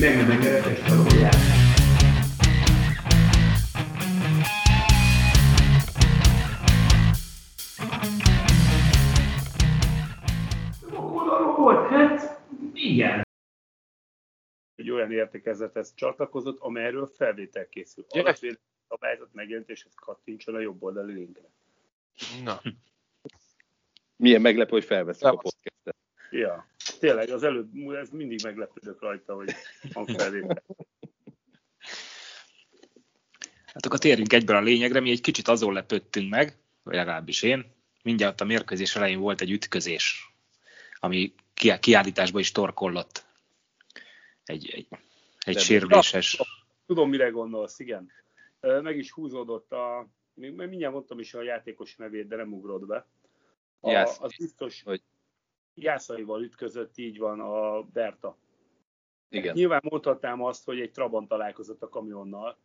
meg 0.00 0.16
nem. 0.16 0.28
Oldalról 10.94 11.56
volt, 11.56 11.88
hát 11.88 12.40
igen. 12.72 13.26
egy 14.74 14.90
olyan 14.90 15.12
értekezlethez 15.12 15.94
csatlakozott, 15.94 16.58
amelyről 16.60 17.06
felvétel 17.06 17.68
készül. 17.68 18.04
Ja. 18.10 18.20
Alapvédelmi 18.20 18.58
szabályzat 18.88 19.28
megjelentéshez 19.32 19.94
kattintson 19.94 20.54
a 20.54 20.60
jobb 20.60 20.82
oldali 20.82 21.12
linkre. 21.12 21.48
Na, 22.44 22.60
Milyen 24.16 24.40
meglepő, 24.40 24.70
hogy 24.70 24.84
felveszik 24.84 25.26
a 25.26 25.36
podcastet. 25.36 25.96
Ja, 26.30 26.69
tényleg 27.00 27.30
az 27.30 27.42
előbb, 27.42 27.90
ez 27.90 28.10
mindig 28.10 28.40
meglepődök 28.42 29.00
rajta, 29.00 29.34
hogy 29.34 29.54
hangfelvétel. 29.92 30.62
Hát 33.66 33.86
akkor 33.86 33.98
térjünk 33.98 34.32
egyben 34.32 34.56
a 34.56 34.60
lényegre, 34.60 35.00
mi 35.00 35.10
egy 35.10 35.20
kicsit 35.20 35.48
azon 35.48 35.72
lepődtünk 35.72 36.30
meg, 36.30 36.56
vagy 36.82 36.94
legalábbis 36.94 37.42
én, 37.42 37.74
mindjárt 38.02 38.40
a 38.40 38.44
mérkőzés 38.44 38.96
elején 38.96 39.18
volt 39.18 39.40
egy 39.40 39.50
ütközés, 39.50 40.34
ami 40.94 41.34
ki- 41.54 41.78
kiállításba 41.78 42.38
is 42.38 42.52
torkollott. 42.52 43.24
Egy, 44.44 44.70
egy, 44.70 44.86
egy 45.38 45.54
De- 45.54 45.60
sérüléses. 45.60 46.42
Tudom, 46.86 47.08
mire 47.08 47.28
gondolsz, 47.28 47.78
igen. 47.78 48.12
Meg 48.60 48.96
is 48.96 49.10
húzódott 49.10 49.72
a, 49.72 50.08
még 50.34 50.52
mindjárt 50.52 50.92
mondtam 50.92 51.18
is 51.18 51.34
a 51.34 51.42
játékos 51.42 51.96
nevét, 51.96 52.28
de 52.28 52.36
nem 52.36 52.52
ugrott 52.52 52.86
be. 52.86 53.06
A, 53.80 53.90
az 54.20 54.36
biztos, 54.38 54.82
Hogy- 54.82 55.02
Jászaival 55.82 56.42
ütközött, 56.42 56.98
így 56.98 57.18
van 57.18 57.40
a 57.40 57.82
Berta. 57.82 58.36
Igen. 59.28 59.54
Nyilván 59.54 59.80
mondhatnám 59.90 60.42
azt, 60.42 60.64
hogy 60.64 60.80
egy 60.80 60.90
Trabant 60.90 61.28
találkozott 61.28 61.82
a 61.82 61.88
kamionnal, 61.88 62.56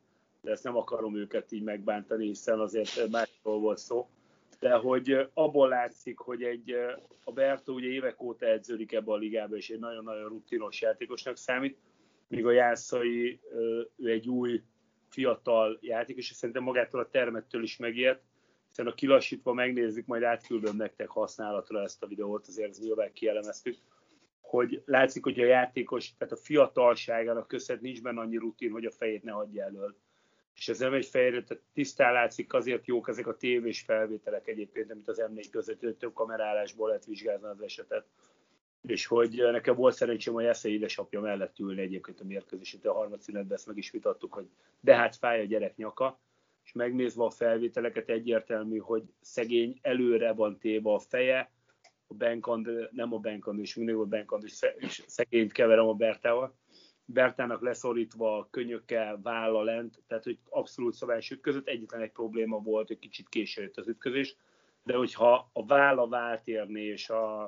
de 0.41 0.52
ezt 0.52 0.63
nem 0.63 0.77
akarom 0.77 1.16
őket 1.16 1.52
így 1.52 1.63
megbántani, 1.63 2.25
hiszen 2.25 2.59
azért 2.59 3.09
másról 3.11 3.59
volt 3.59 3.77
szó. 3.77 4.09
De 4.59 4.73
hogy 4.73 5.30
abból 5.33 5.67
látszik, 5.67 6.17
hogy 6.17 6.44
egy, 6.44 6.75
a 7.23 7.31
Berta 7.31 7.72
ugye 7.72 7.88
évek 7.88 8.22
óta 8.22 8.45
edződik 8.45 8.91
ebbe 8.91 9.11
a 9.11 9.16
ligába, 9.16 9.55
és 9.55 9.69
egy 9.69 9.79
nagyon-nagyon 9.79 10.27
rutinos 10.27 10.81
játékosnak 10.81 11.38
számít, 11.38 11.77
míg 12.27 12.45
a 12.45 12.52
Jászai 12.52 13.39
ő 13.97 14.09
egy 14.09 14.29
új, 14.29 14.61
fiatal 15.09 15.77
játékos, 15.81 16.29
és 16.29 16.35
szerintem 16.35 16.63
magától 16.63 17.00
a 17.00 17.09
termettől 17.09 17.63
is 17.63 17.77
megért, 17.77 18.22
hiszen 18.75 18.91
a 18.91 18.95
kilassítva 18.95 19.53
megnézzük, 19.53 20.05
majd 20.05 20.23
átküldöm 20.23 20.75
nektek 20.75 21.09
használatra 21.09 21.81
ezt 21.81 22.03
a 22.03 22.07
videót, 22.07 22.47
azért 22.47 22.69
ezt 22.69 22.81
nyilván 22.81 23.13
kielemeztük, 23.13 23.77
hogy 24.41 24.81
látszik, 24.85 25.23
hogy 25.23 25.39
a 25.39 25.45
játékos, 25.45 26.15
tehát 26.17 26.33
a 26.33 26.37
fiatalságának 26.37 27.47
köszönhet 27.47 27.83
nincs 27.83 28.01
benne 28.01 28.21
annyi 28.21 28.37
rutin, 28.37 28.71
hogy 28.71 28.85
a 28.85 28.91
fejét 28.91 29.23
ne 29.23 29.31
adja 29.31 29.63
elől. 29.63 29.95
És 30.55 30.67
ez 30.67 30.79
nem 30.79 30.93
egy 30.93 31.05
fejre, 31.05 31.43
tehát 31.43 31.63
tisztán 31.73 32.13
látszik, 32.13 32.53
azért 32.53 32.85
jók 32.85 33.09
ezek 33.09 33.27
a 33.27 33.37
tévés 33.37 33.81
felvételek 33.81 34.47
egyébként, 34.47 34.91
amit 34.91 35.07
az 35.07 35.23
M4 35.27 35.45
között 35.51 35.79
hogy 35.79 35.95
több 35.95 36.13
kamerálásból 36.13 36.87
lehet 36.87 37.05
vizsgálni 37.05 37.43
az 37.43 37.61
esetet. 37.61 38.05
És 38.81 39.05
hogy 39.05 39.41
nekem 39.51 39.75
volt 39.75 39.95
szerencsém 39.95 40.35
a 40.35 40.41
Jesse 40.41 40.69
édesapja 40.69 41.21
mellett 41.21 41.59
ülni 41.59 41.81
egyébként 41.81 42.19
a 42.19 42.25
mérkőzését, 42.25 42.85
a 42.85 42.93
harmadszünetben 42.93 43.57
ezt 43.57 43.67
meg 43.67 43.77
is 43.77 43.91
vitattuk, 43.91 44.33
hogy 44.33 44.47
de 44.79 44.95
hát 44.95 45.15
fáj 45.15 45.39
a 45.39 45.45
gyerek 45.45 45.75
nyaka, 45.75 46.19
és 46.66 46.71
megnézve 46.71 47.23
a 47.23 47.30
felvételeket 47.30 48.09
egyértelmű, 48.09 48.77
hogy 48.77 49.03
szegény 49.21 49.80
előre 49.81 50.33
van 50.33 50.58
téve 50.59 50.94
a 50.94 50.99
feje, 50.99 51.52
a 52.07 52.13
Benkand, 52.13 52.89
nem 52.91 53.13
a 53.13 53.17
Benkand, 53.17 53.59
és 53.59 53.75
mindig 53.75 53.95
a 53.95 54.05
Benkand, 54.05 54.44
és 54.44 54.66
és 54.77 55.03
szegényt 55.07 55.52
keverem 55.52 55.88
a 55.88 55.94
Bertával. 55.94 56.55
Bertának 57.05 57.61
leszorítva 57.61 58.38
a 58.38 58.47
könyökkel, 58.49 59.19
válla 59.22 59.63
lent, 59.63 60.03
tehát 60.07 60.23
hogy 60.23 60.39
abszolút 60.49 60.94
szabályos 60.94 61.31
ütközött. 61.31 61.67
Egyetlen 61.67 62.02
egy 62.02 62.11
probléma 62.11 62.59
volt, 62.59 62.88
hogy 62.88 63.00
kicsit 63.00 63.29
késő 63.29 63.62
jött 63.62 63.78
az 63.78 63.88
ütközés, 63.88 64.35
de 64.84 64.95
hogyha 64.95 65.50
a 65.53 65.66
válla 65.66 66.07
vált 66.07 66.47
érni, 66.47 66.81
és 66.81 67.09
a, 67.09 67.44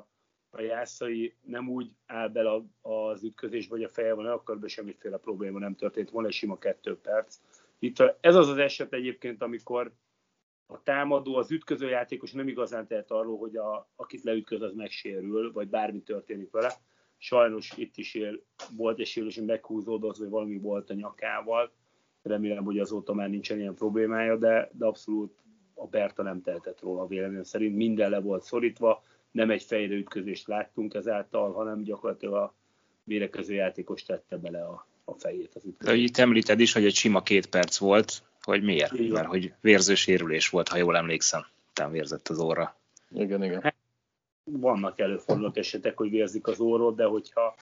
a 0.50 0.60
jászai 0.60 1.34
nem 1.40 1.68
úgy 1.68 1.90
áll 2.06 2.28
bele 2.28 2.62
az 2.80 3.24
ütközésbe, 3.24 3.74
hogy 3.74 3.84
a 3.84 3.88
feje 3.88 4.14
van, 4.14 4.26
akkor 4.26 4.58
be 4.58 4.68
semmiféle 4.68 5.16
probléma 5.16 5.58
nem 5.58 5.74
történt 5.74 6.10
volna, 6.10 6.30
sima 6.30 6.58
kettő 6.58 6.98
perc. 6.98 7.38
Itt 7.78 8.16
ez 8.20 8.34
az 8.34 8.48
az 8.48 8.58
eset 8.58 8.92
egyébként, 8.92 9.42
amikor 9.42 9.92
a 10.66 10.82
támadó, 10.82 11.36
az 11.36 11.50
ütköző 11.50 11.88
játékos 11.88 12.32
nem 12.32 12.48
igazán 12.48 12.86
tehet 12.86 13.10
arról, 13.10 13.38
hogy 13.38 13.56
a, 13.56 13.88
akit 13.96 14.22
leütköz, 14.22 14.62
az 14.62 14.74
megsérül, 14.74 15.52
vagy 15.52 15.68
bármi 15.68 16.02
történik 16.02 16.50
vele. 16.50 16.72
Sajnos 17.16 17.72
itt 17.76 17.96
is 17.96 18.14
él, 18.14 18.42
volt 18.76 18.98
egy 18.98 19.06
sérülés, 19.06 19.36
meghúzódott, 19.36 20.16
vagy 20.16 20.28
valami 20.28 20.58
volt 20.58 20.90
a 20.90 20.94
nyakával. 20.94 21.72
Remélem, 22.22 22.64
hogy 22.64 22.78
azóta 22.78 23.14
már 23.14 23.28
nincsen 23.28 23.58
ilyen 23.58 23.74
problémája, 23.74 24.36
de, 24.36 24.70
de 24.72 24.86
abszolút 24.86 25.42
a 25.74 25.86
Berta 25.86 26.22
nem 26.22 26.42
tehetett 26.42 26.80
róla 26.80 27.06
véleményem 27.06 27.42
szerint. 27.42 27.76
Minden 27.76 28.10
le 28.10 28.20
volt 28.20 28.42
szorítva, 28.42 29.02
nem 29.30 29.50
egy 29.50 29.62
fejre 29.62 29.94
ütközést 29.94 30.46
láttunk 30.46 30.94
ezáltal, 30.94 31.52
hanem 31.52 31.82
gyakorlatilag 31.82 32.34
a 32.34 32.54
vérekező 33.04 33.54
játékos 33.54 34.02
tette 34.02 34.36
bele 34.36 34.64
a, 34.64 34.87
a 35.08 35.14
fejét 35.18 35.54
az 35.54 35.62
De 35.78 35.94
itt 35.94 36.16
említed 36.16 36.60
is, 36.60 36.72
hogy 36.72 36.84
egy 36.84 36.94
sima 36.94 37.22
két 37.22 37.46
perc 37.46 37.78
volt, 37.78 38.22
hogy 38.42 38.62
miért? 38.62 38.98
Van. 38.98 39.08
Mert 39.08 39.26
hogy 39.26 39.52
vérző 39.60 39.94
sérülés 39.94 40.48
volt, 40.48 40.68
ha 40.68 40.76
jól 40.76 40.96
emlékszem. 40.96 41.46
Utána 41.70 41.90
vérzett 41.90 42.28
az 42.28 42.38
óra. 42.38 42.76
Igen, 43.10 43.44
igen. 43.44 43.74
vannak 44.44 45.00
előforduló 45.00 45.50
esetek, 45.54 45.96
hogy 45.96 46.10
vérzik 46.10 46.46
az 46.46 46.60
orrod, 46.60 46.96
de 46.96 47.04
hogyha 47.04 47.54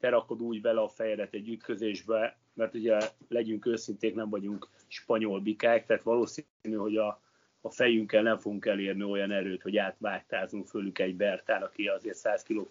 te 0.00 0.08
rakod 0.08 0.42
úgy 0.42 0.60
bele 0.60 0.80
a 0.80 0.88
fejedet 0.88 1.34
egy 1.34 1.48
ütközésbe, 1.48 2.36
mert 2.54 2.74
ugye 2.74 2.98
legyünk 3.28 3.66
őszinték, 3.66 4.14
nem 4.14 4.30
vagyunk 4.30 4.68
spanyol 4.88 5.40
bikák, 5.40 5.86
tehát 5.86 6.02
valószínű, 6.02 6.76
hogy 6.76 6.96
a, 6.96 7.20
a 7.60 7.70
fejünkkel 7.70 8.22
nem 8.22 8.38
fogunk 8.38 8.66
elérni 8.66 9.02
olyan 9.02 9.30
erőt, 9.30 9.62
hogy 9.62 9.76
átvágtázunk 9.76 10.66
fölük 10.66 10.98
egy 10.98 11.16
Bertán, 11.16 11.62
aki 11.62 11.86
azért 11.86 12.16
100 12.16 12.42
kg 12.42 12.66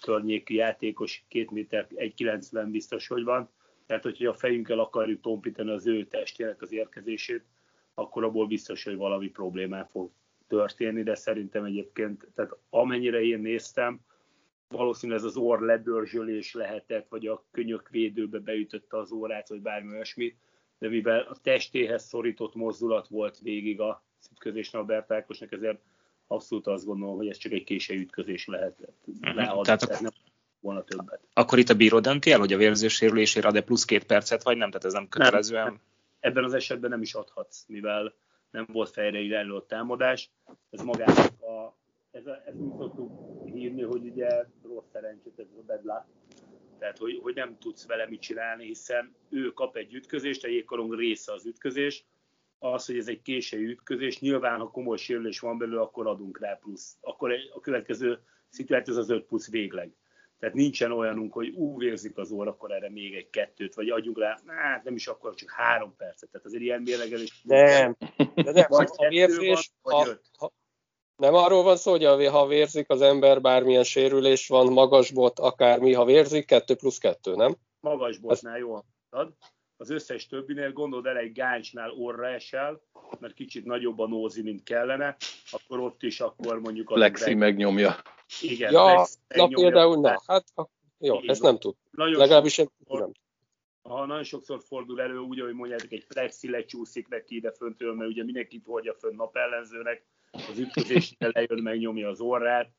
környéki 0.00 0.54
játékos, 0.54 1.24
2 1.28 1.46
méter, 1.50 1.86
1,90 1.94 2.66
biztos, 2.70 3.06
hogy 3.06 3.24
van. 3.24 3.50
Tehát, 3.86 4.02
hogyha 4.02 4.28
a 4.28 4.34
fejünkkel 4.34 4.78
akarjuk 4.78 5.20
tompítani 5.20 5.70
az 5.70 5.86
ő 5.86 6.04
testének 6.04 6.62
az 6.62 6.72
érkezését, 6.72 7.44
akkor 7.94 8.24
abból 8.24 8.46
biztos, 8.46 8.84
hogy 8.84 8.96
valami 8.96 9.28
problémá 9.28 9.84
fog 9.84 10.10
történni, 10.46 11.02
de 11.02 11.14
szerintem 11.14 11.64
egyébként, 11.64 12.28
tehát 12.34 12.56
amennyire 12.70 13.22
én 13.22 13.40
néztem, 13.40 14.00
valószínűleg 14.68 15.20
ez 15.20 15.26
az 15.26 15.36
orr 15.36 15.60
ledörzsölés 15.60 16.54
lehetett, 16.54 17.08
vagy 17.08 17.26
a 17.26 17.44
könyök 17.50 17.88
védőbe 17.88 18.38
beütötte 18.38 18.98
az 18.98 19.12
órát, 19.12 19.48
vagy 19.48 19.60
bármi 19.60 19.92
olyasmi, 19.92 20.36
de 20.78 20.88
mivel 20.88 21.20
a 21.20 21.36
testéhez 21.42 22.04
szorított 22.04 22.54
mozdulat 22.54 23.08
volt 23.08 23.38
végig 23.38 23.80
a 23.80 24.04
ütközésnek 24.32 24.82
a 24.82 24.84
Bertákosnak, 24.84 25.52
ezért 25.52 25.80
abszolút 26.26 26.66
azt 26.66 26.84
gondolom, 26.84 27.16
hogy 27.16 27.28
ez 27.28 27.36
csak 27.36 27.52
egy 27.52 27.64
késői 27.64 27.98
ütközés 27.98 28.46
lehetett. 28.46 29.04
Leadott, 29.20 29.64
Tehát 29.64 30.00
nem 30.00 30.12
volna 30.66 30.84
többet. 30.84 31.20
Akkor 31.32 31.58
itt 31.58 31.68
a 31.68 31.74
bíró 31.74 32.00
dönti 32.00 32.30
el, 32.30 32.38
hogy 32.38 32.52
a 32.52 32.56
vérző 32.56 32.88
sérülésére 32.88 33.48
ad-e 33.48 33.60
plusz 33.60 33.84
két 33.84 34.04
percet, 34.04 34.42
vagy 34.42 34.56
nem? 34.56 34.70
Tehát 34.70 34.84
ez 34.84 34.92
nem 34.92 35.08
kötelezően. 35.08 35.64
nem. 35.64 35.80
Ebben 36.20 36.44
az 36.44 36.54
esetben 36.54 36.90
nem 36.90 37.02
is 37.02 37.14
adhatsz, 37.14 37.64
mivel 37.68 38.14
nem 38.50 38.66
volt 38.72 38.90
fejre 38.90 39.18
irányuló 39.18 39.60
támadás. 39.60 40.30
Ez 40.70 40.80
magának 40.80 41.42
a, 41.42 41.76
ez, 42.10 42.26
a, 42.26 42.42
ezt 42.46 42.56
úgy 42.56 42.76
szoktuk 42.78 43.10
hívni, 43.44 43.82
hogy 43.82 44.04
ugye 44.04 44.28
rossz 44.62 44.84
szerencsét, 44.92 45.38
ez 45.38 45.46
a 45.58 45.62
bad 45.66 45.84
luck. 45.84 46.04
Tehát, 46.78 46.98
hogy, 46.98 47.18
hogy 47.22 47.34
nem 47.34 47.58
tudsz 47.58 47.86
vele 47.86 48.06
mit 48.08 48.20
csinálni, 48.20 48.66
hiszen 48.66 49.14
ő 49.28 49.52
kap 49.52 49.76
egy 49.76 49.94
ütközést, 49.94 50.44
a 50.44 50.48
jégkorong 50.48 50.94
része 50.94 51.32
az 51.32 51.46
ütközés, 51.46 52.04
az, 52.58 52.86
hogy 52.86 52.98
ez 52.98 53.08
egy 53.08 53.22
késői 53.22 53.64
ütközés, 53.64 54.20
nyilván, 54.20 54.60
ha 54.60 54.70
komoly 54.70 54.96
sérülés 54.96 55.40
van 55.40 55.58
belőle, 55.58 55.80
akkor 55.80 56.06
adunk 56.06 56.40
rá 56.40 56.54
plusz. 56.54 56.96
Akkor 57.00 57.32
a 57.54 57.60
következő 57.60 58.18
szituáció 58.48 58.94
az 58.94 59.00
az 59.00 59.10
5 59.10 59.24
plusz 59.24 59.50
végleg. 59.50 59.92
Tehát 60.38 60.54
nincsen 60.54 60.92
olyanunk, 60.92 61.32
hogy 61.32 61.48
ú, 61.54 61.78
vérzik 61.78 62.18
az 62.18 62.30
óra, 62.30 62.50
akkor 62.50 62.70
erre 62.70 62.90
még 62.90 63.14
egy 63.14 63.30
kettőt, 63.30 63.74
vagy 63.74 63.88
adjunk 63.88 64.18
rá, 64.18 64.38
hát 64.46 64.84
nem 64.84 64.94
is 64.94 65.06
akkor, 65.06 65.34
csak 65.34 65.50
három 65.50 65.96
percet. 65.96 66.30
Tehát 66.30 66.46
azért 66.46 66.62
ilyen 66.62 66.82
mérlegelés. 66.82 67.40
nem. 67.42 67.96
De 68.34 68.52
nem, 68.52 68.64
Vagy 68.68 68.88
a 68.90 68.96
kettő 68.96 69.08
vérzés, 69.08 69.72
van, 69.82 70.04
vagy 70.04 70.18
ha, 70.38 70.52
nem 71.16 71.34
arról 71.34 71.62
van 71.62 71.76
szó, 71.76 71.90
hogy 71.90 72.04
a- 72.04 72.30
ha 72.30 72.46
vérzik 72.46 72.88
az 72.90 73.00
ember, 73.00 73.40
bármilyen 73.40 73.84
sérülés 73.84 74.48
van, 74.48 74.72
magasbot, 74.72 75.38
akármi, 75.38 75.92
ha 75.92 76.04
vérzik, 76.04 76.46
2 76.46 76.74
plusz 76.74 76.98
2, 76.98 77.34
nem? 77.34 77.56
magas 77.80 78.18
botnál 78.18 78.58
jól 78.58 78.84
mondtad. 79.10 79.36
Az 79.76 79.90
összes 79.90 80.26
többinél 80.26 80.72
gondold 80.72 81.06
el, 81.06 81.16
egy 81.16 81.32
gáncsnál 81.32 81.90
orra 81.90 82.26
esel, 82.28 82.80
mert 83.20 83.34
kicsit 83.34 83.64
nagyobb 83.64 83.98
a 83.98 84.06
nózi, 84.08 84.42
mint 84.42 84.62
kellene, 84.62 85.16
akkor 85.50 85.80
ott 85.80 86.02
is 86.02 86.20
akkor 86.20 86.60
mondjuk... 86.60 86.90
az 86.90 86.98
Lexi 86.98 87.24
meg- 87.34 87.38
megnyomja. 87.38 87.96
Igen, 88.40 88.72
Ja, 88.72 88.84
Lexi 88.84 89.16
Na 89.28 89.36
megnyomja. 89.42 89.56
például, 89.68 90.00
na, 90.00 90.22
hát 90.26 90.44
jó, 90.98 91.16
Így 91.22 91.28
ezt 91.28 91.40
van. 91.40 91.50
nem 91.50 91.60
tud. 91.60 91.74
Nagyon 91.90 92.18
Legalábbis 92.18 92.52
sokszor- 92.52 93.00
nem. 93.00 93.12
ha 93.82 94.06
nagyon 94.06 94.24
sokszor 94.24 94.60
fordul 94.62 95.00
elő, 95.00 95.18
úgy, 95.18 95.40
ahogy 95.40 95.54
mondjátok, 95.54 95.92
egy 95.92 96.06
plexi 96.06 96.50
lecsúszik 96.50 97.08
neki 97.08 97.34
ide 97.36 97.52
föntől, 97.52 97.94
mert 97.94 98.10
ugye 98.10 98.24
mindenkit 98.24 98.64
hordja 98.64 98.94
fönn 98.94 99.14
napellenzőnek, 99.14 100.04
az 100.30 100.58
ütközésnél 100.58 101.30
lejön, 101.32 101.62
megnyomja 101.62 102.08
az 102.08 102.20
orrát. 102.20 102.70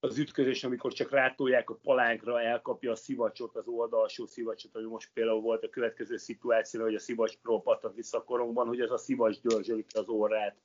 Az 0.00 0.18
ütközés, 0.18 0.64
amikor 0.64 0.92
csak 0.92 1.10
rátolják 1.10 1.70
a 1.70 1.78
palánkra, 1.82 2.40
elkapja 2.40 2.90
a 2.90 2.94
szivacsot, 2.94 3.56
az 3.56 3.66
oldalsó 3.66 4.26
szivacsot, 4.26 4.76
ami 4.76 4.84
most 4.84 5.10
például 5.12 5.40
volt 5.40 5.64
a 5.64 5.68
következő 5.68 6.16
szituáció, 6.16 6.82
hogy 6.82 6.94
a 6.94 6.98
szivacs 6.98 7.36
própattak 7.36 7.94
vissza 7.94 8.18
a 8.18 8.24
korongban, 8.24 8.66
hogy 8.66 8.80
ez 8.80 8.90
a 8.90 8.96
szivacs 8.96 9.40
györzsölik 9.40 9.86
az 9.94 10.08
orrát, 10.08 10.56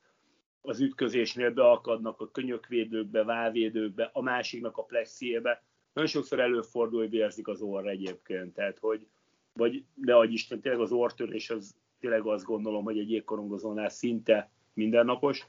az 0.62 0.80
ütközésnél 0.80 1.52
beakadnak 1.52 2.22
a 2.22 2.32
könyökvédőkbe, 2.32 3.24
válvédőkbe, 3.24 4.10
a 4.14 4.22
másiknak 4.22 4.78
a 4.78 4.84
plexiébe. 4.84 5.64
Nagyon 5.94 6.10
sokszor 6.10 6.40
előfordul, 6.40 7.00
hogy 7.00 7.10
vérzik 7.10 7.48
az 7.48 7.62
orra 7.62 7.90
egyébként, 7.90 8.54
tehát 8.54 8.80
hogy, 8.80 9.08
vagy 9.54 9.84
ne 9.94 10.16
adj 10.16 10.34
Isten, 10.34 10.62
tényleg 10.62 10.82
az 10.82 10.92
orrtörés 10.92 11.50
az 11.50 11.76
tényleg 12.00 12.26
azt 12.26 12.46
gondolom, 12.46 12.84
hogy 12.84 13.00
egy 13.00 13.12
jégkorongozónál 13.12 13.90
szinte 13.90 14.52
mindennapos. 14.74 15.48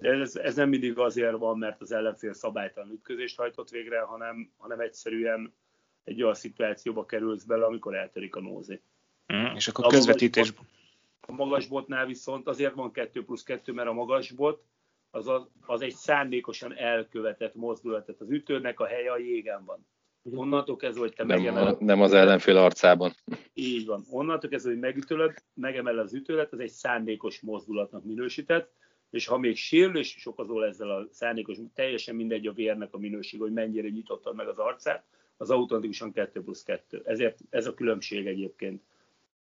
De 0.00 0.10
ez, 0.10 0.36
ez 0.36 0.54
nem 0.54 0.68
mindig 0.68 0.98
azért 0.98 1.36
van, 1.36 1.58
mert 1.58 1.80
az 1.80 1.92
ellenfél 1.92 2.32
szabálytalan 2.32 2.90
ütközést 2.90 3.36
hajtott 3.36 3.68
végre, 3.68 4.00
hanem, 4.00 4.50
hanem 4.56 4.80
egyszerűen 4.80 5.54
egy 6.04 6.22
olyan 6.22 6.34
szituációba 6.34 7.04
kerülsz 7.04 7.44
bele, 7.44 7.64
amikor 7.64 7.94
eltörik 7.94 8.36
a 8.36 8.40
nózi. 8.40 8.80
Mm, 9.32 9.54
és 9.54 9.68
akkor 9.68 9.84
a 9.84 9.88
közvetítés... 9.88 10.52
A 11.20 11.32
magasbotnál 11.32 12.06
viszont 12.06 12.46
azért 12.48 12.74
van 12.74 12.92
2 12.92 13.24
plusz 13.24 13.42
2, 13.42 13.72
mert 13.72 13.88
a 13.88 13.92
magasbot 13.92 14.64
az, 15.10 15.28
az, 15.28 15.48
az 15.66 15.80
egy 15.80 15.94
szándékosan 15.94 16.76
elkövetett 16.76 17.54
mozdulat, 17.54 18.06
tehát 18.06 18.20
az 18.20 18.30
ütőnek 18.30 18.80
a 18.80 18.86
helye 18.86 19.12
a 19.12 19.18
jégen 19.18 19.64
van. 19.64 19.86
Onnantól 20.34 20.76
kezdve, 20.76 21.00
hogy 21.00 21.14
te 21.14 21.24
nem, 21.24 21.36
megemeled... 21.36 21.80
Nem 21.80 22.00
az 22.00 22.12
ellenfél 22.12 22.56
arcában. 22.56 23.14
Így 23.54 23.86
van. 23.86 24.04
Onnantól 24.10 24.50
kezdve, 24.50 24.70
hogy 24.70 24.80
megütölöd, 24.80 25.34
megemel 25.54 25.98
az 25.98 26.14
ütőlet, 26.14 26.52
az 26.52 26.60
egy 26.60 26.70
szándékos 26.70 27.40
mozdulatnak 27.40 28.04
minősített, 28.04 28.72
és 29.10 29.26
ha 29.26 29.38
még 29.38 29.56
sérülés 29.56 30.16
is 30.16 30.26
okozol 30.26 30.66
ezzel 30.66 30.90
a 30.90 31.06
szándékos, 31.10 31.56
teljesen 31.74 32.14
mindegy 32.14 32.46
a 32.46 32.52
vérnek 32.52 32.94
a 32.94 32.98
minőség, 32.98 33.40
hogy 33.40 33.52
mennyire 33.52 33.88
nyitottad 33.88 34.34
meg 34.34 34.48
az 34.48 34.58
arcát, 34.58 35.04
az 35.36 35.50
automatikusan 35.50 36.12
2 36.12 36.42
plusz 36.42 36.62
2. 36.62 37.02
Ezért 37.04 37.38
ez 37.50 37.66
a 37.66 37.74
különbség 37.74 38.26
egyébként. 38.26 38.82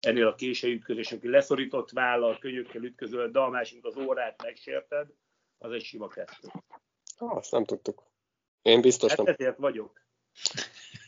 Ennél 0.01 0.27
a 0.27 0.35
késői 0.35 0.73
ütközés, 0.73 1.13
aki 1.13 1.29
leszorított 1.29 1.91
vállal, 1.91 2.39
könyökkel 2.39 2.83
ütközöl, 2.83 3.31
de 3.31 3.39
a 3.39 3.49
másik 3.49 3.85
az 3.85 3.97
órát 3.97 4.43
megsérted, 4.43 5.09
az 5.59 5.73
egy 5.73 5.83
sima 5.83 6.09
kettő. 6.09 6.49
Azt 7.17 7.53
nem 7.53 7.65
tudtuk. 7.65 8.03
Én 8.63 8.81
biztos 8.81 9.09
hát 9.11 9.19
nem. 9.19 9.27
ezért 9.27 9.57
vagyok. 9.57 10.06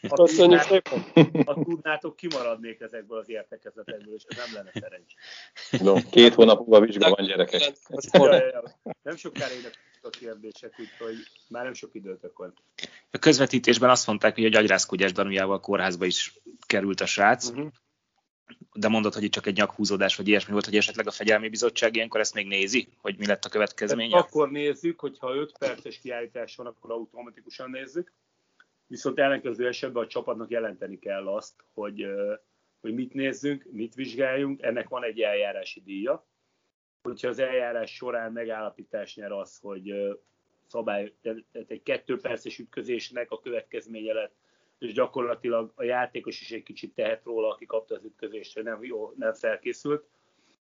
Ha 0.08 0.16
Köszönjük 0.16 0.60
szépen. 0.60 1.04
Ha 1.46 1.54
tudnátok, 1.54 2.16
kimaradnék 2.16 2.80
ezekből 2.80 3.18
az 3.18 3.28
értekezletekből, 3.28 4.14
és 4.14 4.22
ez 4.28 4.36
nem 4.36 4.54
lenne 4.54 4.70
szerencsé. 4.80 5.14
No, 5.70 6.10
két 6.10 6.34
hónap 6.34 6.58
múlva 6.58 6.86
vizsga 6.86 7.14
van 7.14 7.26
gyerekek. 7.26 7.72
Ja, 8.12 8.34
ja, 8.34 8.46
ja. 8.46 8.62
Nem 9.02 9.16
sokára 9.16 9.54
jönnek 9.54 9.78
a 10.02 10.08
kérdések, 10.08 10.74
úgyhogy 10.78 11.16
már 11.48 11.64
nem 11.64 11.72
sok 11.72 11.94
időtök 11.94 12.38
van. 12.38 12.54
A 13.10 13.18
közvetítésben 13.18 13.90
azt 13.90 14.06
mondták, 14.06 14.34
hogy 14.34 14.44
egy 14.44 14.56
agyrázkógyás 14.56 15.12
danújával 15.12 15.56
a 15.56 15.60
kórházba 15.60 16.04
is 16.04 16.40
került 16.66 17.00
a 17.00 17.06
srác, 17.06 17.48
uh-huh. 17.48 17.68
de 18.72 18.88
mondod, 18.88 19.14
hogy 19.14 19.22
itt 19.22 19.32
csak 19.32 19.46
egy 19.46 19.56
nyakhúzódás 19.56 20.16
vagy 20.16 20.28
ilyesmi 20.28 20.52
volt, 20.52 20.64
hogy 20.64 20.76
esetleg 20.76 21.06
a 21.06 21.10
fegyelmi 21.10 21.48
bizottság 21.48 21.96
ilyenkor 21.96 22.20
ezt 22.20 22.34
még 22.34 22.46
nézi, 22.46 22.88
hogy 23.00 23.18
mi 23.18 23.26
lett 23.26 23.44
a 23.44 23.48
következménye? 23.48 24.10
Tehát 24.10 24.26
akkor 24.26 24.50
nézzük, 24.50 25.00
hogyha 25.00 25.34
5 25.34 25.58
perces 25.58 25.98
kiállítás 25.98 26.56
van, 26.56 26.66
akkor 26.66 26.90
automatikusan 26.90 27.70
nézzük 27.70 28.12
viszont 28.88 29.18
ellenkező 29.18 29.66
esetben 29.66 30.02
a 30.02 30.06
csapatnak 30.06 30.50
jelenteni 30.50 30.98
kell 30.98 31.28
azt, 31.28 31.64
hogy, 31.72 32.06
hogy 32.80 32.94
mit 32.94 33.12
nézzünk, 33.12 33.66
mit 33.70 33.94
vizsgáljunk, 33.94 34.62
ennek 34.62 34.88
van 34.88 35.04
egy 35.04 35.20
eljárási 35.20 35.80
díja. 35.80 36.26
Hogyha 37.02 37.28
az 37.28 37.38
eljárás 37.38 37.94
során 37.94 38.32
megállapítás 38.32 39.16
nyer 39.16 39.32
az, 39.32 39.58
hogy 39.58 40.16
szabály, 40.66 41.14
tehát 41.22 41.44
egy 41.70 41.82
kettő 41.82 42.16
perces 42.20 42.58
ütközésnek 42.58 43.30
a 43.30 43.40
következménye 43.40 44.12
lett, 44.12 44.34
és 44.78 44.92
gyakorlatilag 44.92 45.72
a 45.74 45.82
játékos 45.82 46.40
is 46.40 46.50
egy 46.50 46.62
kicsit 46.62 46.94
tehet 46.94 47.24
róla, 47.24 47.48
aki 47.48 47.66
kapta 47.66 47.94
az 47.94 48.04
ütközést, 48.04 48.54
hogy 48.54 48.62
nem, 48.62 48.84
jó, 48.84 49.12
nem 49.16 49.32
felkészült, 49.32 50.08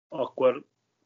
akkor 0.09 0.65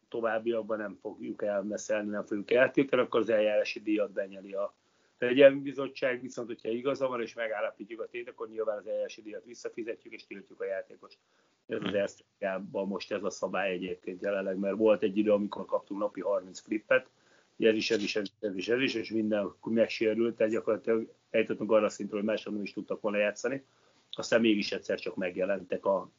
továbbiakban 0.08 0.78
nem 0.78 0.98
fogjuk 1.00 1.42
elmeszelni, 1.42 2.10
nem 2.10 2.24
fogjuk 2.24 2.50
eltiltani, 2.50 3.02
akkor 3.02 3.20
az 3.20 3.28
eljárási 3.28 3.80
díjat 3.80 4.12
benyeli 4.12 4.52
a, 4.52 4.74
Fegyelmi 5.20 5.60
bizottság 5.60 6.20
viszont, 6.20 6.46
hogyha 6.46 6.68
igaza 6.68 7.08
van, 7.08 7.20
és 7.20 7.34
megállapítjuk 7.34 8.00
a 8.00 8.06
tét, 8.06 8.28
akkor 8.28 8.48
nyilván 8.48 8.78
az 8.78 8.86
eljárási 8.86 9.22
díjat 9.22 9.44
visszafizetjük, 9.44 10.12
és 10.12 10.26
tiltjuk 10.26 10.60
a 10.60 10.64
játékos. 10.64 11.18
Ez 11.66 11.78
az 11.82 11.94
Esztrikában 11.94 12.86
most 12.86 13.12
ez 13.12 13.22
a 13.22 13.30
szabály 13.30 13.70
egyébként 13.70 14.22
jelenleg, 14.22 14.56
mert 14.56 14.76
volt 14.76 15.02
egy 15.02 15.16
idő, 15.16 15.32
amikor 15.32 15.64
kaptunk 15.64 16.00
napi 16.00 16.20
30 16.20 16.60
flippet, 16.60 17.10
ez 17.58 17.74
is, 17.74 17.90
ez 17.90 18.02
is, 18.02 18.16
ez 18.16 18.22
is, 18.22 18.32
ez 18.40 18.56
is, 18.56 18.68
ez 18.68 18.80
is 18.80 18.94
és 18.94 19.10
minden 19.10 19.54
megsérült, 19.64 20.36
tehát 20.36 20.52
gyakorlatilag 20.52 21.14
eljutottunk 21.30 21.72
arra 21.72 21.88
szintről, 21.88 22.20
hogy 22.20 22.28
mások 22.28 22.52
nem 22.52 22.62
is 22.62 22.72
tudtak 22.72 23.00
volna 23.00 23.18
játszani. 23.18 23.64
Aztán 24.10 24.40
mégis 24.40 24.72
egyszer 24.72 24.98
csak 24.98 25.16
megjelentek 25.16 25.84
a 25.84 26.10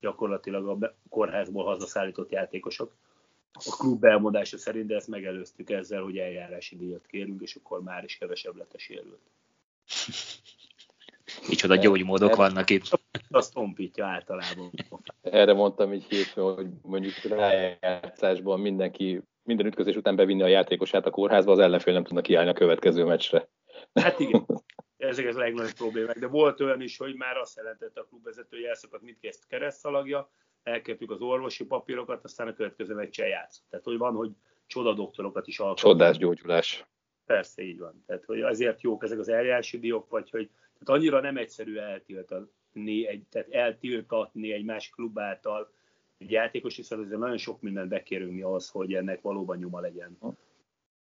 gyakorlatilag 0.00 0.82
a 0.82 0.96
kórházból 1.08 1.64
hazaszállított 1.64 2.30
játékosok 2.30 2.94
a 3.52 3.76
klub 3.78 4.04
elmondása 4.04 4.58
szerint, 4.58 4.86
de 4.86 4.94
ezt 4.94 5.08
megelőztük 5.08 5.70
ezzel, 5.70 6.02
hogy 6.02 6.18
eljárási 6.18 6.76
díjat 6.76 7.06
kérünk, 7.06 7.42
és 7.42 7.54
akkor 7.54 7.82
már 7.82 8.04
is 8.04 8.16
kevesebb 8.16 8.56
lett 8.56 8.72
a 8.72 8.78
sérült. 8.78 9.30
Micsoda 11.48 11.76
gyógymódok 11.76 12.36
vannak 12.36 12.70
itt. 12.70 12.82
Azt 13.30 13.52
tompítja 13.54 14.06
általában. 14.06 14.70
Erre 15.22 15.52
mondtam 15.52 15.92
így 15.92 16.04
hétfőn, 16.08 16.54
hogy 16.54 16.66
mondjuk 16.82 17.14
rájátszásban 17.14 18.60
mindenki 18.60 19.22
minden 19.42 19.66
ütközés 19.66 19.96
után 19.96 20.16
bevinni 20.16 20.42
a 20.42 20.46
játékosát 20.46 21.06
a 21.06 21.10
kórházba, 21.10 21.52
az 21.52 21.58
ellenfél 21.58 21.94
nem 21.94 22.04
tudna 22.04 22.20
kiállni 22.20 22.50
a 22.50 22.52
következő 22.54 23.04
meccsre. 23.04 23.48
Hát 23.94 24.20
igen, 24.20 24.46
ezek 24.96 25.26
az 25.26 25.36
legnagyobb 25.36 25.72
problémák. 25.72 26.18
De 26.18 26.26
volt 26.26 26.60
olyan 26.60 26.80
is, 26.80 26.96
hogy 26.96 27.14
már 27.14 27.36
azt 27.36 27.56
jelentette 27.56 28.00
a 28.00 28.04
klubvezető, 28.04 28.56
hogy 28.56 28.64
elszakadt 28.64 29.02
mindkét 29.02 29.38
keresztszalagja, 29.48 30.30
elkapjuk 30.62 31.10
az 31.10 31.20
orvosi 31.20 31.64
papírokat, 31.64 32.24
aztán 32.24 32.48
a 32.48 32.54
következő 32.54 32.94
meccsen 32.94 33.28
játsz. 33.28 33.62
Tehát, 33.70 33.84
hogy 33.84 33.98
van, 33.98 34.14
hogy 34.14 34.30
csodadoktorokat 34.66 35.46
is 35.46 35.58
alkalmazunk. 35.58 35.98
Csodás 35.98 36.16
gyógyulás. 36.16 36.86
Persze, 37.24 37.62
így 37.62 37.78
van. 37.78 38.02
Tehát, 38.06 38.24
hogy 38.24 38.40
azért 38.40 38.80
jók 38.80 39.04
ezek 39.04 39.18
az 39.18 39.28
eljárási 39.28 39.78
diók, 39.78 40.08
vagy 40.08 40.30
hogy 40.30 40.50
tehát 40.80 41.00
annyira 41.00 41.20
nem 41.20 41.36
egyszerű 41.36 41.76
eltiltani 41.76 43.06
egy, 43.06 43.22
tehát 43.30 43.50
eltiltatni 43.50 44.52
egy 44.52 44.64
más 44.64 44.90
klub 44.90 45.18
által 45.18 45.72
egy 46.18 46.30
játékos, 46.30 46.76
hiszen 46.76 46.98
azért 46.98 47.18
nagyon 47.18 47.36
sok 47.36 47.60
mindent 47.60 47.88
bekérünk 47.88 48.32
mi 48.32 48.42
az, 48.42 48.68
hogy 48.68 48.94
ennek 48.94 49.20
valóban 49.20 49.58
nyoma 49.58 49.80
legyen. 49.80 50.18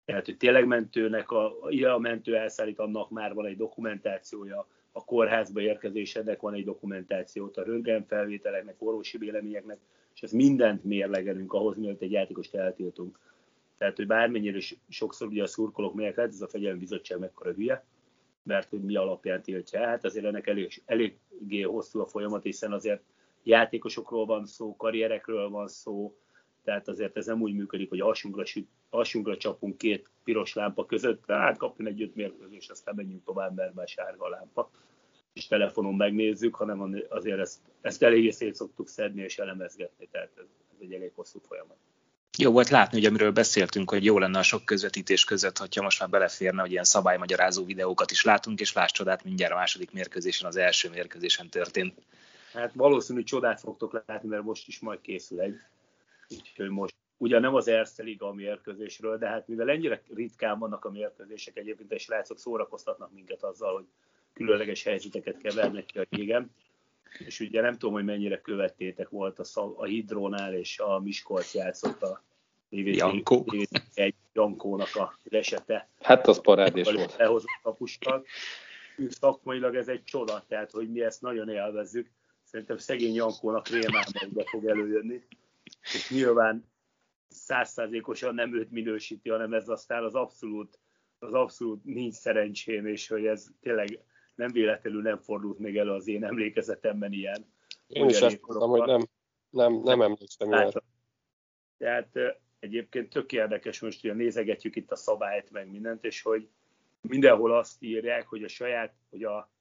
Tehát, 0.05 0.25
hogy 0.25 0.37
tényleg 0.37 0.67
mentőnek, 0.67 1.31
a, 1.31 1.53
a 1.93 1.97
mentő 1.97 2.35
elszállít, 2.37 2.79
annak 2.79 3.09
már 3.09 3.33
van 3.33 3.45
egy 3.45 3.57
dokumentációja, 3.57 4.67
a 4.95 5.03
kórházba 5.05 5.61
érkezésednek 5.61 6.41
van 6.41 6.53
egy 6.53 6.63
dokumentációt, 6.63 7.57
a 7.57 7.63
röntgenfelvételeknek, 7.63 8.75
orvosi 8.77 9.17
véleményeknek, 9.17 9.77
és 10.15 10.21
ez 10.21 10.31
mindent 10.31 10.83
mérlegelünk 10.83 11.53
ahhoz, 11.53 11.77
mielőtt 11.77 12.01
egy 12.01 12.11
játékost 12.11 12.55
eltiltunk. 12.55 13.19
Tehát, 13.77 13.95
hogy 13.95 14.07
bármennyire 14.07 14.57
is 14.57 14.75
sokszor 14.89 15.27
ugye 15.27 15.43
a 15.43 15.47
szurkolók 15.47 15.93
miért 15.93 16.15
hát 16.15 16.27
ez 16.27 16.41
a 16.41 16.47
fegyelmi 16.47 16.79
bizottság 16.79 17.19
mekkora 17.19 17.51
hülye, 17.51 17.85
mert 18.43 18.69
hogy 18.69 18.81
mi 18.81 18.95
alapján 18.95 19.41
tiltja. 19.41 19.85
Hát 19.85 20.05
azért 20.05 20.25
ennek 20.25 20.47
elég, 20.47 20.81
eléggé 20.85 21.61
hosszú 21.61 21.99
a 21.99 22.05
folyamat, 22.05 22.43
hiszen 22.43 22.71
azért 22.71 23.01
játékosokról 23.43 24.25
van 24.25 24.45
szó, 24.45 24.75
karrierekről 24.75 25.49
van 25.49 25.67
szó, 25.67 26.17
tehát 26.63 26.87
azért 26.87 27.17
ez 27.17 27.25
nem 27.25 27.41
úgy 27.41 27.53
működik, 27.53 27.89
hogy 27.89 27.99
alsunkra, 27.99 28.45
süt, 28.45 28.67
alsunkra 28.89 29.37
csapunk 29.37 29.77
két 29.77 30.09
piros 30.23 30.53
lámpa 30.53 30.85
között, 30.85 31.23
hát 31.27 31.57
kapjon 31.57 31.87
egy 31.87 32.01
öt 32.01 32.15
mérkőzés, 32.15 32.67
aztán 32.67 32.95
menjünk 32.95 33.23
tovább, 33.23 33.55
mert 33.55 33.73
már 33.73 33.87
sárga 33.87 34.25
a 34.25 34.29
lámpa, 34.29 34.71
és 35.33 35.47
telefonon 35.47 35.95
megnézzük, 35.95 36.55
hanem 36.55 37.05
azért 37.09 37.39
ezt, 37.39 37.59
ezt 37.81 38.03
eléggé 38.03 38.29
szét 38.29 38.55
szoktuk 38.55 38.87
szedni 38.87 39.21
és 39.21 39.37
elemezgetni, 39.37 40.07
tehát 40.11 40.31
ez, 40.35 40.45
ez 40.71 40.77
egy 40.79 40.93
elég 40.93 41.11
hosszú 41.15 41.39
folyamat. 41.47 41.77
Jó 42.37 42.51
volt 42.51 42.69
látni, 42.69 42.97
hogy 42.97 43.07
amiről 43.07 43.31
beszéltünk, 43.31 43.89
hogy 43.89 44.05
jó 44.05 44.17
lenne 44.17 44.39
a 44.39 44.43
sok 44.43 44.65
közvetítés 44.65 45.23
között, 45.23 45.57
hogyha 45.57 45.81
most 45.81 45.99
már 45.99 46.09
beleférne, 46.09 46.61
hogy 46.61 46.71
ilyen 46.71 46.83
szabálymagyarázó 46.83 47.65
videókat 47.65 48.11
is 48.11 48.23
látunk, 48.23 48.59
és 48.59 48.73
láss 48.73 48.91
csodát, 48.91 49.23
mindjárt 49.23 49.53
a 49.53 49.55
második 49.55 49.91
mérkőzésen, 49.91 50.47
az 50.47 50.55
első 50.55 50.89
mérkőzésen 50.89 51.49
történt. 51.49 51.93
Hát 52.53 52.73
valószínű 52.73 53.23
csodát 53.23 53.59
fogtok 53.59 54.03
látni, 54.05 54.29
mert 54.29 54.43
most 54.43 54.67
is 54.67 54.79
majd 54.79 55.01
készül 55.01 55.39
egy 55.39 55.55
Úgyhogy 56.29 56.69
most 56.69 56.95
ugye 57.23 57.39
nem 57.39 57.55
az 57.55 57.67
Erste 57.67 58.03
Liga 58.03 58.27
a 58.27 58.33
mérkőzésről, 58.33 59.17
de 59.17 59.27
hát 59.27 59.47
mivel 59.47 59.69
ennyire 59.69 60.01
ritkán 60.13 60.59
vannak 60.59 60.85
a 60.85 60.91
mérkőzések 60.91 61.57
egyébként, 61.57 61.91
és 61.91 62.01
srácok 62.01 62.39
szórakoztatnak 62.39 63.13
minket 63.13 63.43
azzal, 63.43 63.73
hogy 63.73 63.85
különleges 64.33 64.83
helyzeteket 64.83 65.37
kevernek 65.37 65.85
ki 65.85 65.99
a 65.99 66.05
régen, 66.09 66.51
és 67.17 67.39
ugye 67.39 67.61
nem 67.61 67.73
tudom, 67.73 67.93
hogy 67.93 68.03
mennyire 68.03 68.41
követtétek 68.41 69.09
volt 69.09 69.39
a, 69.39 69.43
szav, 69.43 69.79
a 69.79 69.85
Hidrónál, 69.85 70.53
és 70.53 70.79
a 70.79 70.99
Miskolc 70.99 71.53
játszott 71.53 72.01
a 72.01 72.23
Jankó. 72.69 73.45
egy 73.93 74.15
Jankónak 74.33 74.95
a 74.95 75.17
esete. 75.29 75.87
Hát 76.01 76.27
az 76.27 76.41
parádés 76.41 76.91
volt. 76.91 77.15
Lehozott 77.17 77.59
kapussal. 77.61 78.25
Szakmailag 79.09 79.75
ez 79.75 79.87
egy 79.87 80.03
csoda, 80.03 80.43
tehát 80.47 80.71
hogy 80.71 80.91
mi 80.91 81.01
ezt 81.01 81.21
nagyon 81.21 81.49
élvezzük. 81.49 82.09
Szerintem 82.43 82.77
szegény 82.77 83.13
Jankónak 83.13 83.67
rémálma 83.67 84.43
fog 84.45 84.65
előjönni 84.65 85.23
és 85.81 86.09
nyilván 86.09 86.71
százszázalékosan 87.33 88.33
nem 88.33 88.55
őt 88.55 88.71
minősíti, 88.71 89.29
hanem 89.29 89.53
ez 89.53 89.69
aztán 89.69 90.03
az 90.03 90.15
abszolút 90.15 90.79
az 91.19 91.33
abszolút 91.33 91.83
nincs 91.83 92.13
szerencsém, 92.13 92.87
és 92.87 93.07
hogy 93.07 93.25
ez 93.25 93.47
tényleg 93.61 93.99
nem 94.35 94.51
véletlenül 94.51 95.01
nem 95.01 95.17
fordult 95.17 95.59
még 95.59 95.77
elő 95.77 95.91
az 95.91 96.07
én 96.07 96.23
emlékezetemben 96.23 97.11
ilyen. 97.11 97.45
Én 97.87 98.09
is 98.09 98.21
ezt 98.21 98.41
mondtam, 98.41 98.69
hogy 98.69 98.81
nem, 98.81 99.07
nem, 99.49 99.81
nem 99.83 100.01
emlékszem 100.01 100.51
ilyen. 100.51 100.83
Tehát 101.77 102.39
egyébként 102.59 103.09
tök 103.09 103.31
érdekes 103.31 103.79
most, 103.79 104.01
hogy 104.01 104.15
nézegetjük 104.15 104.75
itt 104.75 104.91
a 104.91 104.95
szabályt, 104.95 105.51
meg 105.51 105.71
mindent, 105.71 106.03
és 106.03 106.21
hogy 106.21 106.49
mindenhol 107.01 107.57
azt 107.57 107.83
írják, 107.83 108.27
hogy 108.27 108.43
a 108.43 108.47
saját, 108.47 108.93
hogy 109.09 109.23
a, 109.23 109.51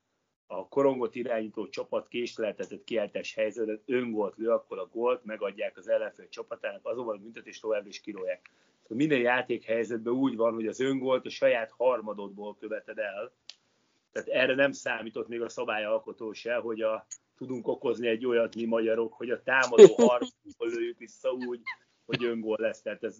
a 0.52 0.68
korongot 0.68 1.14
irányító 1.14 1.68
csapat 1.68 2.08
késleltetett 2.08 2.84
kiáltás 2.84 3.34
helyzetet 3.34 3.82
öngolt 3.86 4.36
lő, 4.36 4.50
akkor 4.50 4.78
a 4.78 4.88
gólt 4.92 5.24
megadják 5.24 5.76
az 5.76 5.88
ellenfél 5.88 6.28
csapatának, 6.28 6.86
azonban 6.86 7.16
a 7.16 7.20
büntetés 7.20 7.60
tovább 7.60 7.86
is 7.86 8.00
kirolják. 8.00 8.50
Szóval 8.82 8.96
minden 8.96 9.20
játékhelyzetben 9.20 10.12
úgy 10.12 10.36
van, 10.36 10.54
hogy 10.54 10.66
az 10.66 10.80
öngolt 10.80 11.26
a 11.26 11.30
saját 11.30 11.70
harmadodból 11.70 12.56
követed 12.56 12.98
el. 12.98 13.32
Tehát 14.12 14.28
erre 14.28 14.54
nem 14.54 14.72
számított 14.72 15.28
még 15.28 15.40
a 15.40 15.48
szabályalkotó 15.48 16.32
se, 16.32 16.54
hogy 16.54 16.80
a, 16.80 17.06
tudunk 17.36 17.68
okozni 17.68 18.08
egy 18.08 18.26
olyat 18.26 18.54
mi 18.54 18.64
magyarok, 18.64 19.12
hogy 19.12 19.30
a 19.30 19.42
támadó 19.42 19.94
harcból 20.08 20.68
lőjük 20.68 20.98
vissza 20.98 21.30
úgy, 21.30 21.60
hogy 22.04 22.24
öngól 22.24 22.56
lesz. 22.60 22.82
Tehát 22.82 23.04
ez 23.04 23.18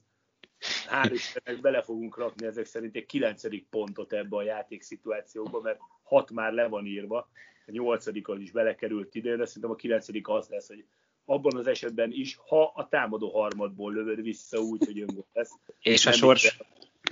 hál' 0.89 1.11
Istennek 1.13 1.61
bele 1.61 1.83
fogunk 1.83 2.17
rakni 2.17 2.47
ezek 2.47 2.65
szerint 2.65 2.97
egy 2.97 3.07
kilencedik 3.07 3.67
pontot 3.69 4.13
ebbe 4.13 4.37
a 4.37 4.43
játékszituációba, 4.43 5.61
mert 5.61 5.81
hat 6.13 6.31
már 6.31 6.53
le 6.53 6.69
van 6.69 6.87
írva, 6.87 7.29
a 7.67 7.71
nyolcadikon 7.71 8.41
is 8.41 8.51
belekerült 8.51 9.15
ide, 9.15 9.37
de 9.37 9.45
szerintem 9.45 9.71
a 9.71 9.75
kilencedik 9.75 10.29
az 10.29 10.49
lesz, 10.49 10.69
hogy 10.69 10.85
abban 11.25 11.57
az 11.57 11.67
esetben 11.67 12.11
is, 12.13 12.39
ha 12.47 12.73
a 12.75 12.89
támadó 12.89 13.31
harmadból 13.31 13.93
lövöd 13.93 14.23
vissza 14.23 14.59
úgy, 14.59 14.85
hogy 14.85 15.01
öngól 15.01 15.27
lesz. 15.33 15.51
És 15.81 16.07
a 16.07 16.13
sors, 16.13 16.59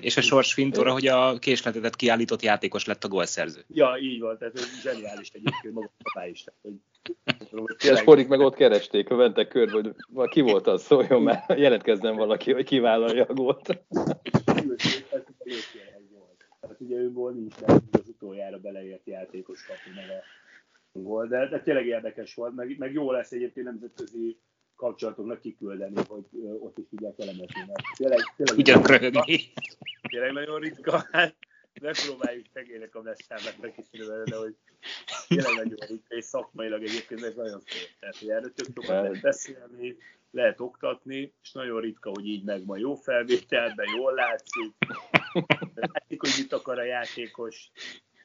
és 0.00 0.16
a 0.16 0.20
sors 0.20 0.52
fintora, 0.52 0.92
hogy 0.92 1.06
a 1.06 1.38
késletetet 1.38 1.96
kiállított 1.96 2.42
játékos 2.42 2.84
lett 2.84 3.04
a 3.04 3.08
gólszerző. 3.08 3.64
Ja, 3.68 3.96
így 4.00 4.20
van, 4.20 4.38
tehát 4.38 4.54
ez 4.54 4.80
zseniális 4.82 5.30
egyébként 5.32 5.74
maga 5.74 5.90
a 6.02 6.24
is. 6.24 6.44
Tehát, 6.44 6.60
hogy, 6.62 6.74
hogy 7.78 7.96
sporik 7.96 8.28
meg 8.28 8.40
ott 8.40 8.54
keresték, 8.54 9.08
mentek 9.08 9.48
körbe, 9.48 9.92
hogy 10.14 10.28
ki 10.28 10.40
volt 10.40 10.66
az, 10.66 10.82
szóljon 10.82 11.22
már, 11.22 11.44
jelentkezzen 11.58 12.16
valaki, 12.16 12.52
hogy 12.52 12.64
kivállalja 12.64 13.24
a 13.24 13.32
gólt. 13.32 13.84
Hát 16.80 16.88
ugye 16.88 16.98
ő 16.98 17.12
volt 17.12 17.34
nincs, 17.34 17.60
mert 17.60 17.96
az 17.96 18.08
utoljára 18.08 18.58
beleért 18.58 19.06
játékos 19.06 19.66
meg 19.68 20.10
a 20.92 20.98
gól, 20.98 21.26
de, 21.26 21.48
de 21.48 21.60
tényleg 21.60 21.86
érdekes 21.86 22.34
volt, 22.34 22.54
meg, 22.54 22.78
meg 22.78 22.92
jó 22.92 23.12
lesz 23.12 23.32
egyébként 23.32 23.66
nemzetközi 23.66 24.38
kapcsolatoknak 24.76 25.40
kiküldeni, 25.40 25.94
hogy 26.08 26.24
ott 26.60 26.78
is 26.78 26.84
tudják 26.90 27.18
elemezni. 27.18 27.60
Mert 27.66 27.82
tényleg, 27.96 28.18
tényleg, 28.36 28.58
Ugyan 28.58 28.82
röhögni. 28.82 29.52
Tényleg 30.08 30.32
nagyon 30.32 30.60
ritka. 30.60 31.06
Hát 31.10 31.36
megpróbáljuk 31.80 32.46
szegények 32.52 32.94
a 32.94 33.02
messzámát 33.02 33.58
megkiszülni 33.60 34.30
de 34.30 34.36
hogy 34.36 34.56
tényleg 35.28 35.54
nagyon 35.54 35.78
ritka, 35.88 36.14
és 36.14 36.24
szakmailag 36.24 36.82
egyébként 36.82 37.22
ez 37.22 37.34
nagyon 37.34 37.60
szép. 37.66 37.88
Tehát, 38.00 38.16
hogy 38.16 38.30
erről 38.30 38.52
tök 38.52 38.66
sokat 38.66 38.88
lehet 38.88 39.20
beszélni, 39.20 39.96
lehet 40.30 40.60
oktatni, 40.60 41.34
és 41.42 41.52
nagyon 41.52 41.80
ritka, 41.80 42.10
hogy 42.10 42.26
így 42.26 42.44
meg 42.44 42.66
van 42.66 42.78
jó 42.78 42.94
felvételben, 42.94 43.86
jól 43.96 44.12
látszik. 44.14 44.74
Látszik, 45.74 46.20
hogy 46.20 46.34
mit 46.38 46.52
akar 46.52 46.78
a 46.78 46.84
játékos, 46.84 47.70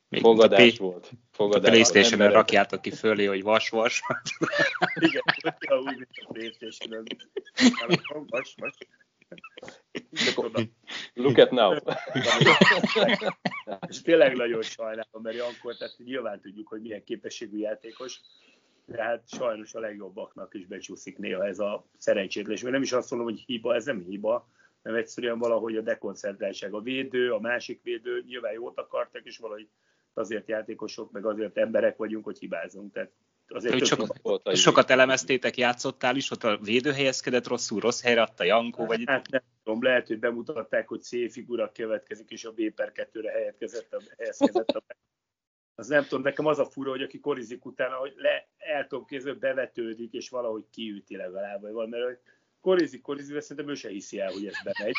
még 0.09 0.21
Fogadás 0.21 0.79
a 0.79 0.83
volt. 0.83 1.11
Fogadás 1.31 1.69
a 1.69 1.71
playstation 1.71 2.31
rakjátok 2.31 2.81
ki 2.81 2.91
fölé, 2.91 3.25
hogy 3.25 3.43
vas-vas. 3.43 4.01
Igen, 4.95 5.23
úgy, 5.83 5.97
mint 5.97 6.09
a 6.25 6.33
Playstation-en. 6.33 7.05
Vas, 8.27 8.55
vas. 8.57 8.77
Look 11.13 11.37
at 11.37 11.51
now. 11.51 11.75
És 13.87 14.01
tényleg 14.01 14.35
nagyon 14.35 14.61
sajnálom, 14.61 15.21
mert 15.21 15.35
Jankor, 15.35 15.77
tehát 15.77 15.95
nyilván 15.97 16.41
tudjuk, 16.41 16.67
hogy 16.67 16.81
milyen 16.81 17.03
képességű 17.03 17.57
játékos, 17.57 18.19
de 18.85 19.03
hát 19.03 19.27
sajnos 19.27 19.73
a 19.73 19.79
legjobbaknak 19.79 20.53
is 20.53 20.65
becsúszik 20.65 21.17
néha 21.17 21.45
ez 21.45 21.59
a 21.59 21.85
szerencsétlés. 21.97 22.61
Mert 22.61 22.73
nem 22.73 22.81
is 22.81 22.91
azt 22.91 23.11
mondom, 23.11 23.29
hogy 23.29 23.43
hiba, 23.45 23.75
ez 23.75 23.85
nem 23.85 24.03
hiba, 24.07 24.49
nem 24.81 24.95
egyszerűen 24.95 25.39
valahogy 25.39 25.77
a 25.77 25.81
dekoncentráltság. 25.81 26.73
A 26.73 26.81
védő, 26.81 27.33
a 27.33 27.39
másik 27.39 27.83
védő 27.83 28.23
nyilván 28.25 28.53
jót 28.53 28.79
akartak, 28.79 29.25
és 29.25 29.37
valahogy 29.37 29.69
azért 30.13 30.47
játékosok, 30.47 31.11
meg 31.11 31.25
azért 31.25 31.57
emberek 31.57 31.97
vagyunk, 31.97 32.25
hogy 32.25 32.39
hibázunk. 32.39 32.93
Tehát 32.93 33.11
azért 33.47 33.85
sokat, 33.85 34.19
volt 34.21 34.55
sokat 34.55 34.89
elemeztétek, 34.89 35.57
játszottál 35.57 36.15
is, 36.15 36.31
ott 36.31 36.43
a 36.43 36.57
védő 36.57 36.91
helyezkedett 36.91 37.47
rosszul, 37.47 37.79
rossz 37.79 38.01
helyre 38.01 38.21
adta 38.21 38.43
Jankó, 38.43 38.85
vagy... 38.85 39.03
Hát 39.05 39.29
nem 39.29 39.41
tudom, 39.63 39.83
lehet, 39.83 40.07
hogy 40.07 40.19
bemutatták, 40.19 40.87
hogy 40.87 41.01
C 41.01 41.31
figura 41.31 41.71
következik, 41.71 42.29
és 42.29 42.45
a 42.45 42.51
B 42.51 42.73
per 42.75 42.91
2-re 42.93 43.31
helyezkedett 43.31 43.93
a, 43.93 44.01
helyezkedett 44.17 44.67
a 44.67 44.83
az 45.75 45.87
nem 45.87 46.03
tudom, 46.03 46.21
nekem 46.21 46.45
az 46.45 46.59
a 46.59 46.65
fura, 46.65 46.89
hogy 46.89 47.01
aki 47.01 47.19
korizik 47.19 47.65
utána, 47.65 47.95
hogy 47.95 48.13
le, 48.15 48.47
el 48.57 48.87
tudom 48.87 49.05
kézzel, 49.05 49.33
bevetődik, 49.33 50.13
és 50.13 50.29
valahogy 50.29 50.65
kiüti 50.71 51.15
legalább, 51.15 51.61
vagy 51.61 51.71
valami, 51.71 51.97
mert 51.97 52.21
korizik, 52.61 53.01
korizik, 53.01 53.33
de 53.33 53.39
szerintem 53.39 53.69
ő 53.69 53.75
se 53.75 53.89
hiszi 53.89 54.19
el, 54.19 54.31
hogy 54.31 54.45
ez 54.45 54.53
bemegy. 54.63 54.95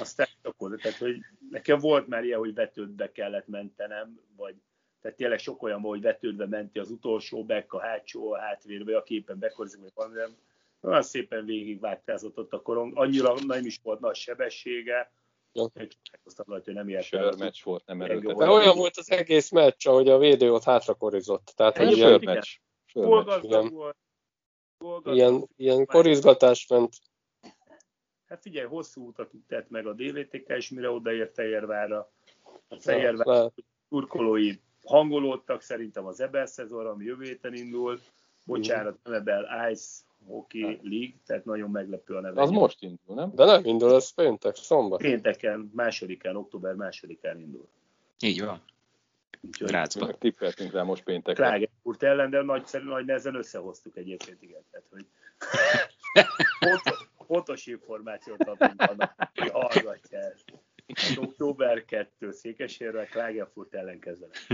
Aztán 0.00 0.26
akkor, 0.42 0.76
tehát, 0.76 0.98
hogy 0.98 1.16
nekem 1.50 1.78
volt 1.78 2.06
már 2.06 2.24
ilyen, 2.24 2.38
hogy 2.38 2.54
vetődbe 2.54 3.12
kellett 3.12 3.46
mentenem, 3.46 4.20
vagy 4.36 4.54
tehát 5.00 5.16
tényleg 5.16 5.38
sok 5.38 5.62
olyan, 5.62 5.80
hogy 5.80 6.00
vetődve 6.00 6.46
menti 6.46 6.78
az 6.78 6.90
utolsó 6.90 7.44
back, 7.44 7.72
a 7.72 7.80
hátsó, 7.80 8.32
a 8.32 8.38
hátvér, 8.38 8.94
a 8.94 9.02
képen 9.02 9.38
bekorizik, 9.38 9.80
vagy 9.80 9.92
valami. 9.94 10.34
Olyan 10.80 11.02
szépen 11.02 11.44
végigvágtázott 11.44 12.38
ott 12.38 12.52
a 12.52 12.62
korong, 12.62 12.98
annyira 12.98 13.34
nem 13.46 13.66
is 13.66 13.80
volt 13.82 14.00
nagy 14.00 14.14
sebessége, 14.14 15.12
Ja. 15.54 15.70
hogy 16.46 16.62
nem 16.64 16.88
ért 16.88 17.12
el. 17.12 17.34
meccs 17.38 17.62
volt, 17.62 17.86
nem 17.86 18.02
erőltetett. 18.02 18.36
De 18.36 18.48
olyan 18.48 18.76
volt 18.76 18.96
az 18.96 19.10
egész 19.10 19.50
meccs, 19.50 19.86
ahogy 19.86 20.08
a 20.08 20.18
védő 20.18 20.52
ott 20.52 20.62
hátrakorizott. 20.62 21.52
Tehát, 21.56 21.76
hogy 21.76 21.96
ilyen, 21.96 22.20
meccs. 22.24 22.48
Volt, 22.92 23.46
ilyen, 25.04 25.48
ilyen 25.56 25.86
korizgatás 25.86 26.66
ment. 26.66 26.94
Hát 28.26 28.42
figyelj, 28.42 28.66
hosszú 28.66 29.06
utat 29.06 29.30
tett 29.48 29.68
meg 29.68 29.86
a 29.86 29.92
DVTK, 29.92 30.48
és 30.48 30.70
mire 30.70 30.90
odaért 30.90 31.34
Fehérvárra. 31.34 32.12
A 32.68 32.76
Fehérvár 32.76 33.50
turkolói 33.88 34.52
hangolódtak, 34.84 35.60
szerintem 35.60 36.06
az 36.06 36.20
Ebel 36.20 36.46
szezon, 36.46 36.86
ami 36.86 37.04
jövő 37.04 37.24
héten 37.24 37.54
indul. 37.54 38.00
Bocsánat, 38.46 38.98
nem 39.02 39.12
Ebel 39.12 39.70
Ice 39.70 40.02
Hockey 40.26 40.80
League, 40.82 41.14
tehát 41.26 41.44
nagyon 41.44 41.70
meglepő 41.70 42.14
a 42.14 42.20
neve. 42.20 42.40
Az 42.40 42.50
most 42.50 42.82
indul, 42.82 43.14
nem? 43.14 43.32
De 43.34 43.44
nem 43.44 43.64
indul, 43.64 43.94
ez 43.94 44.10
péntek, 44.10 44.56
szombat. 44.56 45.00
Pénteken, 45.00 45.70
másodikán, 45.74 46.36
október 46.36 46.74
másodikán 46.74 47.40
indul. 47.40 47.68
Így 48.20 48.44
van. 48.44 48.62
Grácsban. 49.58 50.16
Tippeltünk 50.18 50.72
rá 50.72 50.82
most 50.82 51.02
péntekre. 51.02 51.46
Klagenfurt 51.46 52.02
ellen, 52.02 52.30
de 52.30 52.42
nagy, 52.42 52.64
nagy 52.84 53.04
nehezen 53.04 53.34
összehoztuk 53.34 53.96
egyébként, 53.96 54.42
igen. 54.42 54.64
Tehát, 54.70 54.86
hogy 54.90 55.06
fontos 57.26 57.66
információt 57.66 58.42
adunk 58.42 58.82
annak, 58.82 59.14
hogy 59.34 59.50
hallgatja 59.50 60.18
ezt. 60.18 60.44
Az 60.86 61.18
október 61.18 61.84
2 61.84 62.30
Székesérve 62.30 63.04
Klagenfurt 63.04 63.74
ellen 63.74 63.98
kezdenek. 63.98 64.46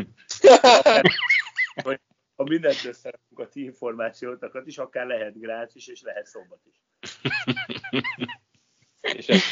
ha 2.40 2.46
mindent 2.46 2.84
összerakunk 2.84 3.38
a 3.38 3.48
ti 3.48 3.62
információtokat 3.64 4.66
is, 4.66 4.78
akár 4.78 5.06
lehet 5.06 5.40
Grác 5.40 5.74
is, 5.74 5.86
és 5.86 6.02
lehet 6.02 6.26
szombat 6.26 6.60
is. 6.64 6.80
és 9.00 9.28
ez, 9.28 9.42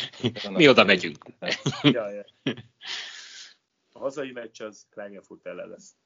Mi 0.51 0.69
oda 0.69 0.85
megyünk. 0.85 1.25
ja, 1.83 2.11
ja. 2.11 2.25
A 3.93 3.99
hazai 3.99 4.33
meccs 4.33 4.61
az 4.61 4.87
Klagenfurt 4.91 5.47
ellen 5.47 5.69
lesz 5.69 5.97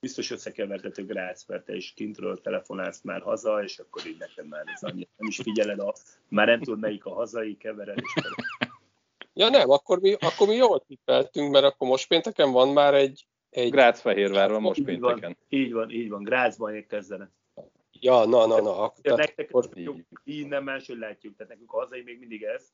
biztos 0.00 0.30
összekevertető 0.30 1.04
Grác, 1.04 1.46
mert 1.46 1.64
te 1.64 1.74
is 1.74 1.92
kintről 1.92 2.40
telefonálsz 2.40 3.00
már 3.02 3.20
haza, 3.22 3.62
és 3.62 3.78
akkor 3.78 4.06
így 4.06 4.18
nekem 4.18 4.46
már 4.46 4.64
ez 4.66 4.82
annyi, 4.82 5.08
nem 5.16 5.28
is 5.28 5.36
figyeled, 5.36 5.78
a, 5.78 5.94
már 6.28 6.46
nem 6.46 6.60
tudod 6.60 6.80
melyik 6.80 7.04
a 7.04 7.14
hazai 7.14 7.56
keveredés. 7.56 8.14
Ja 9.32 9.48
nem, 9.48 9.70
akkor 9.70 10.00
mi, 10.00 10.12
akkor 10.12 10.46
mi 10.48 10.54
jól 10.54 10.84
tippeltünk, 10.86 11.50
mert 11.50 11.64
akkor 11.64 11.88
most 11.88 12.08
pénteken 12.08 12.52
van 12.52 12.68
már 12.68 12.94
egy... 12.94 13.26
egy... 13.50 13.70
Grác-Fehérvár 13.70 14.50
van 14.50 14.60
most 14.60 14.78
így 14.78 14.84
pénteken. 14.84 15.20
Van, 15.20 15.36
így 15.48 15.72
van, 15.72 15.90
így 15.90 16.08
van, 16.08 16.22
Grácsban 16.22 16.86
kezdenek. 16.88 17.30
Ja, 17.92 18.24
na, 18.24 18.46
na, 18.46 18.60
na. 18.60 18.92
Ja, 19.02 19.14
nektek 19.14 19.48
akkor... 19.48 19.68
így 20.24 20.46
nem 20.46 20.64
máshogy 20.64 20.98
látjuk, 20.98 21.36
tehát 21.36 21.52
nekünk 21.52 21.72
a 21.72 21.78
hazai 21.78 22.02
még 22.02 22.18
mindig 22.18 22.42
ez, 22.42 22.72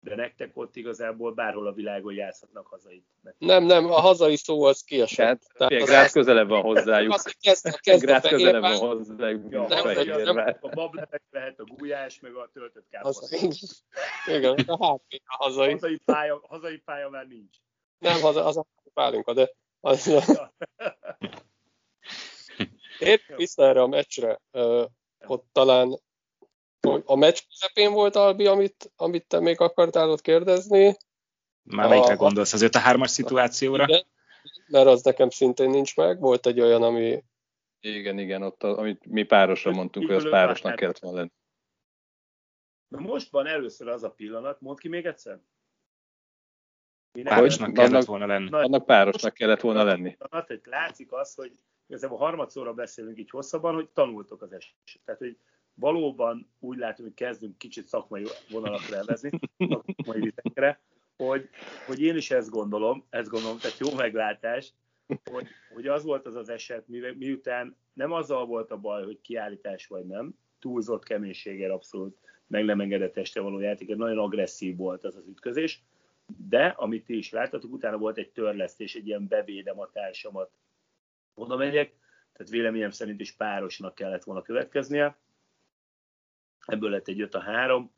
de 0.00 0.14
nektek 0.14 0.50
ott 0.54 0.76
igazából 0.76 1.32
bárhol 1.32 1.66
a 1.66 1.72
világon 1.72 2.14
játszhatnak 2.14 2.66
hazait. 2.66 3.04
Nem, 3.38 3.64
nem, 3.64 3.84
a 3.84 4.00
hazai 4.00 4.36
szó 4.36 4.62
az 4.62 4.82
kiesett. 4.82 5.42
Hát, 5.58 5.70
Grász 5.70 6.12
közelebb 6.12 6.48
van 6.48 6.62
hozzájuk. 6.62 7.14
Grász 8.00 8.28
közelebb 8.28 8.62
van 8.62 8.76
hozzájuk. 8.76 9.50
Ja, 9.50 9.66
nem, 9.68 10.06
nem, 10.06 10.34
nem, 10.34 10.56
a 10.60 10.68
babletek 10.68 11.22
lehet 11.30 11.60
a 11.60 11.64
gulyás, 11.64 12.20
meg 12.20 12.34
a 12.34 12.50
töltött 12.52 12.86
káposzta. 12.90 13.36
Igen, 14.26 14.54
a 14.66 14.94
HP 14.94 15.22
a 15.24 15.44
hazai. 15.44 15.72
Hazai 15.72 16.00
pálya, 16.04 16.40
hazai 16.48 16.76
pálya 16.76 17.08
már 17.08 17.26
nincs. 17.26 17.56
Nem, 17.98 18.20
haza, 18.20 18.44
az 18.44 18.56
a 18.56 18.66
pálinka, 18.94 19.32
de 19.32 19.50
az. 19.80 20.30
Épp 22.98 23.20
vissza 23.36 23.64
erre 23.64 23.82
a 23.82 23.86
meccsre, 23.86 24.40
uh, 24.52 24.84
ott 25.26 25.46
talán 25.52 26.00
a 27.04 27.16
meccs 27.16 27.38
közepén 27.48 27.92
volt, 27.92 28.16
Albi, 28.16 28.46
amit, 28.46 28.92
amit 28.96 29.26
te 29.26 29.40
még 29.40 29.60
akartál 29.60 30.10
ott 30.10 30.20
kérdezni? 30.20 30.96
Már 31.62 31.88
melyikre 31.88 32.12
A- 32.12 32.16
gondolsz? 32.16 32.52
Az 32.52 32.62
5 32.62 32.74
a 32.74 32.80
3-as 32.80 33.06
szituációra? 33.06 33.84
Igen, 33.84 34.04
mert 34.66 34.86
az 34.86 35.02
nekem 35.02 35.30
szintén 35.30 35.70
nincs 35.70 35.96
meg. 35.96 36.20
Volt 36.20 36.46
egy 36.46 36.60
olyan, 36.60 36.82
ami 36.82 37.24
Igen, 37.80 38.18
igen, 38.18 38.42
ott, 38.42 38.62
a, 38.62 38.78
amit 38.78 39.06
mi 39.06 39.22
párosra 39.22 39.70
mondtunk, 39.70 40.06
hogy 40.06 40.16
az 40.16 40.28
párosnak 40.30 40.70
pár. 40.70 40.80
kellett 40.80 40.98
volna 40.98 41.16
lenni. 41.16 41.32
Na 42.88 43.00
most 43.00 43.30
van 43.30 43.46
először 43.46 43.88
az 43.88 44.02
a 44.02 44.10
pillanat, 44.10 44.60
mondd 44.60 44.78
ki 44.78 44.88
még 44.88 45.06
egyszer. 45.06 45.40
Párosnak 47.12 47.66
Hogy- 47.66 47.76
kellett 47.76 47.90
annak- 47.92 48.06
volna 48.06 48.26
lenni. 48.26 48.48
Na, 48.48 48.58
Annak 48.58 48.86
párosnak 48.86 49.34
kellett 49.34 49.60
volna 49.60 49.82
lenni. 49.82 50.16
hogy 50.46 50.60
látszik 50.64 51.12
az, 51.12 51.34
hogy 51.34 51.52
igazából 51.86 52.18
harmadszorra 52.18 52.72
beszélünk 52.72 53.18
így 53.18 53.30
hosszabban, 53.30 53.74
hogy 53.74 53.88
tanultok 53.88 54.42
az 54.42 54.52
eset. 54.52 54.74
Tehát, 55.04 55.20
hogy 55.20 55.36
valóban 55.74 56.50
úgy 56.58 56.78
látom, 56.78 57.04
hogy 57.06 57.14
kezdünk 57.14 57.58
kicsit 57.58 57.86
szakmai 57.86 58.24
vonalakra 58.50 58.96
elvezni, 58.96 59.30
szakmai 59.68 60.20
vitekre, 60.20 60.80
hogy, 61.16 61.48
hogy 61.86 62.02
én 62.02 62.16
is 62.16 62.30
ezt 62.30 62.50
gondolom, 62.50 63.04
ezt 63.10 63.30
gondolom, 63.30 63.58
tehát 63.58 63.78
jó 63.78 63.94
meglátás, 63.94 64.72
hogy, 65.30 65.46
hogy 65.74 65.86
az 65.86 66.04
volt 66.04 66.26
az 66.26 66.34
az 66.34 66.48
eset, 66.48 66.84
miután 67.18 67.76
nem 67.92 68.12
azzal 68.12 68.46
volt 68.46 68.70
a 68.70 68.76
baj, 68.76 69.04
hogy 69.04 69.20
kiállítás 69.20 69.86
vagy 69.86 70.04
nem, 70.06 70.34
túlzott 70.58 71.04
keménységgel 71.04 71.70
abszolút 71.70 72.18
meg 72.46 72.64
nem 72.64 72.80
engedett 72.80 73.16
este 73.16 73.40
való 73.40 73.58
játék, 73.58 73.96
nagyon 73.96 74.18
agresszív 74.18 74.76
volt 74.76 75.04
az 75.04 75.16
az 75.16 75.26
ütközés, 75.26 75.82
de 76.36 76.66
amit 76.66 77.04
ti 77.04 77.16
is 77.16 77.30
láttatok, 77.30 77.72
utána 77.72 77.98
volt 77.98 78.18
egy 78.18 78.30
törlesztés, 78.30 78.94
egy 78.94 79.06
ilyen 79.06 79.28
bevédem 79.28 79.80
a 79.80 79.90
társamat, 79.90 80.50
oda 81.34 81.56
megyek, 81.56 81.94
tehát 82.32 82.52
véleményem 82.52 82.90
szerint 82.90 83.20
is 83.20 83.32
párosnak 83.32 83.94
kellett 83.94 84.24
volna 84.24 84.42
következnie. 84.42 85.16
Ebből 86.66 86.90
lett 86.90 87.08
egy 87.08 87.20
5 87.20 87.34
a 87.34 87.40
3, 87.40 87.92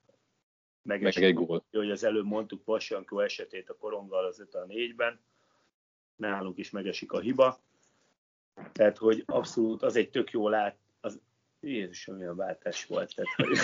meg, 0.82 1.02
Meg 1.02 1.16
egy 1.22 1.34
gól. 1.34 1.64
hogy 1.70 1.90
az 1.90 2.04
előbb 2.04 2.24
mondtuk 2.24 2.64
Passankó 2.64 3.20
esetét 3.20 3.70
a 3.70 3.76
koronggal 3.76 4.24
az 4.24 4.40
5 4.40 4.54
a 4.54 4.66
4-ben, 4.66 5.20
nálunk 6.16 6.58
is 6.58 6.70
megesik 6.70 7.12
a 7.12 7.20
hiba. 7.20 7.60
Tehát, 8.72 8.98
hogy 8.98 9.22
abszolút 9.26 9.82
az 9.82 9.96
egy 9.96 10.10
tök 10.10 10.30
jó 10.30 10.48
lát, 10.48 10.76
az 11.00 11.20
Jézusom, 11.60 12.16
milyen 12.16 12.36
váltás 12.36 12.86
volt, 12.86 13.14
tehát, 13.14 13.34
hogy 13.36 13.58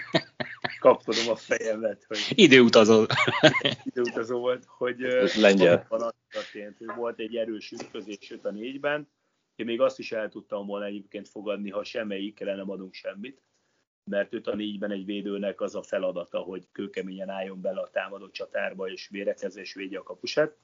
kapkodom 0.78 1.28
a 1.28 1.36
fejemet, 1.36 2.04
hogy 2.04 2.18
Időutazó. 2.34 3.04
időutazó 3.84 4.38
volt, 4.38 4.64
hogy 4.66 5.02
Ez 5.02 5.40
lengyel. 5.40 5.86
van 5.88 6.02
az 6.02 6.12
történt, 6.28 6.78
volt 6.96 7.18
egy 7.18 7.36
erős 7.36 7.70
ütközés 7.70 8.30
5 8.30 8.44
a 8.44 8.50
4-ben, 8.50 9.08
én 9.56 9.66
még 9.66 9.80
azt 9.80 9.98
is 9.98 10.12
el 10.12 10.28
tudtam 10.28 10.66
volna 10.66 10.84
egyébként 10.84 11.28
fogadni, 11.28 11.70
ha 11.70 11.84
semmelyikre 11.84 12.54
nem 12.54 12.70
adunk 12.70 12.94
semmit, 12.94 13.42
mert 14.10 14.32
5 14.32 14.46
a 14.46 14.54
4-ben 14.54 14.90
egy 14.90 15.04
védőnek 15.04 15.60
az 15.60 15.74
a 15.74 15.82
feladata, 15.82 16.38
hogy 16.38 16.68
kőkeményen 16.72 17.28
álljon 17.28 17.60
bele 17.60 17.80
a 17.80 17.90
támadó 17.90 18.30
csatárba 18.30 18.88
és 18.88 19.08
vérekezve 19.08 19.60
és 19.60 19.74
védje 19.74 19.98
a 19.98 20.02
kapusát. 20.02 20.56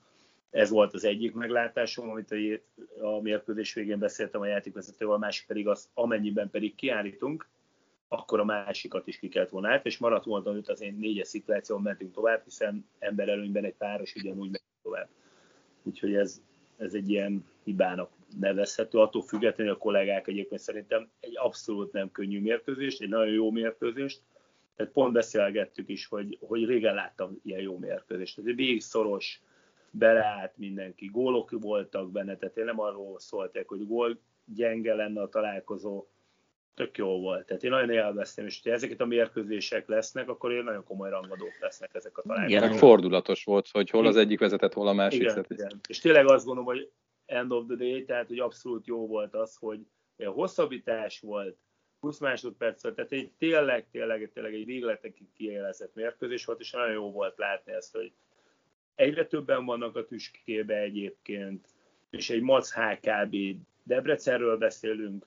Ez 0.52 0.70
volt 0.70 0.94
az 0.94 1.04
egyik 1.04 1.34
meglátásom, 1.34 2.10
amit 2.10 2.34
a, 3.00 3.20
mérkőzés 3.20 3.74
végén 3.74 3.98
beszéltem 3.98 4.40
a 4.40 4.46
játékvezetővel, 4.46 5.14
a 5.14 5.18
másik 5.18 5.46
pedig 5.46 5.68
az, 5.68 5.88
amennyiben 5.94 6.50
pedig 6.50 6.74
kiállítunk, 6.74 7.48
akkor 8.08 8.40
a 8.40 8.44
másikat 8.44 9.06
is 9.06 9.18
ki 9.18 9.28
kellett 9.28 9.48
volna 9.48 9.68
át, 9.68 9.86
és 9.86 9.98
maradt 9.98 10.24
volna 10.24 10.50
hogy 10.50 10.64
az 10.66 10.80
én 10.80 10.96
négyes 10.98 11.28
szituáción 11.28 11.82
mentünk 11.82 12.12
tovább, 12.12 12.44
hiszen 12.44 12.86
emberelőnyben 12.98 13.64
egy 13.64 13.74
páros 13.74 14.14
ugyanúgy 14.14 14.50
megy 14.50 14.60
tovább. 14.82 15.08
Úgyhogy 15.82 16.14
ez, 16.14 16.40
ez 16.76 16.94
egy 16.94 17.10
ilyen 17.10 17.44
hibának 17.64 18.10
nevezhető, 18.40 18.98
attól 18.98 19.22
függetlenül 19.22 19.72
a 19.72 19.76
kollégák 19.76 20.28
egyébként 20.28 20.60
szerintem 20.60 21.08
egy 21.20 21.36
abszolút 21.36 21.92
nem 21.92 22.10
könnyű 22.10 22.40
mérkőzést, 22.40 23.00
egy 23.00 23.08
nagyon 23.08 23.32
jó 23.32 23.50
mérkőzést, 23.50 24.20
tehát 24.76 24.92
pont 24.92 25.12
beszélgettük 25.12 25.88
is, 25.88 26.06
hogy, 26.06 26.38
hogy 26.40 26.64
régen 26.64 26.94
láttam 26.94 27.38
ilyen 27.44 27.60
jó 27.60 27.78
mérkőzést. 27.78 28.36
Tehát 28.36 28.56
végig 28.56 28.80
szoros, 28.80 29.40
beleállt 29.92 30.56
mindenki, 30.56 31.06
gólok 31.06 31.50
voltak 31.50 32.10
benne, 32.10 32.36
tehát 32.36 32.56
én 32.56 32.64
nem 32.64 32.80
arról 32.80 33.18
szóltak, 33.18 33.68
hogy 33.68 33.86
gól 33.86 34.20
gyenge 34.44 34.94
lenne 34.94 35.20
a 35.20 35.28
találkozó, 35.28 36.06
tök 36.74 36.96
jó 36.98 37.20
volt. 37.20 37.46
Tehát 37.46 37.62
én 37.62 37.70
nagyon 37.70 37.90
élveztem, 37.90 38.46
és 38.46 38.60
ha 38.64 38.70
ezeket 38.70 39.00
a 39.00 39.06
mérkőzések 39.06 39.88
lesznek, 39.88 40.28
akkor 40.28 40.52
én 40.52 40.64
nagyon 40.64 40.84
komoly 40.84 41.10
rangadók 41.10 41.58
lesznek 41.60 41.94
ezek 41.94 42.18
a 42.18 42.22
találkozók. 42.22 42.62
Igen. 42.62 42.72
Fordulatos 42.76 43.44
volt, 43.44 43.68
hogy 43.68 43.90
hol 43.90 44.06
az 44.06 44.16
egyik 44.16 44.38
vezetett, 44.38 44.72
hol 44.72 44.88
a 44.88 44.92
másik. 44.92 45.20
Igen, 45.20 45.38
ez- 45.38 45.44
igen. 45.48 45.80
És 45.88 45.98
tényleg 45.98 46.30
azt 46.30 46.44
gondolom, 46.44 46.74
hogy 46.74 46.90
end 47.26 47.52
of 47.52 47.64
the 47.66 47.76
day, 47.76 48.04
tehát 48.04 48.28
hogy 48.28 48.38
abszolút 48.38 48.86
jó 48.86 49.06
volt 49.06 49.34
az, 49.34 49.56
hogy 49.56 49.80
a 50.16 50.28
hosszabbítás 50.30 51.20
volt, 51.20 51.56
20 52.00 52.18
másodperc, 52.18 52.80
tehát 52.80 53.12
egy 53.12 53.32
tényleg, 53.38 53.88
tényleg, 53.90 54.30
tényleg 54.32 54.54
egy 54.54 54.64
végletekig 54.64 55.32
kiélezett 55.32 55.94
mérkőzés 55.94 56.44
volt, 56.44 56.60
és 56.60 56.70
nagyon 56.70 56.92
jó 56.92 57.10
volt 57.10 57.38
látni 57.38 57.72
ezt, 57.72 57.96
hogy 57.96 58.12
egyre 58.94 59.26
többen 59.26 59.64
vannak 59.64 59.96
a 59.96 60.04
tüskébe 60.04 60.76
egyébként, 60.76 61.66
és 62.10 62.30
egy 62.30 62.42
MAC 62.42 62.72
HKB 62.72 63.36
Debrecenről 63.82 64.56
beszélünk, 64.56 65.26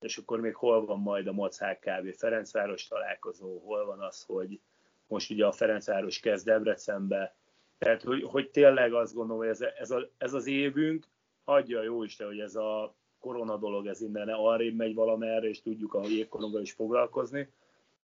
és 0.00 0.16
akkor 0.16 0.40
még 0.40 0.54
hol 0.54 0.84
van 0.84 1.00
majd 1.00 1.26
a 1.26 1.32
MAC 1.32 1.58
HKB 1.58 2.14
Ferencváros 2.14 2.86
találkozó, 2.86 3.58
hol 3.58 3.84
van 3.84 4.00
az, 4.00 4.22
hogy 4.22 4.60
most 5.06 5.30
ugye 5.30 5.46
a 5.46 5.52
Ferencváros 5.52 6.20
kezd 6.20 6.46
Debrecenbe, 6.46 7.36
tehát, 7.78 8.02
hogy, 8.02 8.22
hogy 8.22 8.50
tényleg 8.50 8.92
azt 8.92 9.14
gondolom, 9.14 9.38
hogy 9.38 9.48
ez, 9.48 9.60
ez, 9.60 9.90
a, 9.90 10.10
ez 10.18 10.34
az 10.34 10.46
évünk, 10.46 11.06
adja 11.44 11.82
jó 11.82 12.02
Isten, 12.02 12.26
hogy 12.26 12.40
ez 12.40 12.54
a 12.54 12.94
korona 13.18 13.56
dolog, 13.56 13.86
ez 13.86 14.00
innen 14.00 14.28
arrébb 14.28 14.76
megy 14.76 14.94
valamerre, 14.94 15.48
és 15.48 15.62
tudjuk 15.62 15.94
a 15.94 16.06
jégkoronggal 16.06 16.60
is 16.60 16.72
foglalkozni. 16.72 17.48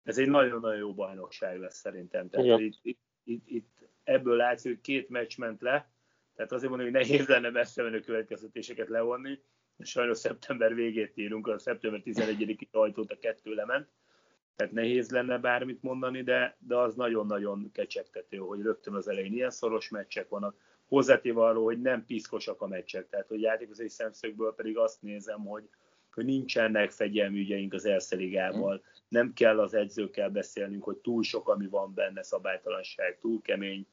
Ez 0.03 0.19
egy 0.19 0.29
nagyon-nagyon 0.29 0.79
jó 0.79 0.95
bajnokság 0.95 1.61
lesz 1.61 1.77
szerintem. 1.77 2.29
Tehát 2.29 2.61
itt, 2.61 2.79
itt, 2.83 2.99
itt, 3.25 3.43
itt, 3.47 3.69
ebből 4.07 4.37
látszik, 4.37 4.73
hogy 4.73 4.81
két 4.81 5.09
meccs 5.09 5.39
ment 5.39 5.61
le, 5.61 5.91
tehát 6.35 6.53
azért 6.53 6.71
mondom, 6.71 6.91
hogy 6.91 6.97
nehéz 6.97 7.27
lenne 7.27 7.51
messze 7.51 7.83
menő 7.83 8.01
következtetéseket 8.01 8.89
levonni. 8.89 9.41
Sajnos 9.79 10.19
szeptember 10.19 10.75
végét 10.75 11.17
írunk, 11.17 11.47
a 11.47 11.59
szeptember 11.59 12.03
11-i 12.05 12.71
ajtót 12.71 13.11
a 13.11 13.19
kettő 13.19 13.55
lement, 13.55 13.89
tehát 14.57 14.73
nehéz 14.73 15.11
lenne 15.11 15.39
bármit 15.39 15.83
mondani, 15.83 16.23
de, 16.23 16.57
de 16.59 16.77
az 16.77 16.95
nagyon-nagyon 16.95 17.71
kecsegtető, 17.73 18.37
hogy 18.37 18.61
rögtön 18.61 18.95
az 18.95 19.09
elején 19.09 19.33
ilyen 19.33 19.51
szoros 19.51 19.89
meccsek 19.89 20.29
vannak. 20.29 20.57
Hozzátéve 20.87 21.41
arról, 21.41 21.65
hogy 21.65 21.81
nem 21.81 22.05
piszkosak 22.07 22.61
a 22.61 22.67
meccsek, 22.67 23.09
tehát 23.09 23.29
hogy 23.29 23.41
játékozói 23.41 23.89
szemszögből 23.89 24.55
pedig 24.55 24.79
azt 24.79 25.03
nézem, 25.03 25.45
hogy, 25.45 25.69
hogy 26.13 26.25
nincsenek 26.25 26.91
fegyelmi 26.91 27.39
ügyeink 27.39 27.73
az 27.73 27.85
Erste 27.85 28.17
Ligával, 28.17 28.83
nem 29.09 29.33
kell 29.33 29.61
az 29.61 29.75
edzőkkel 29.75 30.31
beszélnünk, 30.31 30.85
hogy 30.85 30.97
túl 30.97 31.23
sok, 31.23 31.49
ami 31.49 31.67
van 31.69 31.95
benne, 31.95 32.23
szabálytalanság, 32.23 33.19
túl 33.19 33.43
kemény, 33.43 33.87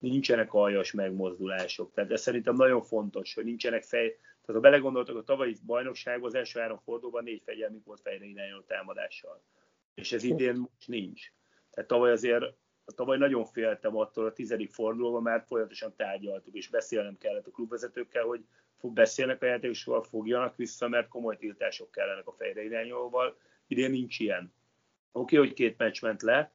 nincsenek 0.00 0.52
aljas 0.52 0.92
megmozdulások. 0.92 1.92
Tehát 1.92 2.10
ez 2.10 2.20
szerintem 2.20 2.56
nagyon 2.56 2.82
fontos, 2.82 3.34
hogy 3.34 3.44
nincsenek 3.44 3.82
fej... 3.82 4.08
Tehát 4.10 4.62
ha 4.62 4.70
belegondoltak 4.70 5.16
a 5.16 5.22
tavalyi 5.22 5.56
bajnokságban, 5.66 6.28
az 6.28 6.34
első 6.34 6.60
három 6.60 6.78
fordulóban 6.78 7.24
négy 7.24 7.42
fegyelmük 7.44 7.84
volt 7.84 8.00
fejre 8.00 8.24
irányuló 8.24 8.60
támadással. 8.60 9.42
És 9.94 10.12
ez 10.12 10.22
idén 10.22 10.56
most 10.56 10.88
nincs. 10.88 11.32
Tehát 11.70 11.90
tavaly 11.90 12.10
azért 12.10 12.44
tavaly 12.94 13.18
nagyon 13.18 13.44
féltem 13.44 13.96
attól 13.96 14.26
a 14.26 14.32
tizedik 14.32 14.70
fordulóban, 14.70 15.22
már 15.22 15.44
folyamatosan 15.46 15.96
tárgyaltuk, 15.96 16.54
és 16.54 16.68
beszélnem 16.68 17.18
kellett 17.18 17.46
a 17.46 17.50
klubvezetőkkel, 17.50 18.24
hogy 18.24 18.44
beszélnek 18.80 19.42
a 19.42 19.46
játékosokkal, 19.46 20.02
fogjanak 20.02 20.56
vissza, 20.56 20.88
mert 20.88 21.08
komoly 21.08 21.36
tiltások 21.36 21.90
kellenek 21.90 22.26
a 22.26 22.32
fejre 22.32 22.62
irányolóval. 22.62 23.36
Idén 23.66 23.90
nincs 23.90 24.18
ilyen. 24.18 24.52
Oké, 25.12 25.36
okay, 25.36 25.48
hogy 25.48 25.56
két 25.56 25.78
meccs 25.78 26.02
ment 26.02 26.22
le, 26.22 26.52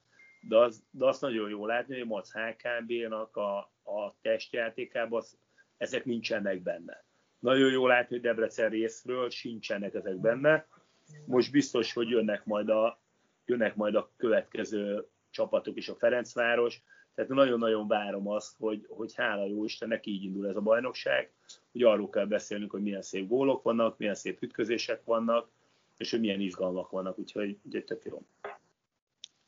de, 0.48 0.58
az, 0.58 0.84
de 0.92 1.06
azt 1.06 1.22
nagyon 1.22 1.50
jó 1.50 1.66
látni, 1.66 1.94
hogy 1.94 2.04
a 2.04 2.06
MAC 2.06 2.32
HKB-nak 2.32 3.36
a, 3.36 3.58
a 3.84 4.16
testjátékában 4.22 5.20
az, 5.20 5.38
ezek 5.78 6.06
nincsenek 6.06 6.62
benne. 6.62 7.04
Nagyon 7.40 7.72
jó 7.72 7.88
látni, 7.88 8.16
hogy 8.16 8.26
Debrecen 8.26 8.70
részről 8.70 9.30
sincsenek 9.30 9.94
ezek 9.94 10.16
benne. 10.16 10.68
Most 11.26 11.52
biztos, 11.52 11.94
hogy 11.94 12.10
jönnek 12.10 12.46
majd 12.46 12.70
a, 12.70 13.00
jönnek 13.46 13.76
majd 13.76 13.96
a 13.96 14.12
következő 14.18 15.08
csapatok 15.30 15.78
is, 15.78 15.90
a 15.90 15.96
Ferencváros. 15.96 16.82
Tehát 17.16 17.32
nagyon-nagyon 17.32 17.88
várom 17.88 18.28
azt, 18.28 18.58
hogy, 18.58 18.86
hogy 18.90 19.16
hála 19.16 19.46
jó 19.46 19.64
Istennek 19.64 20.06
így 20.06 20.24
indul 20.24 20.48
ez 20.48 20.56
a 20.56 20.62
bajnokság, 20.62 21.32
hogy 21.72 21.84
arról 21.84 22.10
kell 22.10 22.26
beszélnünk, 22.26 22.72
hogy 22.72 22.82
milyen 22.82 23.02
szép 23.02 23.28
gólok 23.28 23.64
vannak, 23.64 23.98
milyen 23.98 24.16
szép 24.16 24.42
ütközések 24.42 25.04
vannak, 25.04 25.50
és 25.98 26.12
hogy 26.12 26.20
milyen 26.20 26.40
izgalmak 26.40 26.90
vannak, 26.90 27.20
úgyhogy, 27.20 27.58
úgyhogy 27.64 27.84
tök 27.84 28.06
jó. 28.06 28.26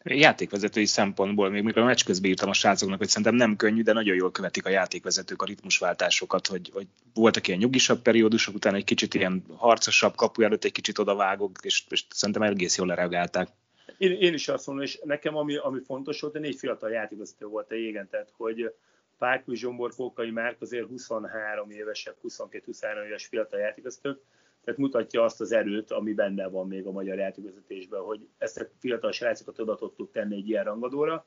Játékvezetői 0.03 0.85
szempontból, 0.85 1.49
még 1.49 1.63
mikor 1.63 1.81
a 1.81 1.85
meccs 1.85 2.03
közben 2.03 2.29
írtam 2.29 2.49
a 2.49 2.53
srácoknak, 2.53 2.97
hogy 2.97 3.07
szerintem 3.07 3.35
nem 3.35 3.55
könnyű, 3.55 3.81
de 3.81 3.93
nagyon 3.93 4.15
jól 4.15 4.31
követik 4.31 4.65
a 4.65 4.69
játékvezetők 4.69 5.41
a 5.41 5.45
ritmusváltásokat, 5.45 6.47
hogy, 6.47 6.69
hogy 6.73 6.87
voltak 7.13 7.47
ilyen 7.47 7.59
nyugisabb 7.59 8.01
periódusok, 8.01 8.55
utána 8.55 8.75
egy 8.75 8.83
kicsit 8.83 9.13
ilyen 9.13 9.43
harcosabb 9.55 10.15
kapu 10.15 10.41
előtt 10.41 10.63
egy 10.63 10.71
kicsit 10.71 10.97
odavágok, 10.97 11.51
és, 11.61 11.83
és 11.89 12.05
szerintem 12.09 12.43
egész 12.43 12.77
jól 12.77 12.87
lereagálták. 12.87 13.49
Én, 13.97 14.11
én 14.11 14.33
is 14.33 14.47
azt 14.47 14.67
mondom, 14.67 14.85
és 14.85 14.99
nekem 15.03 15.35
ami, 15.35 15.55
ami 15.55 15.79
fontos 15.85 16.21
volt, 16.21 16.33
de 16.33 16.39
négy 16.39 16.57
fiatal 16.57 16.91
játékvezető 16.91 17.45
volt 17.45 17.71
a 17.71 17.75
jégen, 17.75 18.07
tehát 18.09 18.29
hogy 18.37 18.73
Pákvi 19.17 19.55
Zsombor, 19.55 19.93
Fókai 19.93 20.31
Márk 20.31 20.61
azért 20.61 20.87
23 20.87 21.69
évesek, 21.69 22.15
22-23 22.27 23.05
éves 23.05 23.25
fiatal 23.25 23.59
játékvezetők, 23.59 24.19
tehát 24.67 24.81
mutatja 24.81 25.23
azt 25.23 25.41
az 25.41 25.51
erőt, 25.51 25.91
ami 25.91 26.13
benne 26.13 26.47
van 26.47 26.67
még 26.67 26.85
a 26.85 26.91
magyar 26.91 27.17
játékvezetésben, 27.17 28.01
hogy 28.01 28.27
ezt 28.37 28.59
a 28.59 28.67
fiatal 28.79 29.11
srácokat 29.11 29.59
oda 29.59 29.75
tudtuk 29.75 30.11
tenni 30.11 30.35
egy 30.35 30.49
ilyen 30.49 30.63
rangadóra. 30.63 31.25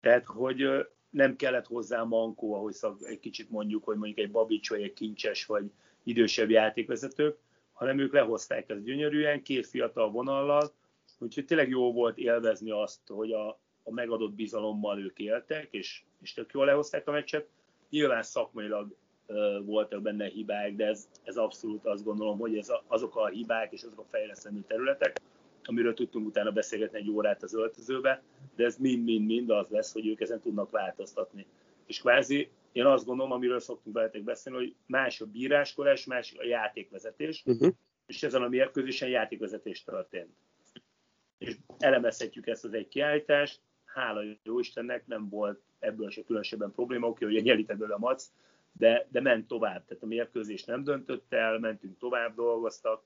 Tehát, 0.00 0.24
hogy 0.24 0.86
nem 1.10 1.36
kellett 1.36 1.66
hozzá 1.66 2.02
mankó, 2.02 2.54
ahogy 2.54 2.72
szak, 2.72 2.98
egy 3.02 3.20
kicsit 3.20 3.50
mondjuk, 3.50 3.84
hogy 3.84 3.96
mondjuk 3.96 4.18
egy 4.18 4.30
Babics 4.30 4.70
vagy 4.70 4.82
egy 4.82 4.92
Kincses 4.92 5.46
vagy 5.46 5.70
idősebb 6.02 6.50
játékvezetők, 6.50 7.38
hanem 7.72 7.98
ők 7.98 8.12
lehozták 8.12 8.70
ezt 8.70 8.84
gyönyörűen, 8.84 9.42
két 9.42 9.66
fiatal 9.66 10.10
vonallal, 10.10 10.72
úgyhogy 11.18 11.44
tényleg 11.44 11.68
jó 11.68 11.92
volt 11.92 12.18
élvezni 12.18 12.70
azt, 12.70 13.00
hogy 13.08 13.32
a, 13.32 13.48
a 13.82 13.90
megadott 13.90 14.32
bizalommal 14.32 14.98
ők 14.98 15.18
éltek, 15.18 15.68
és, 15.70 16.02
és 16.22 16.32
tök 16.32 16.52
jól 16.52 16.64
lehozták 16.64 17.08
a 17.08 17.12
meccset. 17.12 17.48
Nyilván 17.90 18.22
szakmailag 18.22 18.96
voltak 19.64 20.02
benne 20.02 20.26
hibák, 20.26 20.74
de 20.74 20.86
ez, 20.86 21.08
ez 21.22 21.36
abszolút 21.36 21.86
azt 21.86 22.04
gondolom, 22.04 22.38
hogy 22.38 22.56
ez 22.56 22.72
azok 22.86 23.16
a 23.16 23.26
hibák 23.26 23.72
és 23.72 23.82
azok 23.82 23.98
a 23.98 24.06
fejlesztendő 24.10 24.64
területek, 24.66 25.20
amiről 25.64 25.94
tudtunk 25.94 26.26
utána 26.26 26.50
beszélgetni 26.50 26.98
egy 26.98 27.10
órát 27.10 27.42
az 27.42 27.54
öltözőbe, 27.54 28.22
de 28.56 28.64
ez 28.64 28.76
mind-mind-mind 28.76 29.50
az 29.50 29.68
lesz, 29.68 29.92
hogy 29.92 30.06
ők 30.06 30.20
ezen 30.20 30.40
tudnak 30.40 30.70
változtatni. 30.70 31.46
És 31.86 32.00
kvázi 32.00 32.50
én 32.72 32.84
azt 32.84 33.04
gondolom, 33.04 33.32
amiről 33.32 33.60
szoktunk 33.60 33.96
veletek 33.96 34.22
beszélni, 34.22 34.58
hogy 34.58 34.74
más 34.86 35.20
a 35.20 35.26
bíráskodás, 35.26 36.04
más 36.04 36.34
a 36.38 36.44
játékvezetés, 36.44 37.42
uh-huh. 37.46 37.72
és 38.06 38.22
ezen 38.22 38.42
a 38.42 38.48
mérkőzésen 38.48 39.08
játékvezetés 39.08 39.84
történt. 39.84 40.30
És 41.38 41.56
elemezhetjük 41.78 42.46
ezt 42.46 42.64
az 42.64 42.72
egy 42.72 42.88
kiállítást, 42.88 43.60
hála 43.84 44.22
jó 44.42 44.58
Istennek 44.58 45.06
nem 45.06 45.28
volt 45.28 45.60
ebből 45.78 46.10
se 46.10 46.22
különösebben 46.22 46.72
probléma, 46.72 47.08
oké, 47.08 47.24
hogy 47.24 47.42
nyelit 47.42 47.70
ebből 47.70 47.92
a 47.92 47.98
mac, 47.98 48.30
de, 48.78 49.06
de 49.10 49.20
ment 49.20 49.46
tovább. 49.46 49.84
Tehát 49.84 50.02
a 50.02 50.06
mérkőzés 50.06 50.64
nem 50.64 50.84
döntött 50.84 51.32
el, 51.32 51.58
mentünk 51.58 51.98
tovább, 51.98 52.34
dolgoztak, 52.34 53.02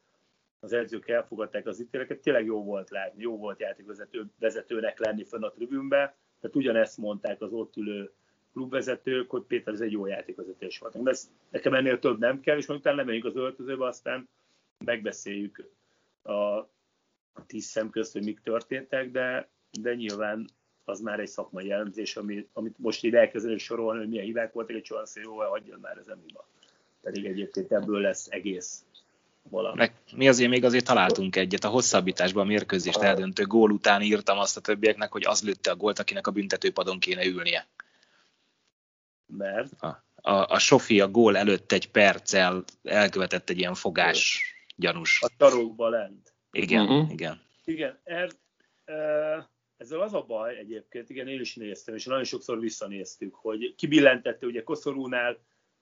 az 0.61 0.73
edzők 0.73 1.09
elfogadták 1.09 1.67
az 1.67 1.81
ítéleket, 1.81 2.19
tényleg 2.21 2.45
jó 2.45 2.65
volt 2.65 2.91
látni, 2.91 3.23
jó 3.23 3.37
volt 3.37 3.61
játékvezető 3.61 4.27
vezetőnek 4.39 4.99
lenni 4.99 5.25
fönn 5.25 5.43
a 5.43 5.51
tribünbe, 5.51 6.17
tehát 6.41 6.57
ugyanezt 6.57 6.99
mondták 6.99 7.41
az 7.41 7.53
ott 7.53 7.77
ülő 7.77 8.13
klubvezetők, 8.53 9.31
hogy 9.31 9.43
Péter, 9.43 9.75
ez 9.75 9.81
egy 9.81 9.93
jó 9.93 10.07
játékvezetés 10.07 10.79
volt. 10.79 11.03
De 11.03 11.11
ez, 11.11 11.31
nekem 11.51 11.75
ennél 11.75 11.99
több 11.99 12.19
nem 12.19 12.41
kell, 12.41 12.57
és 12.57 12.67
majd 12.67 12.81
utána 12.81 12.97
lemegyünk 12.97 13.25
az 13.25 13.37
öltözőbe, 13.37 13.87
aztán 13.87 14.29
megbeszéljük 14.85 15.71
a, 16.23 16.33
a 16.33 17.47
tíz 17.47 17.65
szem 17.65 17.91
közt, 17.91 18.13
hogy 18.13 18.25
mik 18.25 18.41
történtek, 18.41 19.11
de, 19.11 19.49
de 19.81 19.95
nyilván 19.95 20.49
az 20.89 21.01
már 21.01 21.21
egy 21.21 21.29
szakmai 21.29 21.67
jellemzés, 21.67 22.17
ami, 22.17 22.47
amit 22.53 22.79
most 22.79 23.05
így 23.05 23.15
elkezdeni 23.15 23.59
sorolni, 23.59 23.99
hogy 23.99 24.09
milyen 24.09 24.25
hibák 24.25 24.53
voltak, 24.53 24.77
egy 24.77 24.89
olyan 24.91 25.07
szó, 25.07 25.21
jó, 25.21 25.37
hagyjon 25.37 25.79
már 25.81 25.97
ez 25.97 26.07
emiba. 26.07 26.49
Pedig 27.03 27.25
egyébként 27.25 27.73
ebből 27.73 28.01
lesz 28.01 28.27
egész 28.31 28.85
valami. 29.43 29.77
Meg 29.77 29.93
mi 30.15 30.29
azért 30.29 30.51
még 30.51 30.65
azért 30.65 30.85
találtunk 30.85 31.37
egyet. 31.37 31.65
A 31.65 31.69
hosszabbításban 31.69 32.43
a 32.43 32.49
mérkőzést 32.49 33.03
eldöntő 33.03 33.45
gól 33.45 33.71
után 33.71 34.03
írtam 34.03 34.39
azt 34.39 34.57
a 34.57 34.61
többieknek, 34.61 35.13
hogy 35.13 35.27
az 35.27 35.43
lőtte 35.43 35.71
a 35.71 35.77
gólt, 35.77 35.99
akinek 35.99 36.27
a 36.27 36.31
büntetőpadon 36.31 36.99
kéne 36.99 37.27
ülnie. 37.27 37.67
Mert? 39.27 39.83
A, 39.83 40.05
a, 40.15 40.33
a 40.33 40.59
Sofi 40.59 41.01
a 41.01 41.09
gól 41.09 41.37
előtt 41.37 41.73
egy 41.73 41.91
perccel 41.91 42.65
elkövetett 42.83 43.51
egy 43.51 43.59
ilyen 43.59 43.75
fogás 43.75 44.43
gyanús. 44.77 45.23
A 45.23 45.31
tarókba 45.37 45.89
lent. 45.89 46.33
Igen, 46.51 46.83
uh-huh. 46.83 47.11
igen. 47.11 47.41
Igen, 47.65 47.99
er, 48.05 48.31
e, 48.85 49.49
ezzel 49.79 50.01
az 50.01 50.15
a 50.15 50.23
baj 50.23 50.57
egyébként, 50.57 51.11
igen, 51.11 51.29
én 51.29 51.41
is 51.41 51.57
néztem, 51.57 51.95
és 51.95 52.05
nagyon 52.05 52.25
sokszor 52.25 52.61
visszanéztük, 52.61 53.35
hogy 53.35 53.75
kibillentette, 53.75 54.47
ugye 54.47 54.63
Koszorúnál 54.63 55.39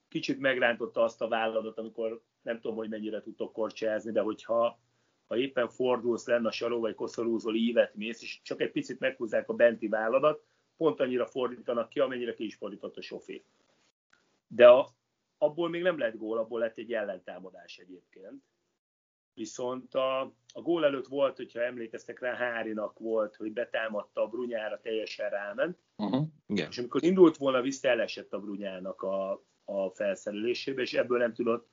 kicsit 0.08 0.38
megrántotta 0.38 1.02
azt 1.02 1.22
a 1.22 1.28
vállalatot, 1.28 1.78
amikor 1.78 2.22
nem 2.42 2.60
tudom, 2.60 2.76
hogy 2.76 2.88
mennyire 2.88 3.20
tudtok 3.20 3.52
korcsázni, 3.52 4.12
de 4.12 4.20
hogyha 4.20 4.80
ha 5.26 5.36
éppen 5.36 5.68
fordulsz 5.68 6.26
lenne 6.26 6.48
a 6.48 6.50
saró, 6.50 6.80
vagy 6.80 6.94
koszorúzol, 6.94 7.54
ívet 7.54 7.94
mész, 7.94 8.22
és 8.22 8.40
csak 8.42 8.60
egy 8.60 8.70
picit 8.70 8.98
meghúzzák 8.98 9.48
a 9.48 9.54
benti 9.54 9.88
válladat, 9.88 10.44
pont 10.76 11.00
annyira 11.00 11.26
fordítanak 11.26 11.88
ki, 11.88 12.00
amennyire 12.00 12.34
ki 12.34 12.44
is 12.44 12.54
fordított 12.54 12.96
a 12.96 13.02
sofé. 13.02 13.44
De 14.46 14.68
a, 14.68 14.88
abból 15.38 15.68
még 15.68 15.82
nem 15.82 15.98
lett 15.98 16.16
gól, 16.16 16.38
abból 16.38 16.60
lett 16.60 16.78
egy 16.78 16.92
ellentámadás 16.92 17.78
egyébként. 17.78 18.42
Viszont 19.36 19.94
a, 19.94 20.20
a 20.54 20.60
gól 20.62 20.84
előtt 20.84 21.06
volt, 21.06 21.36
hogyha 21.36 21.62
emlékeztek 21.62 22.20
rá, 22.20 22.34
Hárinak 22.34 22.98
volt, 22.98 23.36
hogy 23.36 23.52
betámadta 23.52 24.22
a 24.22 24.26
Brunyára, 24.26 24.80
teljesen 24.80 25.30
ráment. 25.30 25.78
Uh-huh. 25.96 26.26
Yeah. 26.46 26.68
És 26.68 26.78
amikor 26.78 27.04
indult 27.04 27.36
volna, 27.36 27.60
vissza 27.60 27.88
elesett 27.88 28.32
a 28.32 28.40
Brunyának 28.40 29.02
a, 29.02 29.42
a 29.64 29.90
felszerelésébe, 29.90 30.82
és 30.82 30.94
ebből 30.94 31.18
nem 31.18 31.34
tudott, 31.34 31.68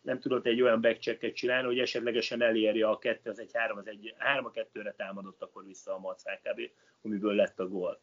nem 0.00 0.20
tudott 0.20 0.46
egy 0.46 0.62
olyan 0.62 0.80
backchecket 0.80 1.34
csinálni, 1.34 1.66
hogy 1.66 1.78
esetlegesen 1.78 2.42
elérje 2.42 2.88
a 2.88 2.98
2, 2.98 3.30
az 3.30 3.38
egy 3.38 3.50
3, 3.52 3.78
az 3.78 3.86
egy 3.86 4.14
3 4.18 4.44
a 4.44 4.50
2-re 4.50 4.92
támadott 4.92 5.42
akkor 5.42 5.64
vissza 5.64 5.94
a 5.94 5.98
Mac 5.98 6.22
HKB, 6.22 6.60
amiből 7.02 7.34
lett 7.34 7.60
a 7.60 7.68
gól. 7.68 8.00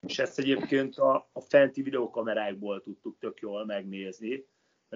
És 0.00 0.18
ezt 0.18 0.38
egyébként 0.38 0.96
a, 0.96 1.28
a 1.32 1.40
fenti 1.40 1.82
videokamerákból 1.82 2.80
tudtuk 2.80 3.18
tök 3.18 3.40
jól 3.40 3.64
megnézni, 3.64 4.46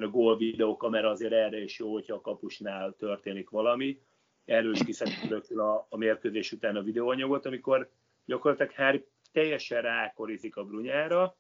mert 0.01 0.13
a 0.13 0.17
gól 0.17 0.37
videokamera 0.37 1.11
azért 1.11 1.33
erre 1.33 1.63
is 1.63 1.79
jó, 1.79 1.93
hogyha 1.93 2.15
a 2.15 2.21
kapusnál 2.21 2.95
történik 2.97 3.51
valami. 3.51 4.01
Erről 4.45 4.73
is 4.73 4.85
kiszedtük 4.85 5.59
a, 5.59 5.87
a 5.91 5.97
mérkőzés 5.97 6.53
után 6.53 6.77
a 6.77 6.83
videóanyagot, 6.83 7.47
amikor 7.47 7.91
gyakorlatilag 8.25 8.73
Hári 8.73 9.07
teljesen 9.33 9.83
rákorizik 9.83 10.57
a 10.57 10.65
brunyára, 10.65 11.37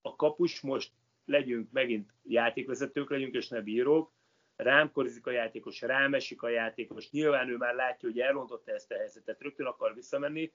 a 0.00 0.16
kapus 0.16 0.60
most 0.60 0.92
legyünk 1.24 1.72
megint 1.72 2.12
játékvezetők 2.22 3.10
legyünk, 3.10 3.34
és 3.34 3.48
ne 3.48 3.60
bírók, 3.60 4.12
rám 4.56 4.92
korizik 4.92 5.26
a 5.26 5.30
játékos, 5.30 5.80
rám 5.80 6.14
esik 6.14 6.42
a 6.42 6.48
játékos, 6.48 7.10
nyilván 7.10 7.48
ő 7.48 7.56
már 7.56 7.74
látja, 7.74 8.08
hogy 8.08 8.20
elrontotta 8.20 8.72
ezt 8.72 8.92
a 8.92 8.96
helyzetet, 8.96 9.40
rögtön 9.40 9.66
akar 9.66 9.94
visszamenni, 9.94 10.52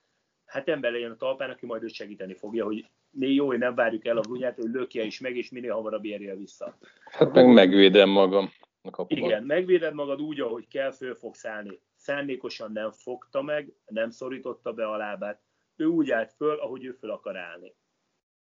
hát 0.47 0.67
ember 0.67 0.91
legyen 0.91 1.11
a 1.11 1.15
talpán, 1.15 1.49
aki 1.49 1.65
majd 1.65 1.83
őt 1.83 1.93
segíteni 1.93 2.33
fogja, 2.33 2.65
hogy 2.65 2.85
jó, 3.19 3.45
hogy 3.45 3.57
nem 3.57 3.75
várjuk 3.75 4.05
el 4.05 4.17
a 4.17 4.21
brunyát, 4.21 4.55
hogy 4.55 4.69
lökje 4.71 5.03
is 5.03 5.19
meg, 5.19 5.37
és 5.37 5.49
minél 5.49 5.73
hamarabb 5.73 6.05
érje 6.05 6.35
vissza. 6.35 6.77
Hát 7.11 7.33
meg 7.33 7.53
megvédem 7.53 8.09
magam 8.09 8.49
a 8.81 8.89
kapuban. 8.89 9.23
Igen, 9.23 9.43
megvéded 9.43 9.93
magad 9.93 10.21
úgy, 10.21 10.39
ahogy 10.39 10.67
kell, 10.67 10.91
föl 10.91 11.15
fogsz 11.15 11.45
állni. 11.45 11.79
Szándékosan 11.95 12.71
nem 12.71 12.91
fogta 12.91 13.41
meg, 13.41 13.73
nem 13.85 14.09
szorította 14.09 14.73
be 14.73 14.87
a 14.87 14.97
lábát. 14.97 15.41
Ő 15.75 15.85
úgy 15.85 16.11
állt 16.11 16.33
föl, 16.33 16.59
ahogy 16.59 16.85
ő 16.85 16.91
föl 16.91 17.11
akar 17.11 17.37
állni 17.37 17.75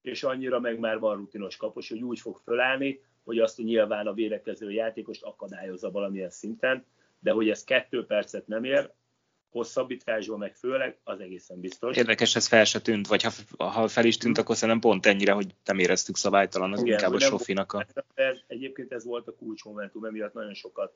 és 0.06 0.24
annyira 0.24 0.60
meg 0.60 0.80
már 0.80 1.00
van 1.00 1.16
rutinos 1.16 1.58
kapos, 1.58 1.90
hogy 1.90 2.04
úgy 2.04 2.20
fog 2.20 2.38
fölállni, 2.38 3.02
hogy 3.24 3.40
azt 3.40 3.58
nyilván 3.58 4.08
a 4.08 4.14
védekező 4.14 4.72
játékost 4.72 5.24
akadályozza 5.24 5.92
valamilyen 5.92 6.30
szinten, 6.30 6.86
de 7.20 7.32
hogy 7.32 7.50
ez 7.50 7.64
kettő 7.64 8.06
percet 8.06 8.48
nem 8.48 8.64
ér, 8.64 8.94
hosszabbításban 9.56 10.38
meg 10.38 10.56
főleg, 10.56 10.98
az 11.04 11.20
egészen 11.20 11.60
biztos. 11.60 11.98
Érdekes, 11.98 12.36
ez 12.36 12.48
fel 12.48 12.66
se 12.66 12.82
tűnt, 12.82 13.08
vagy 13.08 13.24
ha, 13.24 13.66
ha 13.66 13.88
fel 13.88 14.06
is 14.06 14.18
tűnt, 14.18 14.38
akkor 14.38 14.56
szerintem 14.56 14.90
pont 14.90 15.06
ennyire, 15.06 15.32
hogy 15.32 15.48
nem 15.66 15.80
éreztük 15.80 16.16
szabálytalan, 16.16 16.74
az 16.74 16.82
Igen, 16.82 16.92
inkább 16.92 17.14
a 17.14 17.20
Sofinak 17.20 17.74
a... 17.74 17.86
Ez, 18.14 18.36
egyébként 18.48 18.92
ez 18.92 19.06
volt 19.06 19.28
a 19.28 19.36
kulcsmomentum, 19.36 20.06
emiatt 20.06 20.34
nagyon 20.34 20.54
sokat 20.54 20.94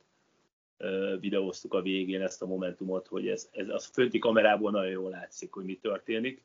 uh, 0.78 1.20
videóztuk 1.20 1.74
a 1.74 1.82
végén 1.82 2.22
ezt 2.22 2.42
a 2.42 2.46
momentumot, 2.46 3.08
hogy 3.08 3.28
ez, 3.28 3.50
ez 3.52 3.70
az 3.70 3.90
fönti 3.94 4.20
kamerából 4.20 4.72
nagyon 4.72 4.92
jól 4.92 5.10
látszik, 5.10 5.54
hogy 5.54 5.66
mi 5.66 5.80
történik 5.82 6.44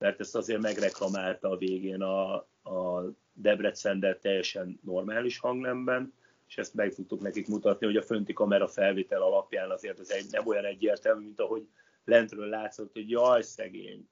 mert 0.00 0.20
ezt 0.20 0.36
azért 0.36 0.60
megreklamálta 0.60 1.50
a 1.50 1.56
végén 1.56 2.02
a, 2.02 2.34
a 2.62 3.04
Debrecen, 3.32 4.00
de 4.00 4.16
teljesen 4.16 4.80
normális 4.84 5.38
hangnemben, 5.38 6.12
és 6.50 6.56
ezt 6.56 6.74
meg 6.74 6.94
tudtuk 6.94 7.20
nekik 7.20 7.48
mutatni, 7.48 7.86
hogy 7.86 7.96
a 7.96 8.02
fönti 8.02 8.32
kamera 8.32 8.68
felvétel 8.68 9.22
alapján 9.22 9.70
azért 9.70 10.00
ez 10.00 10.10
egy, 10.10 10.26
nem 10.30 10.46
olyan 10.46 10.64
egyértelmű, 10.64 11.24
mint 11.24 11.40
ahogy 11.40 11.68
lentről 12.04 12.48
látszott, 12.48 12.92
hogy 12.92 13.10
jaj, 13.10 13.42
szegény, 13.42 14.08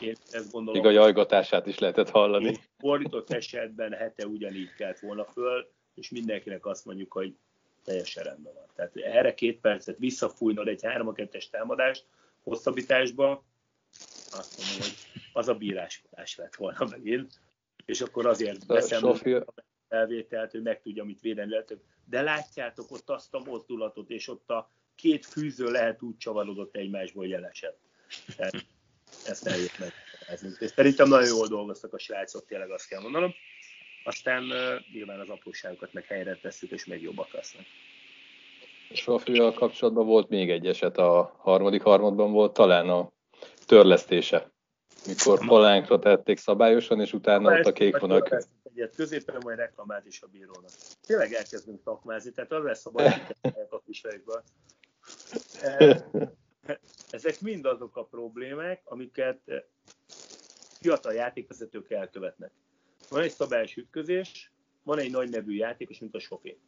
Én 0.00 0.14
ezt 0.30 0.52
gondolom. 0.52 0.80
Még 0.80 0.90
a 0.90 0.94
jajgatását 0.94 1.66
is 1.66 1.78
lehetett 1.78 2.10
hallani. 2.10 2.56
Fordított 2.78 3.30
esetben 3.30 3.92
hete 3.92 4.26
ugyanígy 4.26 4.74
kellett 4.74 4.98
volna 4.98 5.24
föl, 5.24 5.70
és 5.94 6.10
mindenkinek 6.10 6.66
azt 6.66 6.84
mondjuk, 6.84 7.12
hogy 7.12 7.36
teljesen 7.84 8.24
rendben 8.24 8.54
van. 8.54 8.66
Tehát 8.74 8.96
erre 8.96 9.34
két 9.34 9.60
percet 9.60 9.98
visszafújnod 9.98 10.68
egy 10.68 10.80
3-2-es 10.82 11.50
támadást 11.50 12.06
hosszabbításba, 12.42 13.44
azt 14.30 14.58
mondom, 14.58 14.78
hogy 14.80 14.94
az 15.32 15.48
a 15.48 15.54
bíráskodás 15.54 16.36
lett 16.36 16.54
volna 16.54 16.86
megint, 16.90 17.40
és 17.84 18.00
akkor 18.00 18.26
azért 18.26 18.66
veszem 18.66 19.04
a 19.04 19.14
felvételt, 19.92 20.50
hogy 20.50 20.62
meg 20.62 20.80
tudja, 20.80 21.04
mit 21.04 21.20
védeni. 21.20 21.56
De 22.04 22.22
látjátok 22.22 22.90
ott 22.90 23.10
azt 23.10 23.34
a 23.34 23.42
mozdulatot, 23.44 24.10
és 24.10 24.28
ott 24.28 24.50
a 24.50 24.70
két 24.96 25.26
fűző 25.26 25.70
lehet 25.70 26.02
úgy 26.02 26.16
csavarodott 26.16 26.76
egymásból, 26.76 27.22
hogy 27.22 27.32
elesett. 27.32 27.78
Tehát 28.36 28.54
ezt 29.26 29.46
eljött 29.46 29.78
meg. 29.78 29.92
És 30.58 30.70
szerintem 30.70 31.08
nagyon 31.08 31.28
jól 31.28 31.46
dolgoztak 31.46 31.94
a 31.94 31.98
srácok, 31.98 32.46
tényleg 32.46 32.70
azt 32.70 32.88
kell 32.88 33.00
mondanom. 33.00 33.34
Aztán 34.04 34.42
uh, 34.42 34.92
nyilván 34.92 35.20
az 35.20 35.28
apróságokat 35.28 35.92
meg 35.92 36.04
helyre 36.04 36.38
tesszük, 36.42 36.70
és 36.70 36.84
még 36.84 37.02
jobbak 37.02 37.32
lesznek. 37.32 37.66
Sofia 38.92 39.52
kapcsolatban 39.52 40.06
volt 40.06 40.28
még 40.28 40.50
egy 40.50 40.66
eset, 40.66 40.96
a 40.96 41.34
harmadik 41.38 41.82
harmadban 41.82 42.32
volt 42.32 42.52
talán 42.52 42.88
a 42.88 43.12
törlesztése. 43.66 44.51
Mikor 45.06 45.46
palánkra 45.46 45.98
tették 45.98 46.38
szabályosan, 46.38 47.00
és 47.00 47.12
utána 47.12 47.58
ott 47.58 47.66
a 47.66 47.72
kék 47.72 47.98
vonal. 47.98 48.22
Egyet 48.62 48.94
középen 48.94 49.40
majd 49.44 49.58
reklamált 49.58 50.06
is 50.06 50.22
a 50.22 50.26
bírónak. 50.26 50.70
Tényleg 51.06 51.32
elkezdünk 51.32 51.82
takmázni, 51.82 52.30
tehát 52.30 52.52
az 52.52 52.64
lesz 52.64 52.86
a 52.86 52.90
baj, 52.90 53.26
a 53.70 53.82
kisfejekből. 53.84 54.42
Ezek 57.10 57.40
mind 57.40 57.66
azok 57.66 57.96
a 57.96 58.04
problémák, 58.04 58.82
amiket 58.84 59.40
fiatal 60.80 61.12
játékvezetők 61.12 61.90
elkövetnek. 61.90 62.52
Van 63.08 63.22
egy 63.22 63.30
szabályos 63.30 63.76
ütközés, 63.76 64.52
van 64.82 64.98
egy 64.98 65.10
nagy 65.10 65.30
nevű 65.30 65.54
játékos, 65.54 65.98
mint 65.98 66.14
a 66.14 66.18
Sofé. 66.18 66.58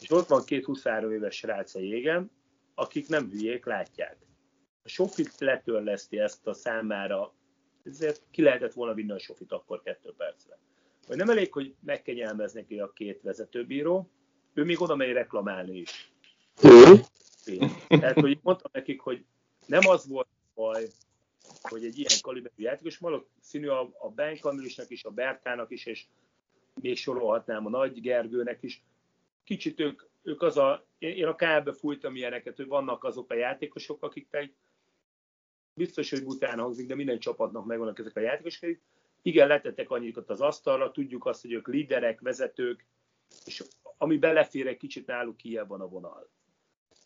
És 0.00 0.10
ott 0.10 0.26
van 0.26 0.44
két 0.44 0.64
23 0.64 1.12
éves 1.12 1.36
srác 1.36 1.74
a 1.74 1.78
jégen, 1.78 2.30
akik 2.74 3.08
nem 3.08 3.30
hülyék, 3.30 3.64
látják. 3.64 4.16
A 4.84 4.88
Sofit 4.88 5.38
letörleszti 5.38 6.18
ezt 6.18 6.46
a 6.46 6.52
számára, 6.52 7.34
ezért 7.84 8.22
ki 8.30 8.42
lehetett 8.42 8.72
volna 8.72 8.94
vinni 8.94 9.12
a 9.12 9.18
Sofit 9.18 9.52
akkor 9.52 9.82
kettő 9.82 10.14
percre. 10.16 10.58
Vagy 11.06 11.16
nem 11.16 11.30
elég, 11.30 11.52
hogy 11.52 11.74
megkenyelmez 11.80 12.52
neki 12.52 12.78
a 12.78 12.92
két 12.92 13.22
vezetőbíró, 13.22 14.10
ő 14.54 14.64
még 14.64 14.80
oda 14.80 14.96
megy 14.96 15.12
reklamálni 15.12 15.78
is. 15.78 16.12
Tehát, 17.88 18.20
hogy 18.20 18.38
mondtam 18.42 18.70
nekik, 18.74 19.00
hogy 19.00 19.24
nem 19.66 19.88
az 19.88 20.08
volt 20.08 20.28
baj, 20.54 20.86
hogy 21.62 21.84
egy 21.84 21.98
ilyen 21.98 22.20
kaliberű 22.20 22.54
játékos, 22.56 22.98
valószínű 22.98 23.66
a, 23.66 23.90
a 23.98 24.08
Ben 24.08 24.38
Kamillisnek 24.38 24.90
is, 24.90 25.04
a 25.04 25.10
Bertának 25.10 25.70
is, 25.70 25.86
és 25.86 26.04
még 26.80 26.96
sorolhatnám 26.96 27.66
a 27.66 27.70
Nagy 27.70 28.00
Gergőnek 28.00 28.62
is. 28.62 28.84
Kicsit 29.44 29.80
ők, 29.80 30.02
ők 30.22 30.42
az 30.42 30.56
a, 30.56 30.86
én 30.98 31.26
a 31.26 31.34
KL-be 31.34 31.72
fújtam 31.72 32.16
ilyeneket, 32.16 32.56
hogy 32.56 32.66
vannak 32.66 33.04
azok 33.04 33.30
a 33.30 33.34
játékosok, 33.34 34.02
akik 34.02 34.26
egy, 34.30 34.54
biztos, 35.74 36.10
hogy 36.10 36.24
bután 36.24 36.58
hangzik, 36.58 36.86
de 36.86 36.94
minden 36.94 37.18
csapatnak 37.18 37.64
megvannak 37.64 37.98
ezek 37.98 38.16
a 38.16 38.20
játékosok. 38.20 38.78
Igen, 39.22 39.48
letettek 39.48 39.90
annyikat 39.90 40.30
az 40.30 40.40
asztalra, 40.40 40.90
tudjuk 40.90 41.26
azt, 41.26 41.42
hogy 41.42 41.52
ők 41.52 41.68
líderek, 41.68 42.20
vezetők, 42.20 42.86
és 43.44 43.64
ami 43.98 44.18
belefér 44.18 44.66
egy 44.66 44.76
kicsit 44.76 45.06
náluk 45.06 45.36
kijebb 45.36 45.68
van 45.68 45.80
a 45.80 45.88
vonal. 45.88 46.30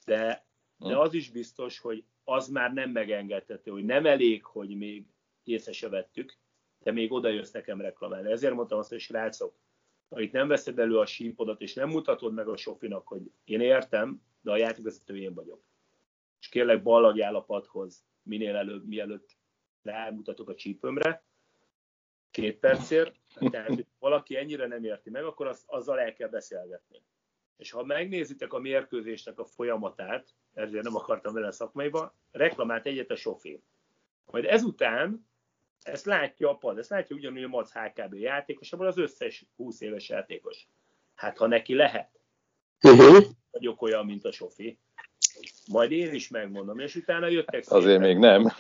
De, 0.04 0.46
de 0.76 0.94
hm. 0.94 0.98
az 0.98 1.14
is 1.14 1.30
biztos, 1.30 1.78
hogy 1.78 2.04
az 2.24 2.48
már 2.48 2.72
nem 2.72 2.90
megengedhető, 2.90 3.70
hogy 3.70 3.84
nem 3.84 4.06
elég, 4.06 4.44
hogy 4.44 4.76
még 4.76 5.06
észre 5.44 5.72
se 5.72 5.88
vettük, 5.88 6.38
de 6.78 6.92
még 6.92 7.12
oda 7.12 7.28
jössz 7.28 7.50
nekem 7.50 7.80
reklamálni. 7.80 8.30
Ezért 8.30 8.54
mondtam 8.54 8.78
azt, 8.78 8.88
hogy 8.88 9.00
srácok, 9.00 9.58
itt 10.08 10.32
nem 10.32 10.48
veszed 10.48 10.78
elő 10.78 10.98
a 10.98 11.06
sípodat, 11.06 11.60
és 11.60 11.74
nem 11.74 11.88
mutatod 11.88 12.34
meg 12.34 12.48
a 12.48 12.56
Sofinak, 12.56 13.06
hogy 13.06 13.30
én 13.44 13.60
értem, 13.60 14.22
de 14.40 14.50
a 14.50 14.56
játékvezető 14.56 15.18
én 15.18 15.34
vagyok. 15.34 15.62
És 16.40 16.48
kérlek 16.48 16.82
ballagjál 16.82 17.34
a 17.34 17.42
padhoz 17.42 18.04
minél 18.22 18.56
előbb, 18.56 18.86
mielőtt 18.86 19.36
rámutatok 19.82 20.48
a 20.48 20.54
csípőmre, 20.54 21.24
két 22.30 22.58
percért, 22.58 23.14
tehát 23.50 23.68
hogy 23.68 23.86
valaki 23.98 24.36
ennyire 24.36 24.66
nem 24.66 24.84
érti 24.84 25.10
meg, 25.10 25.24
akkor 25.24 25.46
az, 25.46 25.62
azzal 25.66 26.00
el 26.00 26.12
kell 26.12 26.28
beszélgetni. 26.28 27.02
És 27.56 27.70
ha 27.70 27.84
megnézitek 27.84 28.52
a 28.52 28.58
mérkőzésnek 28.58 29.38
a 29.38 29.44
folyamatát, 29.44 30.34
ezért 30.52 30.84
nem 30.84 30.96
akartam 30.96 31.34
vele 31.34 31.50
szakmaiba, 31.50 32.16
reklamált 32.30 32.86
egyet 32.86 33.10
a 33.10 33.16
sofér. 33.16 33.60
Majd 34.24 34.44
ezután 34.44 35.28
ezt 35.82 36.04
látja 36.04 36.50
a 36.50 36.56
pad, 36.56 36.78
ezt 36.78 36.90
látja 36.90 37.16
ugyanúgy 37.16 37.42
a 37.42 37.48
Mac 37.48 37.72
HKB 37.72 38.14
játékos, 38.14 38.72
abban 38.72 38.86
az 38.86 38.98
összes 38.98 39.46
20 39.56 39.80
éves 39.80 40.08
játékos. 40.08 40.68
Hát 41.14 41.38
ha 41.38 41.46
neki 41.46 41.74
lehet, 41.74 42.20
uh-huh. 42.82 43.24
vagyok 43.50 43.82
olyan, 43.82 44.06
mint 44.06 44.24
a 44.24 44.32
Sofi, 44.32 44.78
majd 45.72 45.92
én 45.92 46.14
is 46.14 46.28
megmondom, 46.28 46.78
és 46.78 46.94
utána 46.94 47.26
jöttek 47.26 47.62
szépen. 47.62 47.78
Azért 47.78 48.00
még 48.00 48.18
nem. 48.18 48.52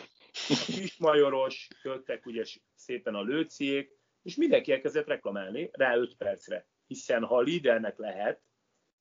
Kismajoros, 0.66 1.68
jöttek 1.82 2.26
ugye 2.26 2.44
szépen 2.74 3.14
a 3.14 3.22
lőciék, 3.22 3.90
és 4.22 4.36
mindenki 4.36 4.72
elkezdett 4.72 5.06
reklamálni 5.06 5.68
rá 5.72 5.96
5 5.96 6.16
percre. 6.16 6.66
Hiszen 6.86 7.24
ha 7.24 7.36
a 7.36 7.40
lídernek 7.40 7.98
lehet, 7.98 8.40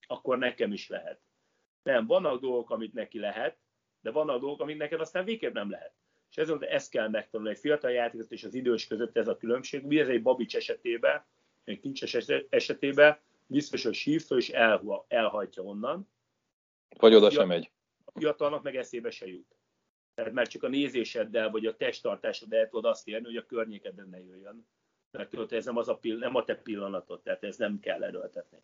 akkor 0.07 0.37
nekem 0.37 0.71
is 0.71 0.89
lehet. 0.89 1.21
Nem, 1.83 2.05
vannak 2.07 2.41
dolgok, 2.41 2.69
amit 2.69 2.93
neki 2.93 3.19
lehet, 3.19 3.57
de 4.01 4.11
vannak 4.11 4.39
dolgok, 4.39 4.61
amit 4.61 4.77
neked 4.77 4.99
aztán 4.99 5.25
végképp 5.25 5.53
nem 5.53 5.69
lehet. 5.69 5.93
És 6.29 6.37
ezért 6.37 6.61
ezt 6.61 6.89
kell 6.89 7.09
megtanulni. 7.09 7.53
Egy 7.53 7.59
fiatal 7.59 7.91
játékot 7.91 8.31
és 8.31 8.43
az 8.43 8.53
idős 8.53 8.87
között 8.87 9.17
ez 9.17 9.27
a 9.27 9.37
különbség. 9.37 9.83
Mi 9.83 9.99
ez 9.99 10.07
egy 10.07 10.21
Babics 10.21 10.55
esetében, 10.55 11.25
egy 11.63 11.79
kincses 11.79 12.13
esetében, 12.49 13.19
biztos, 13.47 13.83
hogy 13.83 13.93
sívszó 13.93 14.37
és 14.37 14.49
el, 14.49 15.05
elhajtja 15.07 15.63
onnan. 15.63 16.09
Vagy 16.99 17.15
oda 17.15 17.29
sem 17.29 17.47
megy. 17.47 17.71
Fiatalnak 18.19 18.63
meg 18.63 18.75
eszébe 18.75 19.09
se 19.09 19.27
jut. 19.27 19.55
Tehát 20.13 20.33
már 20.33 20.47
csak 20.47 20.63
a 20.63 20.67
nézéseddel, 20.67 21.49
vagy 21.49 21.65
a 21.65 21.75
testtartásoddal 21.75 22.59
el 22.59 22.69
tudod 22.69 22.91
azt 22.91 23.07
érni, 23.07 23.25
hogy 23.25 23.37
a 23.37 23.45
környékedben 23.45 24.09
ne 24.09 24.19
jöjjön. 24.19 24.67
Mert 25.11 25.51
ez 25.51 25.65
nem, 25.65 25.77
az 25.77 25.87
a 25.87 25.97
pill- 25.97 26.19
nem 26.19 26.35
a 26.35 26.43
te 26.43 26.55
pillanatod, 26.55 27.21
tehát 27.21 27.43
ez 27.43 27.57
nem 27.57 27.79
kell 27.79 28.03
erőltetni. 28.03 28.57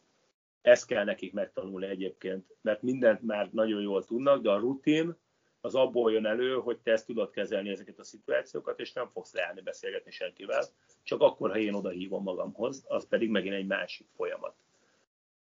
Ezt 0.61 0.85
kell 0.85 1.03
nekik 1.03 1.33
megtanulni 1.33 1.85
egyébként, 1.85 2.45
mert 2.61 2.81
mindent 2.81 3.21
már 3.21 3.49
nagyon 3.51 3.81
jól 3.81 4.05
tudnak, 4.05 4.41
de 4.41 4.49
a 4.49 4.57
rutin 4.57 5.17
az 5.61 5.75
abból 5.75 6.11
jön 6.11 6.25
elő, 6.25 6.53
hogy 6.53 6.77
te 6.77 6.91
ezt 6.91 7.05
tudod 7.05 7.29
kezelni 7.29 7.69
ezeket 7.69 7.99
a 7.99 8.03
szituációkat, 8.03 8.79
és 8.79 8.93
nem 8.93 9.09
fogsz 9.09 9.33
leállni 9.33 9.61
beszélgetni 9.61 10.11
senkivel, 10.11 10.65
csak 11.03 11.21
akkor, 11.21 11.49
ha 11.49 11.57
én 11.57 11.73
oda 11.73 11.89
hívom 11.89 12.23
magamhoz, 12.23 12.85
az 12.87 13.07
pedig 13.07 13.29
megint 13.29 13.55
egy 13.55 13.67
másik 13.67 14.07
folyamat. 14.15 14.55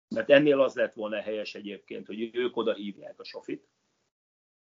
Mert 0.09 0.31
ennél 0.31 0.61
az 0.61 0.75
lett 0.75 0.93
volna 0.93 1.21
helyes 1.21 1.55
egyébként, 1.55 2.07
hogy 2.07 2.31
ők 2.35 2.57
oda 2.57 2.75
hívják 2.75 3.21
a 3.21 3.25
sofit, 3.25 3.67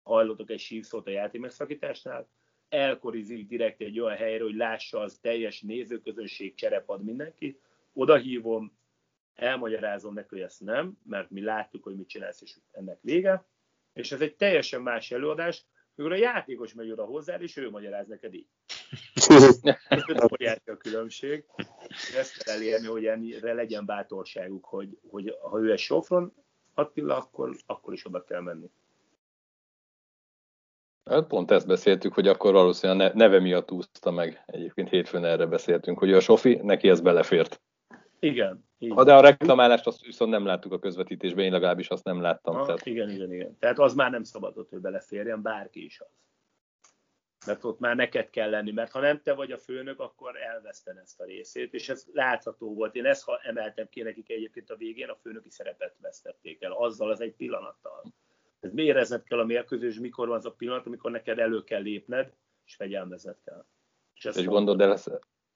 hajlottak 0.03 0.49
egy 0.49 0.59
sívszót 0.59 1.07
a 1.07 1.11
játékmegszakításnál, 1.11 2.27
elkorizik 2.69 3.47
direkt 3.47 3.81
egy 3.81 3.99
olyan 3.99 4.17
helyre, 4.17 4.43
hogy 4.43 4.55
lássa 4.55 4.99
az 4.99 5.17
teljes 5.21 5.61
nézőközönség, 5.61 6.55
cserepad 6.55 7.03
mindenki, 7.03 7.59
oda 7.93 8.15
hívom, 8.15 8.77
elmagyarázom 9.35 10.13
neki, 10.13 10.27
hogy 10.29 10.41
ezt 10.41 10.61
nem, 10.61 10.97
mert 11.05 11.29
mi 11.29 11.41
láttuk, 11.41 11.83
hogy 11.83 11.95
mit 11.95 12.07
csinálsz, 12.07 12.41
és 12.41 12.55
ennek 12.71 12.97
vége. 13.01 13.45
És 13.93 14.11
ez 14.11 14.21
egy 14.21 14.35
teljesen 14.35 14.81
más 14.81 15.11
előadás, 15.11 15.65
amikor 15.95 16.13
a 16.13 16.21
játékos 16.21 16.73
megy 16.73 16.91
oda 16.91 17.05
hozzá, 17.05 17.35
és 17.35 17.57
ő 17.57 17.69
magyaráz 17.69 18.07
neked 18.07 18.33
így. 18.33 18.47
Ez 19.87 20.31
óriási 20.31 20.69
a 20.69 20.77
különbség. 20.77 21.45
Ezt 22.17 22.43
kell 22.43 22.55
elérni, 22.55 22.87
hogy 22.87 23.05
ennyire 23.05 23.53
legyen 23.53 23.85
bátorságuk, 23.85 24.65
hogy, 24.65 24.99
hogy 25.09 25.37
ha 25.41 25.59
ő 25.59 25.71
egy 25.71 25.79
sofron, 25.79 26.33
Attila, 26.73 27.17
akkor, 27.17 27.55
akkor 27.65 27.93
is 27.93 28.05
oda 28.05 28.23
kell 28.23 28.41
menni. 28.41 28.69
Hát 31.05 31.27
pont 31.27 31.51
ezt 31.51 31.67
beszéltük, 31.67 32.13
hogy 32.13 32.27
akkor 32.27 32.53
valószínűleg 32.53 33.11
a 33.11 33.17
neve 33.17 33.39
miatt 33.39 33.71
úszta 33.71 34.11
meg. 34.11 34.43
Egyébként 34.45 34.89
hétfőn 34.89 35.25
erre 35.25 35.45
beszéltünk, 35.45 35.99
hogy 35.99 36.13
a 36.13 36.19
Sofi, 36.19 36.59
neki 36.63 36.89
ez 36.89 37.01
belefért. 37.01 37.61
Igen. 38.19 38.65
Ha 38.89 39.03
de 39.03 39.13
a 39.13 39.21
reklamálást 39.21 39.87
azt 39.87 40.05
viszont 40.05 40.31
nem 40.31 40.45
láttuk 40.45 40.71
a 40.71 40.79
közvetítésben, 40.79 41.45
én 41.45 41.51
legalábbis 41.51 41.87
azt 41.87 42.03
nem 42.03 42.21
láttam. 42.21 42.55
Ha, 42.55 42.65
tehát... 42.65 42.85
Igen, 42.85 43.09
igen, 43.09 43.33
igen. 43.33 43.57
Tehát 43.59 43.79
az 43.79 43.93
már 43.93 44.11
nem 44.11 44.23
szabadott, 44.23 44.69
hogy 44.69 44.79
beleférjen, 44.79 45.41
bárki 45.41 45.83
is 45.85 45.99
az. 45.99 46.21
Mert 47.45 47.63
ott 47.63 47.79
már 47.79 47.95
neked 47.95 48.29
kell 48.29 48.49
lenni, 48.49 48.71
mert 48.71 48.91
ha 48.91 48.99
nem 48.99 49.21
te 49.21 49.33
vagy 49.33 49.51
a 49.51 49.57
főnök, 49.57 49.99
akkor 49.99 50.37
elveszten 50.37 50.97
ezt 50.97 51.19
a 51.19 51.25
részét, 51.25 51.73
és 51.73 51.89
ez 51.89 52.05
látható 52.13 52.73
volt. 52.73 52.95
Én 52.95 53.05
ezt 53.05 53.23
ha 53.23 53.39
emeltem 53.43 53.87
ki 53.89 54.01
nekik 54.01 54.29
egyébként 54.29 54.69
a 54.69 54.75
végén, 54.75 55.09
a 55.09 55.17
főnöki 55.21 55.49
szerepet 55.49 55.95
vesztették 56.01 56.61
el, 56.61 56.71
azzal 56.71 57.09
az 57.09 57.21
egy 57.21 57.33
pillanattal. 57.33 58.03
Ez 58.63 58.71
érezned 58.75 59.23
kell 59.23 59.39
a 59.39 59.45
mérkőzés, 59.45 59.99
mikor 59.99 60.27
van 60.27 60.37
az 60.37 60.45
a 60.45 60.51
pillanat, 60.51 60.85
amikor 60.85 61.11
neked 61.11 61.39
elő 61.39 61.63
kell 61.63 61.81
lépned, 61.81 62.33
és 62.65 62.75
fegyelmezned 62.75 63.37
kell. 63.45 63.65
És, 64.13 64.25
és 64.35 64.45
gondold 64.45 64.81
el, 64.81 64.97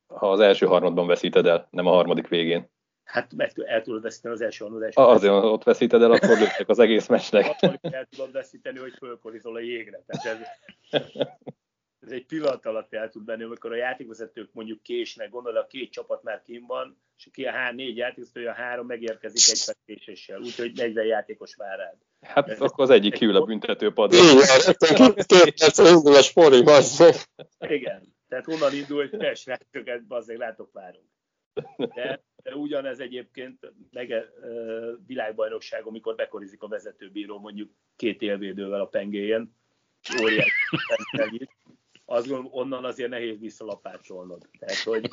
ha 0.08 0.32
az 0.32 0.39
első 0.39 0.65
harmadban 0.65 1.08
veszíted 1.08 1.46
el, 1.46 1.67
nem 1.72 1.86
a 1.86 1.91
harmadik 1.91 2.28
végén. 2.28 2.70
Hát 3.04 3.34
meg 3.34 3.52
el 3.65 3.82
tudod 3.82 4.02
veszíteni 4.02 4.34
az 4.34 4.41
első 4.41 4.63
harmadban. 4.63 4.91
Ah, 4.93 5.10
azért 5.10 5.34
ott 5.34 5.63
veszíted 5.63 6.02
el, 6.02 6.12
akkor 6.12 6.38
lőttek 6.38 6.70
az 6.70 6.80
egész 6.80 7.08
meccsnek. 7.08 7.46
el 7.82 8.06
tudod 8.10 8.32
veszíteni, 8.32 8.78
hogy 8.78 8.93
fölkorizol 8.98 9.56
a 9.56 9.60
jégre. 9.60 10.04
Tehát 10.06 10.39
ez, 10.89 11.02
ez 12.08 12.13
egy 12.13 12.26
pillanat 12.26 12.65
alatt 12.65 12.93
el 12.93 13.10
tud 13.10 13.26
menni, 13.26 13.43
amikor 13.43 13.72
a 13.72 13.76
játékvezetők 13.76 14.50
mondjuk 14.54 14.82
késnek, 14.82 15.30
gondolod, 15.30 15.58
a 15.58 15.67
két 15.67 15.91
csapat 15.91 16.24
már 16.24 16.41
kim 16.41 16.65
van, 16.65 16.98
és 17.17 17.28
ki 17.32 17.46
a 17.46 17.52
hár, 17.52 17.76
négy 17.76 17.98
játékvezető, 17.98 18.48
a 18.48 18.54
három 18.54 18.86
megérkezik 18.86 19.67
egy 19.67 19.76
késéssel, 19.86 20.39
úgyhogy 20.39 20.72
40 20.76 21.06
játékos 21.06 21.56
vár 21.56 21.78
rád. 21.78 21.96
Hát 22.22 22.50
ez 22.50 22.60
akkor 22.60 22.84
az 22.84 22.89
egyik 22.89 23.13
kiül 23.13 23.36
a 23.36 23.46
büntetőpadra. 23.46 24.17
Igen, 27.60 28.15
tehát 28.28 28.48
onnan 28.48 28.74
indul, 28.74 28.98
hogy 28.98 29.17
persze, 29.17 29.52
ráköket, 29.52 30.02
azért 30.08 30.39
látok, 30.39 30.72
várunk. 30.72 31.06
De, 31.78 32.24
de 32.43 32.56
ugyanez 32.56 33.00
egyébként 33.00 33.74
meg 33.91 34.12
e, 34.12 34.26
világbajnokságon, 35.08 35.88
amikor 35.88 36.15
bekorizik 36.15 36.62
a 36.62 36.67
vezetőbíró 36.67 37.39
mondjuk 37.39 37.72
két 37.96 38.22
élvédővel 38.22 38.82
a 38.82 38.86
pengéjén, 38.86 39.56
óriási 40.22 40.50
az 42.10 42.32
onnan 42.52 42.86
azért 42.86 43.10
nehéz 43.10 43.39
visszalapácsolnod. 43.39 44.50
Tehát, 44.60 44.78
hogy, 44.78 45.10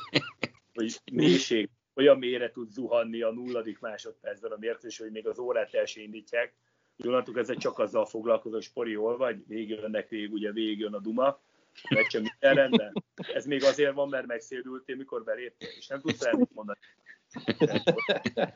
hogy 0.74 1.00
mélység, 1.12 1.70
olyan 1.94 2.18
mélyre 2.18 2.50
tud 2.50 2.70
zuhanni 2.70 3.22
a 3.22 3.32
nulladik 3.32 3.78
másodpercben 3.78 4.52
a 4.52 4.56
mérkőzés, 4.58 4.98
hogy 4.98 5.10
még 5.10 5.26
az 5.26 5.38
órát 5.38 5.74
el 5.74 5.84
indítják. 5.94 6.54
Jól 6.96 7.24
ezzel 7.34 7.56
csak 7.56 7.78
azzal 7.78 8.06
foglalkozó, 8.06 8.60
spori 8.60 8.90
jól 8.90 9.16
vagy, 9.16 9.46
végigjönnek 9.46 10.08
végig, 10.08 10.32
ugye 10.32 10.52
végigjön 10.52 10.94
a 10.94 10.98
duma, 10.98 11.40
meccsen 11.88 12.20
minden 12.20 12.54
rendben. 12.54 12.92
Ez 13.14 13.46
még 13.46 13.64
azért 13.64 13.94
van, 13.94 14.08
mert 14.08 14.26
megszédültél, 14.26 14.96
mikor 14.96 15.24
beléptél, 15.24 15.68
és 15.78 15.86
nem 15.86 16.00
tudsz 16.00 16.24
el 16.24 16.48
mondani. 16.52 16.78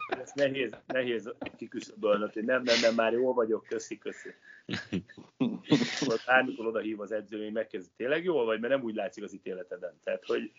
Ez 0.08 0.32
nehéz, 0.34 0.70
nehéz 0.86 1.32
kiküszöbölni, 1.56 2.30
hogy 2.32 2.44
nem, 2.44 2.62
nem, 2.62 2.80
nem, 2.80 2.94
már 2.94 3.12
jól 3.12 3.34
vagyok, 3.34 3.64
köszi, 3.68 3.98
köszi. 3.98 4.34
Bármikor 6.26 6.66
oda 6.66 6.78
hív 6.78 7.00
az 7.00 7.12
edző, 7.12 7.42
hogy 7.42 7.52
megkérdezi, 7.52 7.90
tényleg 7.96 8.24
jól 8.24 8.44
vagy, 8.44 8.60
mert 8.60 8.72
nem 8.72 8.82
úgy 8.82 8.94
látszik 8.94 9.24
az 9.24 9.34
ítéleteden. 9.34 10.00
Tehát, 10.04 10.24
hogy 10.26 10.52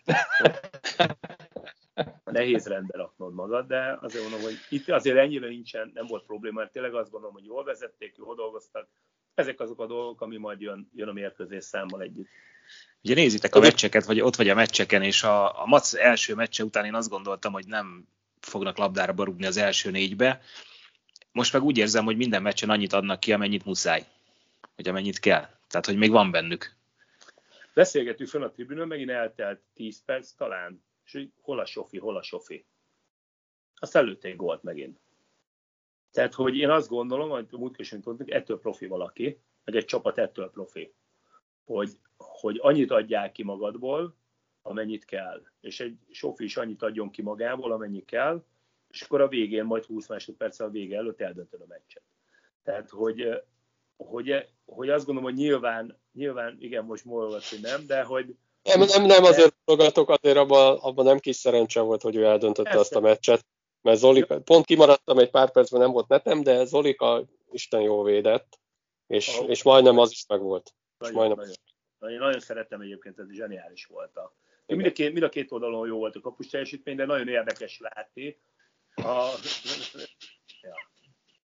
nehéz 2.24 2.66
rendbe 2.66 2.96
raknod 2.96 3.34
magad, 3.34 3.66
de 3.66 3.98
azért 4.00 4.22
mondom, 4.22 4.40
hogy 4.40 4.56
itt 4.68 4.88
azért 4.88 5.16
ennyire 5.16 5.48
nincsen, 5.48 5.90
nem 5.94 6.06
volt 6.06 6.24
probléma, 6.24 6.58
mert 6.58 6.72
tényleg 6.72 6.94
azt 6.94 7.10
gondolom, 7.10 7.34
hogy 7.34 7.44
jól 7.44 7.64
vezették, 7.64 8.16
jól 8.16 8.34
dolgoztak. 8.34 8.88
Ezek 9.34 9.60
azok 9.60 9.80
a 9.80 9.86
dolgok, 9.86 10.20
ami 10.20 10.36
majd 10.36 10.60
jön, 10.60 10.90
jön 10.94 11.08
a 11.08 11.12
mérkőzés 11.12 11.64
számmal 11.64 12.02
együtt. 12.02 12.28
Ugye 13.02 13.14
nézitek 13.14 13.54
a 13.54 13.60
meccseket, 13.60 14.04
vagy 14.04 14.20
ott 14.20 14.36
vagy 14.36 14.48
a 14.48 14.54
meccseken, 14.54 15.02
és 15.02 15.22
a, 15.22 15.62
a 15.62 15.66
Mac 15.66 15.94
első 15.94 16.34
meccse 16.34 16.64
után 16.64 16.84
én 16.84 16.94
azt 16.94 17.08
gondoltam, 17.08 17.52
hogy 17.52 17.66
nem 17.66 18.08
fognak 18.40 18.76
labdára 18.76 19.12
barúgni 19.12 19.46
az 19.46 19.56
első 19.56 19.90
négybe. 19.90 20.40
Most 21.32 21.52
meg 21.52 21.62
úgy 21.62 21.78
érzem, 21.78 22.04
hogy 22.04 22.16
minden 22.16 22.42
meccsen 22.42 22.70
annyit 22.70 22.92
adnak 22.92 23.20
ki, 23.20 23.32
amennyit 23.32 23.64
muszáj, 23.64 24.06
vagy 24.76 24.88
amennyit 24.88 25.18
kell. 25.18 25.48
Tehát, 25.68 25.86
hogy 25.86 25.96
még 25.96 26.10
van 26.10 26.30
bennük. 26.30 26.76
Beszélgetünk 27.74 28.28
fönn 28.28 28.42
a 28.42 28.50
tribünön, 28.50 28.86
megint 28.86 29.10
eltelt 29.10 29.60
10 29.74 30.04
perc 30.04 30.32
talán, 30.32 30.84
és 31.04 31.12
hogy 31.12 31.32
hol 31.40 31.58
a 31.58 31.66
sofi, 31.66 31.98
hol 31.98 32.16
a 32.16 32.22
sofi. 32.22 32.66
Azt 33.74 33.96
előtték 33.96 34.36
gólt 34.36 34.62
megint. 34.62 35.00
Tehát, 36.10 36.34
hogy 36.34 36.56
én 36.56 36.70
azt 36.70 36.88
gondolom, 36.88 37.30
hogy 37.30 37.46
múltkor 37.50 37.80
is 37.80 37.94
ettől 38.26 38.60
profi 38.60 38.86
valaki, 38.86 39.40
meg 39.64 39.76
egy 39.76 39.84
csapat 39.84 40.18
ettől 40.18 40.50
profi, 40.50 40.94
hogy, 41.64 41.90
hogy 42.40 42.58
annyit 42.62 42.90
adják 42.90 43.32
ki 43.32 43.42
magadból, 43.42 44.16
amennyit 44.62 45.04
kell. 45.04 45.42
És 45.60 45.80
egy 45.80 45.96
sofi 46.10 46.44
is 46.44 46.56
annyit 46.56 46.82
adjon 46.82 47.10
ki 47.10 47.22
magából, 47.22 47.72
amennyi 47.72 48.04
kell, 48.04 48.44
és 48.90 49.02
akkor 49.02 49.20
a 49.20 49.28
végén, 49.28 49.64
majd 49.64 49.84
20 49.84 50.08
másodperccel 50.08 50.66
a 50.66 50.70
vége 50.70 50.96
előtt 50.96 51.20
eldöntöd 51.20 51.60
a 51.60 51.66
meccset. 51.68 52.02
Tehát, 52.62 52.90
hogy, 52.90 53.42
hogy, 53.96 54.48
hogy 54.64 54.88
azt 54.88 55.04
gondolom, 55.04 55.30
hogy 55.30 55.38
nyilván, 55.38 56.00
nyilván 56.12 56.56
igen, 56.60 56.84
most 56.84 57.04
mologat, 57.04 57.44
hogy 57.44 57.60
nem, 57.60 57.86
de 57.86 58.02
hogy... 58.02 58.34
Nem, 58.62 58.80
nem, 58.80 59.04
nem 59.04 59.24
azért 59.24 59.54
mologatok, 59.64 60.10
azért 60.10 60.36
abban, 60.36 60.78
abban 60.78 61.04
nem 61.04 61.18
kis 61.18 61.36
szerencse 61.36 61.80
volt, 61.80 62.02
hogy 62.02 62.16
ő 62.16 62.24
eldöntötte 62.24 62.78
azt 62.78 62.94
a 62.94 63.00
meccset. 63.00 63.46
Mert 63.82 63.98
Zolika, 63.98 64.40
pont 64.40 64.64
kimaradtam 64.64 65.18
egy 65.18 65.30
pár 65.30 65.50
percben, 65.50 65.80
nem 65.80 65.90
volt 65.90 66.08
netem, 66.08 66.42
de 66.42 66.64
Zolika 66.64 67.24
Isten 67.50 67.80
jó 67.80 68.02
védett, 68.02 68.58
és, 69.06 69.38
oh. 69.38 69.50
és 69.50 69.62
majdnem 69.62 69.98
az 69.98 70.10
is 70.10 70.26
megvolt. 70.26 70.74
Nagyon, 70.98 71.14
majdnem. 71.14 71.38
Nagyon, 71.38 71.54
nagyon, 72.00 72.18
nagyon 72.18 72.40
szerettem 72.40 72.80
egyébként, 72.80 73.18
ez 73.18 73.30
zseniális 73.30 73.84
volt. 73.84 74.16
A, 74.16 74.34
mind, 74.66 74.86
a 74.86 74.92
két, 74.92 75.12
mind 75.12 75.24
a 75.24 75.28
két 75.28 75.52
oldalon 75.52 75.86
jó 75.86 75.96
volt 75.96 76.16
a 76.16 76.20
kapus 76.20 76.46
teljesítmény, 76.46 76.96
de 76.96 77.04
nagyon 77.04 77.28
érdekes 77.28 77.78
látni. 77.78 78.40
A, 78.94 79.28
ja. 80.62 80.74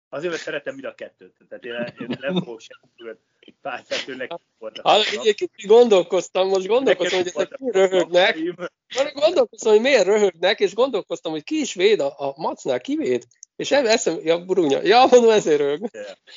Azért, 0.10 0.32
mert 0.32 0.44
szeretem 0.44 0.74
mind 0.74 0.86
a 0.86 0.96
kettőt. 0.96 1.38
Tehát 1.50 1.66
én, 1.66 2.08
én 2.08 2.18
nem 2.20 2.36
fogok 2.44 2.60
semmit 2.60 3.20
pártvetőnek 3.62 4.32
volt. 4.58 4.82
Kicsit 5.22 5.66
gondolkoztam, 5.68 6.48
most 6.48 6.68
gondolkoztam, 6.68 7.20
hogy 7.20 7.32
ezek 7.36 7.58
mi 7.58 7.72
röhögnek. 7.72 8.38
Gondolkoztam, 9.14 9.72
hogy 9.72 9.82
miért 9.82 10.06
röhögnek, 10.06 10.60
és 10.60 10.74
gondolkoztam, 10.74 11.32
hogy 11.32 11.44
ki 11.44 11.60
is 11.60 11.74
véd 11.74 12.00
a, 12.00 12.14
a 12.18 12.34
macnál, 12.36 12.82
ki 12.82 12.96
véd. 12.96 13.24
És 13.56 13.72
eszem, 13.72 14.20
ja, 14.24 14.46
Brunya. 14.46 14.80
Ja, 14.84 15.06
mondom, 15.12 15.30
ezért 15.30 15.60
röhög. 15.60 15.90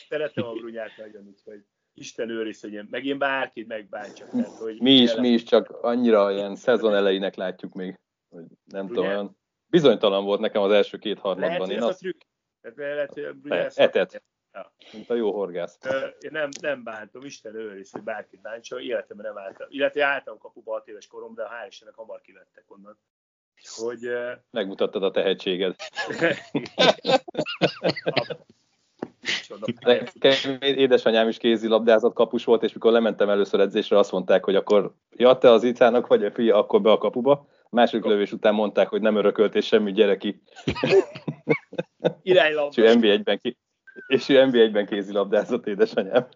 Szeretem 0.08 0.44
a 0.44 0.52
Brunyát 0.52 0.96
nagyon, 0.96 1.26
úgyhogy 1.26 1.64
Isten 1.98 2.30
őriz, 2.30 2.60
hogy 2.60 2.72
én, 2.72 2.86
meg 2.90 3.04
én 3.04 3.18
bárkit 3.18 3.66
megbántsak. 3.66 4.30
Tehát, 4.30 4.58
hogy 4.58 4.80
mi 4.80 4.90
is, 4.90 5.14
mi 5.14 5.28
is 5.28 5.42
csak 5.42 5.70
annyira 5.70 6.32
ilyen 6.32 6.56
szezon 6.56 6.94
elejének 6.94 7.34
látjuk 7.34 7.72
még, 7.72 7.98
hogy 8.28 8.44
nem 8.64 8.86
Brunyát? 8.86 8.88
tudom, 8.88 9.06
olyan 9.06 9.38
bizonytalan 9.66 10.24
volt 10.24 10.40
nekem 10.40 10.62
az 10.62 10.72
első 10.72 10.98
két 10.98 11.18
harmadban. 11.18 11.68
Lehet, 11.68 11.70
én 11.70 11.82
azt... 11.82 11.94
a 11.94 11.98
trükk. 11.98 12.20
lehet, 12.76 13.12
hogy 13.12 13.34
etet. 13.74 14.22
Ja. 14.52 14.72
Mint 14.92 15.10
a 15.10 15.14
jó 15.14 15.32
horgász. 15.32 15.78
Én 16.20 16.30
nem, 16.30 16.48
nem 16.60 16.82
bántom, 16.82 17.24
Isten 17.24 17.54
őriz, 17.54 17.90
hogy 17.90 18.02
bárkit 18.02 18.40
bántsa, 18.40 18.80
életemben 18.80 19.26
nem 19.26 19.42
álltam. 19.42 19.66
Illetve 19.70 20.04
álltam 20.04 20.38
kapuba 20.38 20.72
6 20.72 20.88
éves 20.88 21.06
koromban, 21.06 21.44
de 21.44 21.50
hál' 21.50 21.68
Istennek 21.68 21.94
hamar 21.94 22.20
kivettek 22.20 22.64
onnan. 22.66 22.98
Hogy, 23.74 24.00
Megmutattad 24.50 25.02
a 25.02 25.10
tehetséged. 25.10 25.74
édesanyám 30.60 31.28
is 31.28 31.36
kézilabdázott 31.36 32.14
kapus 32.14 32.44
volt, 32.44 32.62
és 32.62 32.72
mikor 32.72 32.92
lementem 32.92 33.28
először 33.28 33.60
edzésre, 33.60 33.98
azt 33.98 34.12
mondták, 34.12 34.44
hogy 34.44 34.54
akkor 34.54 34.94
ja, 35.16 35.38
te 35.38 35.50
az 35.50 35.62
Icának 35.62 36.06
vagy 36.06 36.24
a 36.24 36.30
fia, 36.30 36.56
akkor 36.56 36.80
be 36.80 36.90
a 36.90 36.98
kapuba. 36.98 37.48
A 37.62 37.76
második 37.76 38.04
lövés 38.04 38.32
után 38.32 38.54
mondták, 38.54 38.88
hogy 38.88 39.00
nem 39.00 39.16
örökölt, 39.16 39.54
és 39.54 39.66
semmi 39.66 39.92
gyereki. 39.92 40.42
Iránylabda. 42.22 42.82
és 42.82 42.88
ő 42.90 42.98
NB1-ben, 42.98 43.38
ki, 43.38 43.58
és 44.06 44.28
ő 44.28 44.44
NB1-ben 44.50 44.86
kézilabdázott 44.86 45.66
édesanyám. 45.66 46.28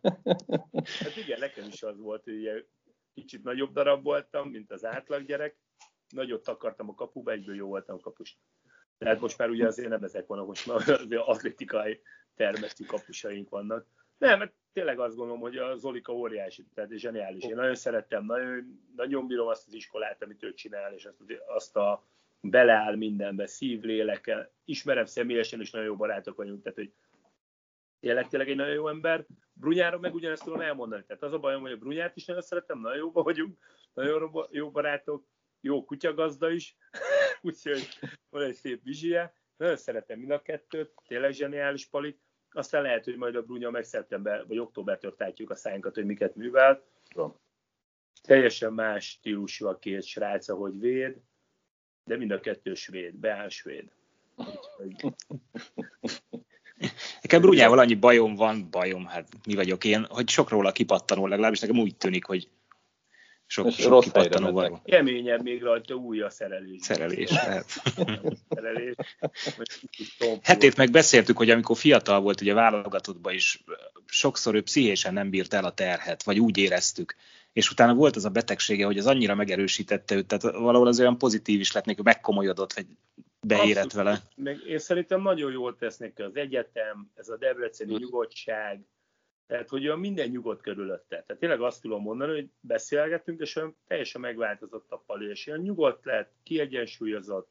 hát 1.01 1.17
igen, 1.17 1.39
nekem 1.41 1.65
is 1.73 1.83
az 1.83 2.01
volt, 2.01 2.25
hogy 2.25 2.67
kicsit 3.15 3.43
nagyobb 3.43 3.73
darab 3.73 4.03
voltam, 4.03 4.49
mint 4.49 4.73
az 4.73 4.85
átlag 4.85 5.25
gyerek. 5.25 5.57
Nagyot 6.09 6.49
akartam 6.49 6.89
a 6.89 6.95
kapuba, 6.95 7.31
egyből 7.31 7.55
jó 7.55 7.67
voltam 7.69 7.97
a 7.97 8.01
kapus. 8.01 8.39
Tehát 8.99 9.21
most 9.21 9.39
már 9.39 9.51
ugye 9.51 9.67
azért 9.67 9.89
nem 9.89 10.03
ezek 10.03 10.27
vannak, 10.27 10.47
most 10.47 10.67
már 10.67 10.77
azért 10.77 11.23
atlétikai 11.27 12.01
termesztő 12.37 12.85
kapusaink 12.85 13.49
vannak. 13.49 13.87
Nem, 14.19 14.39
mert 14.39 14.53
tényleg 14.73 14.99
azt 14.99 15.17
gondolom, 15.17 15.41
hogy 15.41 15.57
a 15.57 15.77
Zolika 15.77 16.13
óriási, 16.13 16.67
tehát 16.75 16.91
zseniális. 16.91 17.45
Én 17.45 17.55
nagyon 17.55 17.75
szerettem, 17.75 18.25
nagyon, 18.25 18.81
nagyon 18.97 19.27
bírom 19.27 19.47
azt 19.47 19.67
az 19.67 19.75
iskolát, 19.75 20.23
amit 20.23 20.43
ő 20.43 20.55
csinál, 20.55 20.93
és 20.95 21.05
azt, 21.05 21.21
azt 21.47 21.77
a 21.77 22.07
beleáll 22.41 22.97
mindenbe, 22.97 23.47
szív, 23.47 23.81
léleke. 23.81 24.51
Ismerem 24.65 25.05
személyesen, 25.05 25.61
és 25.61 25.71
nagyon 25.71 25.89
jó 25.89 25.97
barátok 25.97 26.37
vagyunk, 26.37 26.63
tehát 26.63 26.79
hogy 26.79 26.93
tényleg, 28.01 28.29
tényleg 28.29 28.49
egy 28.49 28.57
nagyon 28.57 28.75
jó 28.75 28.89
ember. 28.89 29.27
Brunyára 29.53 29.99
meg 29.99 30.15
ugyanezt 30.15 30.45
tudom 30.45 30.61
elmondani. 30.61 31.05
Tehát 31.07 31.23
az 31.23 31.33
a 31.33 31.39
bajom, 31.39 31.61
hogy 31.61 31.73
a 31.73 31.77
Brunyát 31.77 32.17
is 32.17 32.25
nagyon 32.25 32.43
szeretem, 32.43 32.81
nagyon 32.81 32.99
jó 32.99 33.11
vagyunk, 33.13 33.59
nagyon 33.95 34.49
jó 34.51 34.71
barátok, 34.71 35.25
jó 35.61 35.85
kutyagazda 35.85 36.51
is, 36.51 36.77
úgyhogy 37.43 37.89
van 38.31 38.43
egy 38.43 38.55
szép 38.55 38.83
vizsie. 38.83 39.35
Nagyon 39.63 39.77
szeretem 39.77 40.19
mind 40.19 40.31
a 40.31 40.43
kettőt, 40.43 40.93
tényleg 41.07 41.33
zseniális 41.33 41.87
palik. 41.87 42.19
Aztán 42.51 42.83
lehet, 42.83 43.05
hogy 43.05 43.17
majd 43.17 43.37
a 43.37 43.43
Brunya 43.43 43.71
meg 43.71 43.85
szeptember 43.85 44.47
vagy 44.47 44.59
októbertől 44.59 45.15
tátjuk 45.17 45.51
a 45.51 45.55
szájunkat, 45.55 45.95
hogy 45.95 46.05
miket 46.05 46.35
művel. 46.35 46.83
Teljesen 48.23 48.73
más 48.73 49.09
stílusú 49.09 49.67
a 49.67 49.79
két 49.79 50.03
srác, 50.03 50.49
ahogy 50.49 50.79
véd, 50.79 51.17
de 52.05 52.17
mind 52.17 52.31
a 52.31 52.41
kettő 52.41 52.75
svéd, 52.75 53.15
beáll 53.15 53.49
svéd. 53.49 53.93
Nekem 57.23 57.41
Brunyával 57.41 57.79
annyi 57.79 57.95
bajom 57.95 58.35
van, 58.35 58.71
bajom, 58.71 59.07
hát 59.07 59.29
mi 59.47 59.55
vagyok 59.55 59.85
én, 59.85 60.05
hogy 60.05 60.29
sok 60.29 60.49
róla 60.49 60.73
kipattanó, 60.73 61.27
legalábbis 61.27 61.61
nekem 61.61 61.79
úgy 61.79 61.97
tűnik, 61.97 62.25
hogy 62.25 62.49
sok, 63.53 63.71
sok 63.71 63.91
rossz 63.91 64.05
kipattanó 64.05 64.51
van. 64.51 64.83
Keményebb 64.85 65.43
még 65.43 65.63
rajta 65.63 65.95
új 65.95 66.21
a 66.21 66.31
szerelés. 66.31 66.81
Szerelés, 66.81 67.31
hát. 67.31 67.67
szerelés. 68.49 68.95
Hetét 70.43 70.77
meg 70.77 70.91
beszéltük, 70.91 71.37
hogy 71.37 71.51
amikor 71.51 71.77
fiatal 71.77 72.21
volt, 72.21 72.41
ugye 72.41 72.55
válogatottban 72.55 73.35
is 73.35 73.65
sokszor 74.07 74.55
ő 74.55 74.63
pszichésen 74.63 75.13
nem 75.13 75.31
bírt 75.31 75.55
el 75.55 75.65
a 75.65 75.73
terhet, 75.73 76.23
vagy 76.23 76.39
úgy 76.39 76.59
éreztük. 76.59 77.15
És 77.53 77.71
utána 77.71 77.95
volt 77.95 78.17
az 78.17 78.25
a 78.25 78.31
betegsége, 78.31 78.85
hogy 78.85 78.99
az 78.99 79.07
annyira 79.07 79.35
megerősítette 79.35 80.15
őt, 80.15 80.27
tehát 80.27 80.57
valahol 80.57 80.87
az 80.87 81.01
olyan 81.01 81.19
pozitív 81.19 81.61
is 81.61 81.73
lett, 81.73 81.85
hogy 81.85 81.99
megkomolyodott, 82.03 82.73
vagy 82.73 82.87
beérett 83.47 83.93
vele. 83.93 84.21
Meg 84.37 84.61
én 84.69 84.79
szerintem 84.79 85.23
nagyon 85.23 85.53
jól 85.53 85.77
tesz 85.77 85.97
neki 85.97 86.23
az 86.23 86.37
egyetem, 86.37 87.11
ez 87.15 87.29
a 87.29 87.37
debreceni 87.37 87.95
nyugodtság, 87.95 88.81
tehát, 89.53 89.69
hogy 89.69 89.87
olyan 89.87 89.99
minden 89.99 90.29
nyugodt 90.29 90.63
körülötte. 90.63 91.23
Tehát 91.27 91.39
tényleg 91.39 91.61
azt 91.61 91.83
tudom 91.83 92.03
mondani, 92.03 92.33
hogy 92.33 92.51
beszélgetünk, 92.61 93.41
és 93.41 93.57
olyan 93.57 93.77
teljesen 93.87 94.21
megváltozott 94.21 94.93
a 94.93 95.03
pali, 95.07 95.29
és 95.29 95.47
olyan 95.47 95.61
nyugodt 95.61 96.05
lett, 96.05 96.33
kiegyensúlyozott, 96.43 97.51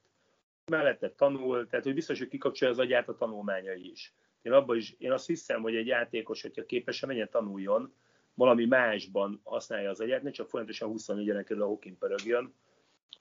mellette 0.65 1.11
tanul, 1.11 1.67
tehát 1.67 1.85
hogy 1.85 1.93
biztos, 1.93 2.19
hogy 2.19 2.27
kikapcsolja 2.27 2.73
az 2.73 2.79
agyát 2.79 3.09
a 3.09 3.15
tanulmányai 3.15 3.89
is. 3.89 4.13
Én, 4.41 4.51
abban 4.51 4.77
is, 4.77 4.95
én 4.97 5.11
azt 5.11 5.27
hiszem, 5.27 5.61
hogy 5.61 5.75
egy 5.75 5.87
játékos, 5.87 6.41
hogyha 6.41 6.65
képes, 6.65 7.05
menjen 7.05 7.29
tanuljon, 7.29 7.93
valami 8.33 8.65
másban 8.65 9.41
használja 9.43 9.89
az 9.89 9.99
agyát, 9.99 10.23
ne 10.23 10.31
csak 10.31 10.49
folyamatosan 10.49 10.89
24 10.89 11.43
kerül 11.43 11.63
a 11.63 11.65
hokin 11.65 11.97
pörögjön, 11.97 12.53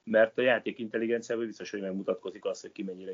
mert 0.03 0.37
a 0.37 0.41
játék 0.41 0.79
intelligenciával 0.79 1.45
biztos, 1.45 1.71
hogy 1.71 1.81
megmutatkozik 1.81 2.45
az, 2.45 2.61
hogy 2.61 2.71
ki 2.71 2.83
mennyire, 2.83 3.13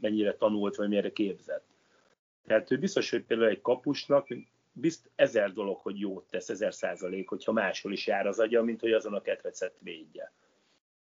mennyire 0.00 0.36
tanult, 0.36 0.76
vagy 0.76 0.88
mennyire 0.88 1.12
képzett. 1.12 1.64
Tehát 2.46 2.68
hogy 2.68 2.78
biztos, 2.78 3.10
hogy 3.10 3.22
például 3.22 3.48
egy 3.48 3.60
kapusnak 3.60 4.28
bizt 4.72 5.10
ezer 5.14 5.52
dolog, 5.52 5.78
hogy 5.80 6.00
jót 6.00 6.26
tesz, 6.30 6.48
ezer 6.48 6.74
százalék, 6.74 7.28
hogyha 7.28 7.52
máshol 7.52 7.92
is 7.92 8.06
jár 8.06 8.26
az 8.26 8.38
agya, 8.38 8.62
mint 8.62 8.80
hogy 8.80 8.92
azon 8.92 9.14
a 9.14 9.20
ketrecet 9.20 9.74
védje. 9.78 10.32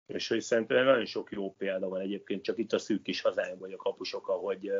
És 0.06 0.28
hogy 0.28 0.40
szerintem 0.40 0.84
nagyon 0.84 1.04
sok 1.04 1.32
jó 1.32 1.54
példa 1.54 1.88
van 1.88 2.00
egyébként, 2.00 2.42
csak 2.42 2.58
itt 2.58 2.72
a 2.72 2.78
szűk 2.78 3.02
kis 3.02 3.20
hazánkban, 3.20 3.58
vagy 3.58 3.72
a 3.72 3.76
kapusok, 3.76 4.28
ahogy 4.28 4.70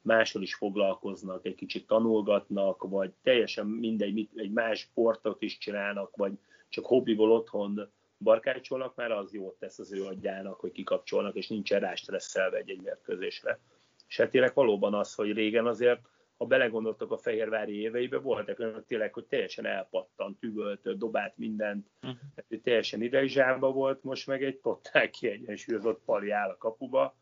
máshol 0.00 0.42
is 0.42 0.54
foglalkoznak, 0.54 1.46
egy 1.46 1.54
kicsit 1.54 1.86
tanulgatnak, 1.86 2.82
vagy 2.82 3.12
teljesen 3.22 3.66
mindegy, 3.66 4.28
egy 4.34 4.50
más 4.50 4.78
sportot 4.78 5.42
is 5.42 5.58
csinálnak, 5.58 6.16
vagy 6.16 6.32
csak 6.68 6.86
hobbiból 6.86 7.32
otthon 7.32 7.92
barkácsolnak, 8.18 8.94
már 8.94 9.10
az 9.10 9.32
jót 9.32 9.58
tesz 9.58 9.78
az 9.78 9.92
ő 9.92 10.04
adjának, 10.04 10.60
hogy 10.60 10.72
kikapcsolnak, 10.72 11.34
és 11.34 11.48
nincsen 11.48 11.80
rá 11.80 11.94
stresszelve 11.94 12.56
egy-egy 12.56 12.82
mérkőzésre. 12.82 13.60
És 14.08 14.16
hát 14.16 14.30
tényleg 14.30 14.54
valóban 14.54 14.94
az, 14.94 15.14
hogy 15.14 15.32
régen 15.32 15.66
azért, 15.66 16.00
ha 16.38 16.44
belegondoltak 16.44 17.10
a 17.10 17.18
Fehérvári 17.18 17.80
éveibe, 17.80 18.18
voltak 18.18 18.58
olyanok 18.58 18.86
tényleg, 18.86 19.12
hogy 19.12 19.24
teljesen 19.24 19.66
elpattant, 19.66 20.42
üvölt, 20.42 20.98
dobált 20.98 21.36
mindent, 21.36 21.86
uh-huh. 22.02 22.62
teljesen 22.62 23.02
idegzsába 23.02 23.72
volt, 23.72 24.02
most 24.02 24.26
meg 24.26 24.44
egy 24.44 24.56
totál 24.56 25.10
kiegyensúlyozott 25.10 26.02
pali 26.04 26.30
áll 26.30 26.50
a 26.50 26.56
kapuba, 26.56 27.16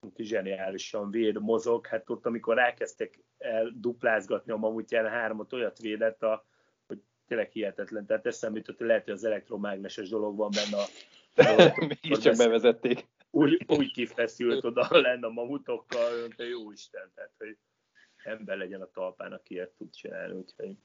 úgyhogy 0.00 0.26
zseniálisan 0.26 1.10
véd, 1.10 1.40
mozog, 1.40 1.86
hát 1.86 2.10
ott 2.10 2.26
amikor 2.26 2.58
elkezdtek 2.58 3.18
el 3.38 3.72
duplázgatni 3.74 4.52
a 4.52 4.56
mamutján 4.56 5.08
hármat, 5.08 5.52
olyat 5.52 5.78
védett, 5.78 6.22
a, 6.22 6.46
hogy 6.86 6.98
tényleg 7.26 7.50
hihetetlen. 7.50 8.06
Tehát 8.06 8.26
eszembe 8.26 8.58
jutott, 8.58 8.78
hogy 8.78 8.86
lehet, 8.86 9.04
hogy 9.04 9.12
az 9.12 9.24
elektromágneses 9.24 10.08
dolog 10.08 10.36
van 10.36 10.50
benne 10.50 10.82
a 10.82 10.86
Mégis 12.02 12.18
csak 12.18 12.36
bevezették. 12.36 13.06
Úgy, 13.30 13.64
úgy 13.66 13.92
kifeszült 13.92 14.64
oda 14.64 14.86
lenne 14.90 15.26
a 15.26 15.30
mamutokkal, 15.30 16.20
hogy 16.36 16.48
jó 16.48 16.72
Isten, 16.72 17.10
tehát 17.14 17.32
hogy 17.38 17.56
ember 18.24 18.56
legyen 18.56 18.80
a 18.80 18.90
talpán, 18.90 19.32
aki 19.32 19.54
ilyet 19.54 19.70
tud 19.70 19.90
csinálni. 19.90 20.34
Úgyhogy. 20.34 20.76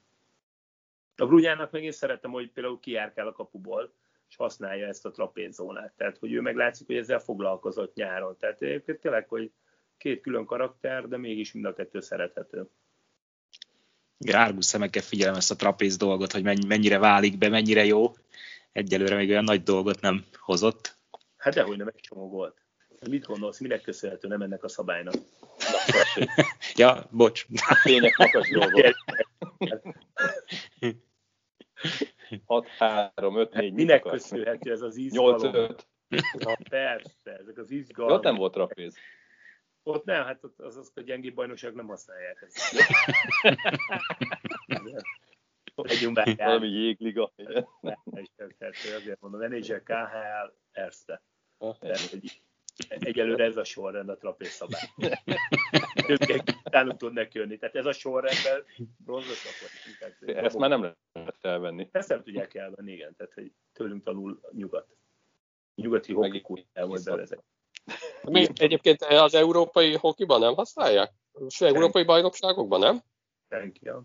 A 1.15 1.25
Brugyának 1.25 1.71
meg 1.71 1.83
én 1.83 1.91
szeretem, 1.91 2.31
hogy 2.31 2.51
például 2.51 2.79
kijárkál 2.79 3.27
a 3.27 3.31
kapuból, 3.31 3.93
és 4.29 4.35
használja 4.35 4.87
ezt 4.87 5.05
a 5.05 5.11
trapézzónát. 5.11 5.93
Tehát, 5.97 6.17
hogy 6.17 6.33
ő 6.33 6.41
meg 6.41 6.55
látszik, 6.55 6.87
hogy 6.87 6.95
ezzel 6.95 7.19
foglalkozott 7.19 7.95
nyáron. 7.95 8.37
Tehát 8.37 8.61
egyébként 8.61 8.99
tényleg, 8.99 9.27
hogy 9.27 9.51
két 9.97 10.21
külön 10.21 10.45
karakter, 10.45 11.07
de 11.07 11.17
mégis 11.17 11.53
mind 11.53 11.65
a 11.65 11.73
kettő 11.73 11.99
szerethető. 11.99 12.69
Igen, 14.17 14.39
árgus 14.39 14.65
szemekkel 14.65 15.01
figyelem 15.01 15.35
ezt 15.35 15.51
a 15.51 15.55
trapéz 15.55 15.97
dolgot, 15.97 16.31
hogy 16.31 16.43
mennyire 16.67 16.99
válik 16.99 17.37
be, 17.37 17.49
mennyire 17.49 17.85
jó. 17.85 18.13
Egyelőre 18.71 19.15
még 19.15 19.29
olyan 19.29 19.43
nagy 19.43 19.63
dolgot 19.63 20.01
nem 20.01 20.25
hozott. 20.33 20.97
Hát 21.37 21.53
dehogy 21.53 21.77
nem 21.77 21.87
egy 21.87 21.95
csomó 22.01 22.29
volt. 22.29 22.66
Mit 23.09 23.25
gondolsz, 23.25 23.59
minek 23.59 23.81
köszönhető 23.81 24.27
nem 24.27 24.41
ennek 24.41 24.63
a 24.63 24.67
szabálynak? 24.67 25.13
ja, 26.75 27.07
bocs. 27.11 27.45
Lényeg 27.83 28.13
makas 28.17 28.49
dolgok. 28.49 28.95
6, 32.45 32.67
3, 32.67 33.37
5, 33.37 33.53
4, 33.53 33.73
Minek 33.73 34.01
köszönhető 34.01 34.71
ez 34.71 34.81
az 34.81 34.95
izgalom? 34.95 35.41
8, 35.41 35.55
5. 35.55 35.87
Na 36.33 36.57
persze, 36.69 37.37
ezek 37.39 37.57
az 37.57 37.71
izgalom. 37.71 38.11
Ott 38.11 38.23
nem 38.23 38.35
volt 38.35 38.53
trapéz. 38.53 38.95
Ott 39.83 40.05
nem, 40.05 40.23
hát 40.23 40.43
ott 40.43 40.59
az, 40.59 40.77
az 40.77 40.91
a 40.95 41.01
gyengébb 41.01 41.35
bajnokság 41.35 41.73
nem 41.73 41.87
használják 41.87 42.41
ezt. 42.47 42.75
Legyünk 45.75 46.13
be. 46.13 46.33
Valami 46.37 46.67
jégliga. 46.67 47.33
Azért 48.97 49.19
mondom, 49.19 49.41
NHL, 49.41 49.83
KHL, 49.83 50.53
Erste. 50.71 51.21
Egyelőre 52.87 53.43
ez 53.43 53.57
a 53.57 53.63
sorrend 53.63 54.09
a 54.09 54.17
trapéz 54.17 54.49
szabály. 54.49 54.89
Ők 56.07 56.43
utána 56.63 56.95
tudnak 56.95 57.33
jönni. 57.33 57.57
Tehát 57.57 57.75
ez 57.75 57.85
a 57.85 57.91
sorrendben 57.91 58.63
bronzosok 58.97 59.51
vagy. 60.19 60.35
Ezt 60.35 60.57
már 60.57 60.69
nem 60.69 60.81
lehet 60.81 61.37
felvenni. 61.39 61.89
Ezt 61.91 62.09
nem 62.09 62.23
tudják 62.23 62.53
elvenni, 62.53 62.91
igen. 62.91 63.15
Tehát, 63.15 63.33
hogy 63.33 63.51
tőlünk 63.73 64.03
tanul 64.03 64.39
nyugat. 64.51 64.95
Nyugati 65.75 66.13
hoki 66.13 66.67
el 66.73 66.85
volt 66.85 67.03
bevezet. 67.03 67.43
Mi 68.21 68.47
egyébként 68.55 69.01
az 69.01 69.33
európai 69.33 69.95
hokiban 69.95 70.39
nem 70.39 70.53
használják? 70.53 71.11
És 71.47 71.61
európai 71.61 72.03
bajnokságokban 72.03 72.79
nem? 72.79 73.01
Senki, 73.49 73.79
ja. 73.83 74.03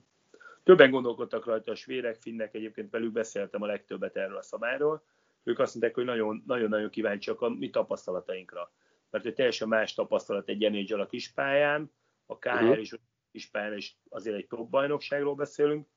Többen 0.64 0.90
gondolkodtak 0.90 1.44
rajta 1.44 1.70
a 1.70 1.74
svédek, 1.74 2.16
finnek, 2.16 2.54
egyébként 2.54 2.90
velük 2.90 3.12
beszéltem 3.12 3.62
a 3.62 3.66
legtöbbet 3.66 4.16
erről 4.16 4.36
a 4.36 4.42
szabályról. 4.42 5.02
Ők 5.42 5.58
azt 5.58 5.74
mondták, 5.74 5.94
hogy 5.94 6.04
nagyon-nagyon 6.44 6.90
kíváncsiak 6.90 7.40
a 7.40 7.48
mi 7.48 7.70
tapasztalatainkra. 7.70 8.72
Mert 9.10 9.24
hogy 9.24 9.34
teljesen 9.34 9.68
más 9.68 9.94
tapasztalat 9.94 10.48
egy 10.48 10.70
NHL 10.70 11.00
a 11.00 11.06
kispályán, 11.06 11.92
a 12.26 12.38
KR 12.38 12.48
uh-huh. 12.48 12.80
is 12.80 12.94
kispályán 13.32 13.76
is 13.76 13.98
azért 14.08 14.36
egy 14.36 14.46
top 14.46 14.70
bajnokságról 14.70 15.34
beszélünk, 15.34 15.88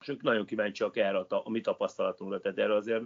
és 0.00 0.08
ők 0.08 0.22
nagyon 0.22 0.46
kíváncsiak 0.46 0.96
erre 0.96 1.18
a, 1.18 1.26
a 1.44 1.50
mi 1.50 1.60
tapasztalatunkra. 1.60 2.40
Tehát 2.40 2.58
erre 2.58 2.74
azért 2.74 3.04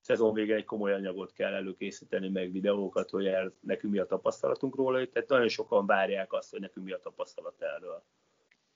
szezon 0.00 0.34
végén 0.34 0.56
egy 0.56 0.64
komoly 0.64 0.92
anyagot 0.92 1.32
kell 1.32 1.52
előkészíteni, 1.52 2.28
meg 2.28 2.52
videókat, 2.52 3.10
hogy 3.10 3.26
el, 3.26 3.54
nekünk 3.60 3.92
mi 3.92 3.98
a 3.98 4.06
tapasztalatunk 4.06 4.76
róla. 4.76 5.08
Tehát 5.08 5.28
nagyon 5.28 5.48
sokan 5.48 5.86
várják 5.86 6.32
azt, 6.32 6.50
hogy 6.50 6.60
nekünk 6.60 6.86
mi 6.86 6.92
a 6.92 6.98
tapasztalat 6.98 7.62
erről. 7.62 8.04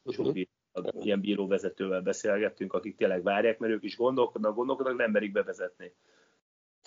Uh-huh 0.03 0.47
ilyen 0.83 1.21
bíróvezetővel 1.21 2.01
beszélgettünk, 2.01 2.73
akik 2.73 2.97
tényleg 2.97 3.23
várják, 3.23 3.59
mert 3.59 3.73
ők 3.73 3.83
is 3.83 3.97
gondolkodnak, 3.97 4.55
gondolkodnak, 4.55 4.97
nem 4.97 5.11
merik 5.11 5.33
bevezetni. 5.33 5.93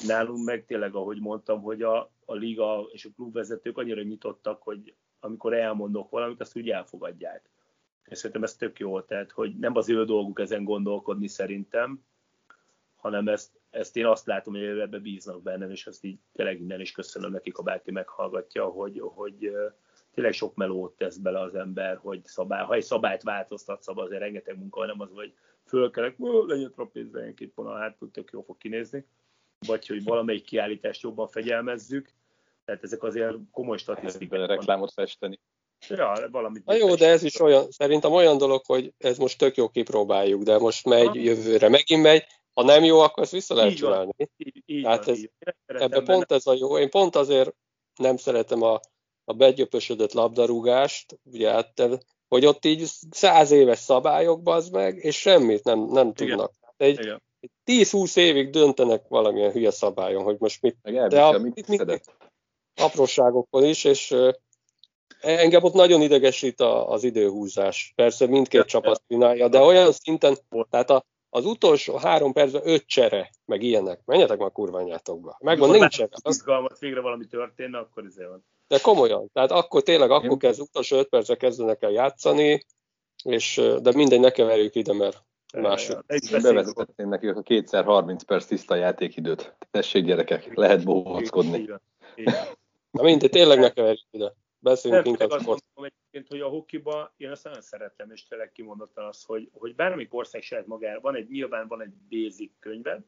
Nálunk 0.08 0.46
meg 0.46 0.66
tényleg, 0.66 0.96
ahogy 0.96 1.20
mondtam, 1.20 1.62
hogy 1.62 1.82
a, 1.82 2.12
a 2.26 2.34
liga 2.34 2.88
és 2.92 3.06
a 3.06 3.10
klubvezetők 3.16 3.78
annyira 3.78 4.02
nyitottak, 4.02 4.62
hogy 4.64 4.94
amikor 5.20 5.54
elmondok 5.54 6.10
valamit, 6.10 6.42
azt 6.42 6.58
úgy 6.58 6.70
elfogadják. 6.70 7.50
És 8.06 8.18
szerintem 8.18 8.44
ez 8.44 8.56
tök 8.56 8.80
jó, 8.80 9.02
tehát 9.02 9.32
hogy 9.32 9.58
nem 9.58 9.76
az 9.76 9.90
ő 9.90 10.06
dolguk 10.06 10.40
ezen 10.40 10.64
gondolkodni 10.64 11.28
szerintem, 11.28 12.04
hanem 12.96 13.28
ezt, 13.28 13.60
ezt 13.70 13.98
én 13.98 14.06
azt 14.06 14.26
látom, 14.26 14.54
hogy 14.54 14.64
ebbe 14.64 15.00
bíznak 15.00 15.42
bennem, 15.42 15.72
és 15.72 15.88
azt 15.88 16.04
így 16.04 16.20
tényleg 16.34 16.60
innen 16.60 16.80
is 16.80 16.92
köszönöm 16.92 17.32
nekik, 17.32 17.56
ha 17.56 17.64
bárki 17.64 17.92
meghallgatja, 17.92 18.66
hogy, 18.66 19.02
hogy 19.04 19.52
tényleg 20.14 20.34
sok 20.34 20.56
melót 20.56 20.98
tesz 20.98 21.18
bele 21.18 21.40
az 21.40 21.56
ember, 21.56 21.98
hogy 21.98 22.26
szabály, 22.26 22.64
ha 22.64 22.74
egy 22.74 22.84
szabályt 22.84 23.24
változtat 23.24 23.82
szabad, 23.82 24.06
azért 24.06 24.22
rengeteg 24.22 24.58
munka, 24.58 24.86
nem 24.86 25.02
az, 25.02 25.10
hogy 25.14 25.34
fölkelek, 25.66 26.16
legyen 26.48 26.72
trapézre, 26.72 27.34
két 27.34 27.54
vonal 27.56 27.78
hát 27.78 27.98
tök 28.12 28.30
jó 28.32 28.42
fog 28.42 28.58
kinézni, 28.58 29.06
vagy 29.68 29.88
hogy 29.88 30.04
valamelyik 30.04 30.44
kiállítást 30.44 31.02
jobban 31.02 31.28
fegyelmezzük, 31.28 32.10
tehát 32.66 32.84
ezek 32.84 33.04
azért 33.04 33.36
komoly 33.52 33.78
statisztikák. 33.78 34.46
reklámot 34.46 34.94
festeni. 34.94 35.40
Ja, 35.88 36.28
valamit. 36.32 36.66
Na 36.66 36.76
jó, 36.76 36.96
de 36.96 37.08
ez 37.08 37.24
is 37.24 37.40
olyan, 37.40 37.72
szerintem 37.72 38.12
olyan 38.12 38.38
dolog, 38.38 38.62
hogy 38.66 38.94
ez 38.98 39.18
most 39.18 39.38
tök 39.38 39.56
jó 39.56 39.70
kipróbáljuk, 39.70 40.44
de 40.44 40.58
most 40.58 40.86
megy, 40.86 41.08
ha. 41.08 41.16
jövőre 41.16 41.70
megint 41.70 42.02
megy, 42.02 42.26
ha 42.54 42.64
nem 42.64 42.84
jó, 42.84 43.00
akkor 43.00 43.24
ezt 43.24 43.32
vissza 43.32 43.56
lehet 43.56 43.76
csinálni. 43.76 44.12
Így, 44.38 44.64
így 44.66 44.84
Tehát 44.84 45.08
ez, 45.08 45.22
ebben 45.66 46.04
pont 46.04 46.32
ez 46.32 46.48
a 46.48 46.54
jó. 46.54 46.78
Én 46.78 46.90
pont 46.90 47.16
azért 47.16 47.56
nem 47.96 48.18
szeretem 48.18 48.62
a 48.62 48.80
a 49.30 49.34
begyöpösödött 49.34 50.14
labdarúgást, 50.14 51.20
ugye, 51.24 51.52
hát, 51.52 51.74
hogy 52.28 52.46
ott 52.46 52.66
így 52.66 52.84
száz 53.12 53.52
éves 53.52 53.80
szabályok 53.80 54.48
az 54.48 54.70
meg, 54.70 54.96
és 54.96 55.20
semmit 55.20 55.64
nem, 55.64 55.80
nem 55.80 56.14
tudnak. 56.14 56.52
Egy, 56.78 57.00
Igen. 57.00 57.22
10-20 57.66 58.18
évig 58.18 58.50
döntenek 58.50 59.08
valamilyen 59.08 59.52
hülye 59.52 59.72
szabályon, 59.72 60.24
hogy 60.24 60.36
most 60.40 60.62
mit. 60.62 60.78
Meg 60.82 61.08
de 61.08 61.24
a, 61.24 61.40
mit, 61.40 61.68
mit 61.68 62.02
apróságokon 62.76 63.64
is, 63.64 63.84
és 63.84 64.16
engem 65.22 65.64
ott 65.64 65.74
nagyon 65.74 66.02
idegesít 66.02 66.62
az 66.62 67.04
időhúzás. 67.04 67.94
Persze 67.96 68.28
mindkét 68.28 68.66
csapat 68.66 69.02
csinálja, 69.08 69.48
de 69.48 69.60
olyan 69.60 69.92
szinten, 69.92 70.38
tehát 70.70 70.90
a, 70.90 71.06
az 71.30 71.46
utolsó 71.46 71.96
három 71.96 72.34
percben 72.34 72.62
öt 72.66 72.86
csere, 72.86 73.30
meg 73.46 73.62
ilyenek. 73.62 74.02
Menjetek 74.06 74.38
már 74.38 74.52
kurványátokba. 74.52 75.38
Megvan, 75.40 75.70
nincs 75.70 75.98
Izgalmat, 76.30 76.80
végre 76.80 77.02
valami 77.02 77.26
történne, 77.26 77.78
akkor 77.78 78.06
izé 78.06 78.24
van. 78.24 78.46
De 78.68 78.80
komolyan, 78.80 79.30
tehát 79.34 79.52
akkor 79.52 79.84
tényleg 79.84 80.12
akkor 80.12 80.38
kezd, 80.38 80.62
utolsó 80.62 80.98
öt 80.98 81.10
percre 81.10 81.36
kezdenek 81.36 81.82
el 81.82 81.92
játszani, 81.92 82.66
és, 83.24 83.62
de 83.82 83.92
mindegy, 83.94 84.20
ne 84.20 84.30
keverjük 84.30 84.76
ide, 84.76 84.94
mert 84.94 85.24
másik. 85.58 85.98
Bevezetném 86.42 87.10
neki 87.10 87.28
a 87.28 87.42
kétszer 87.42 87.84
30 87.84 88.24
perc 88.24 88.46
tiszta 88.46 88.76
játékidőt. 88.76 89.56
Tessék 89.72 90.06
gyerekek, 90.06 90.54
lehet 90.56 90.84
bohóckodni. 90.84 91.70
Na 92.92 93.04
mindegy, 93.04 93.30
tényleg 93.30 93.60
ne 93.60 93.70
keverjük 93.70 94.08
ide. 94.12 94.34
Beszéljünk 94.60 95.06
inkább 95.06 95.30
azt 95.30 95.46
mondom 95.46 95.64
egyébként, 95.76 96.28
hogy 96.28 96.40
a 96.40 96.48
hokiba 96.48 97.14
én 97.18 97.32
azt 97.32 97.44
nagyon 97.44 97.62
szeretem, 97.62 98.12
és 98.12 98.28
tényleg 98.28 98.52
kimondottan 98.52 99.06
az, 99.06 99.24
hogy, 99.24 99.50
hogy 99.54 99.76
bármelyik 99.76 100.14
ország 100.14 100.42
saját 100.42 100.68
magára, 100.68 101.00
van 101.00 101.16
egy, 101.16 101.30
nyilván 101.30 101.68
van 101.68 101.82
egy 101.82 101.94
basic 102.10 102.52
könyved, 102.60 103.02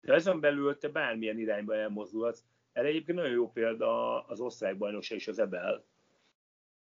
de 0.00 0.12
ezen 0.12 0.40
belül 0.40 0.78
te 0.78 0.88
bármilyen 0.88 1.38
irányba 1.38 1.74
elmozdulhatsz. 1.74 2.44
Erre 2.72 2.88
egyébként 2.88 3.18
nagyon 3.18 3.32
jó 3.32 3.50
példa 3.50 4.20
az 4.20 4.40
osztálybajnokság 4.40 5.18
és 5.18 5.28
az 5.28 5.38
EBL. 5.38 5.84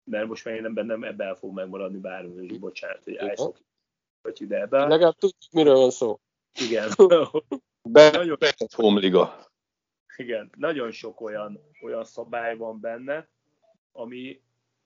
Mert 0.05 0.27
most 0.27 0.45
már 0.45 0.55
én 0.55 0.63
nem 0.63 0.75
bennem 0.75 1.05
EBL 1.05 1.33
fog 1.33 1.55
megmaradni 1.55 1.99
bármi, 1.99 2.45
és 2.45 2.59
bocsánat, 2.59 3.05
hogy 3.05 3.17
állszok. 3.17 3.59
Vagy 4.23 4.43
ide. 4.43 4.67
Legalább 4.71 5.15
tudjuk, 5.15 5.53
miről 5.53 5.75
van 5.75 5.91
szó. 5.91 6.21
Igen. 6.61 6.91
Be, 7.83 8.11
nagyon, 8.11 8.39
home 8.75 9.01
liga. 9.01 9.51
Igen, 10.17 10.51
nagyon 10.57 10.91
sok 10.91 11.21
olyan, 11.21 11.61
olyan 11.83 12.05
szabály 12.05 12.57
van 12.57 12.81
benne, 12.81 13.29
ami, 13.93 14.41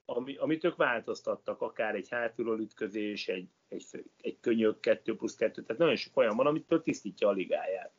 ami, 0.05 0.35
amit 0.35 0.63
ők 0.63 0.75
változtattak, 0.75 1.61
akár 1.61 1.95
egy 1.95 2.09
hátulról 2.09 2.59
ütközés, 2.59 3.27
egy, 3.27 3.49
egy, 3.67 3.85
egy 4.21 4.37
könyök 4.39 4.79
2 4.79 5.15
plusz 5.15 5.35
2, 5.35 5.63
tehát 5.63 5.81
nagyon 5.81 5.95
sok 5.95 6.17
olyan 6.17 6.35
van, 6.35 6.47
amitől 6.47 6.81
tisztítja 6.81 7.27
a 7.27 7.31
ligáját. 7.31 7.91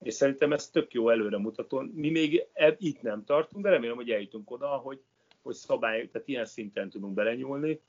És 0.00 0.14
szerintem 0.14 0.52
ez 0.52 0.70
tök 0.70 0.92
jó 0.92 1.10
előremutató. 1.10 1.80
Mi 1.80 2.10
még 2.10 2.46
e, 2.52 2.76
itt 2.78 3.02
nem 3.02 3.24
tartunk, 3.24 3.64
de 3.64 3.70
remélem, 3.70 3.96
hogy 3.96 4.10
eljutunk 4.10 4.50
oda, 4.50 4.68
hogy, 4.68 5.02
hogy 5.42 5.54
szabály, 5.54 6.08
tehát 6.08 6.28
ilyen 6.28 6.46
szinten 6.46 6.90
tudunk 6.90 7.14
belenyúlni, 7.14 7.80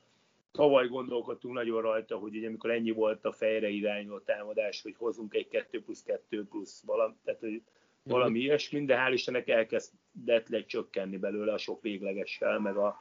tavaly 0.52 0.88
gondolkodtunk 0.88 1.54
nagyon 1.54 1.82
rajta, 1.82 2.18
hogy 2.18 2.36
ugye, 2.36 2.48
amikor 2.48 2.72
ennyi 2.72 2.92
volt 2.92 3.26
a 3.26 3.32
fejre 3.32 3.70
irányuló 3.70 4.20
támadás, 4.20 4.82
hogy 4.82 4.96
hozunk 4.98 5.34
egy 5.34 5.48
2 5.48 5.82
plusz 5.82 6.04
2 6.04 6.46
plusz 6.46 6.84
valami, 6.86 7.14
tehát 7.24 7.40
hogy 7.40 7.62
valami 8.04 8.40
ilyesmi, 8.40 8.86
de 8.86 8.96
hál' 8.98 9.14
Istennek 9.14 9.48
elkezdett 9.48 10.48
lecsökkenni 10.48 11.18
belőle 11.18 11.54
a 11.54 11.58
sok 11.58 11.82
véglegessel, 11.82 12.60
meg, 12.60 12.78
a, 12.78 12.98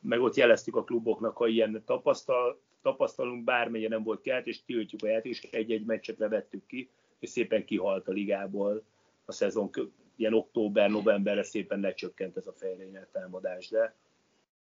meg 0.00 0.20
ott 0.20 0.34
jeleztük 0.34 0.76
a 0.76 0.84
kluboknak, 0.84 1.36
ha 1.36 1.46
ilyen 1.46 1.82
tapasztal, 1.86 2.60
tapasztalunk, 2.82 3.44
bármennyire 3.44 3.88
nem 3.88 4.02
volt 4.02 4.20
kelt, 4.20 4.46
és 4.46 4.64
tiltjuk 4.64 5.02
a 5.02 5.08
játék, 5.08 5.32
és 5.32 5.50
egy-egy 5.50 5.84
meccset 5.84 6.18
levettük 6.18 6.66
ki, 6.66 6.90
és 7.18 7.28
szépen 7.28 7.64
kihalt 7.64 8.08
a 8.08 8.12
ligából 8.12 8.82
a 9.24 9.32
szezon, 9.32 9.70
ilyen 10.16 10.34
október-novemberre 10.34 11.42
szépen 11.42 11.80
lecsökkent 11.80 12.36
ez 12.36 12.46
a 12.46 12.52
fejlényelt 12.52 13.08
támadás, 13.08 13.68
de 13.68 13.94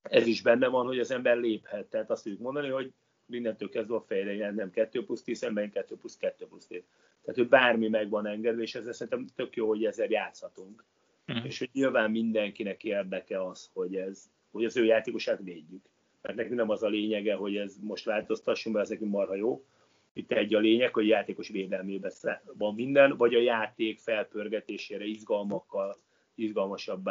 ez 0.04 0.28
is 0.28 0.42
benne 0.42 0.68
van, 0.68 0.86
hogy 0.86 1.00
az 1.00 1.12
ember 1.12 1.38
léphet. 1.38 1.86
Tehát 1.86 2.10
azt 2.10 2.24
tudjuk 2.24 2.42
mondani, 2.42 2.70
hogy 2.70 2.94
mindentől 3.26 3.70
kezdve 3.70 3.96
a 3.96 4.02
fejre 4.02 4.52
nem 4.52 4.72
2 4.72 5.06
plusz 5.06 5.24
10, 5.24 5.44
ember 5.44 5.70
2 5.70 5.96
plusz 5.96 6.18
2 6.18 6.46
plusz 6.46 6.68
10. 6.68 6.84
Tehát, 7.22 7.40
hogy 7.40 7.50
bármi 7.50 7.88
meg 7.88 8.10
van 8.10 8.28
engedve, 8.28 8.62
és 8.62 8.76
ezzel 8.76 8.94
szerintem 8.94 9.28
tök 9.36 9.56
jó, 9.56 9.68
hogy 9.68 9.86
ezzel 9.86 10.10
játszhatunk. 10.10 10.84
Uh-huh. 11.28 11.46
És 11.46 11.60
hogy 11.60 11.70
nyilván 11.74 12.12
mindenkinek 12.12 12.84
érdeke 12.84 13.46
az, 13.46 13.70
hogy, 13.74 13.96
ez, 13.96 14.30
hogy 14.52 14.66
az 14.66 14.78
ő 14.78 14.86
játékosát 14.86 15.40
védjük. 15.44 15.86
Mert 16.22 16.36
nekünk 16.36 16.56
nem 16.56 16.70
az 16.70 16.84
a 16.84 16.88
lényege, 16.88 17.36
hogy 17.36 17.56
ez 17.56 17.76
most 17.82 18.06
változtassunk, 18.06 18.76
mert 18.76 18.88
ez 18.88 18.94
nekünk 18.94 19.12
marha 19.12 19.36
jó. 19.36 19.66
Itt 20.14 20.32
egy 20.32 20.54
a 20.54 20.60
lényeg, 20.60 20.94
hogy 20.94 21.04
a 21.04 21.16
játékos 21.16 21.50
védelmében 21.50 22.12
van 22.58 22.76
minden, 22.76 23.18
vagy 23.18 23.36
a 23.36 23.42
játék 23.42 24.00
felpörgetésére, 24.00 25.06
izgalmakkal, 25.06 25.98
izgalmasabb 26.36 27.10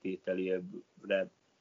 tételére 0.00 0.62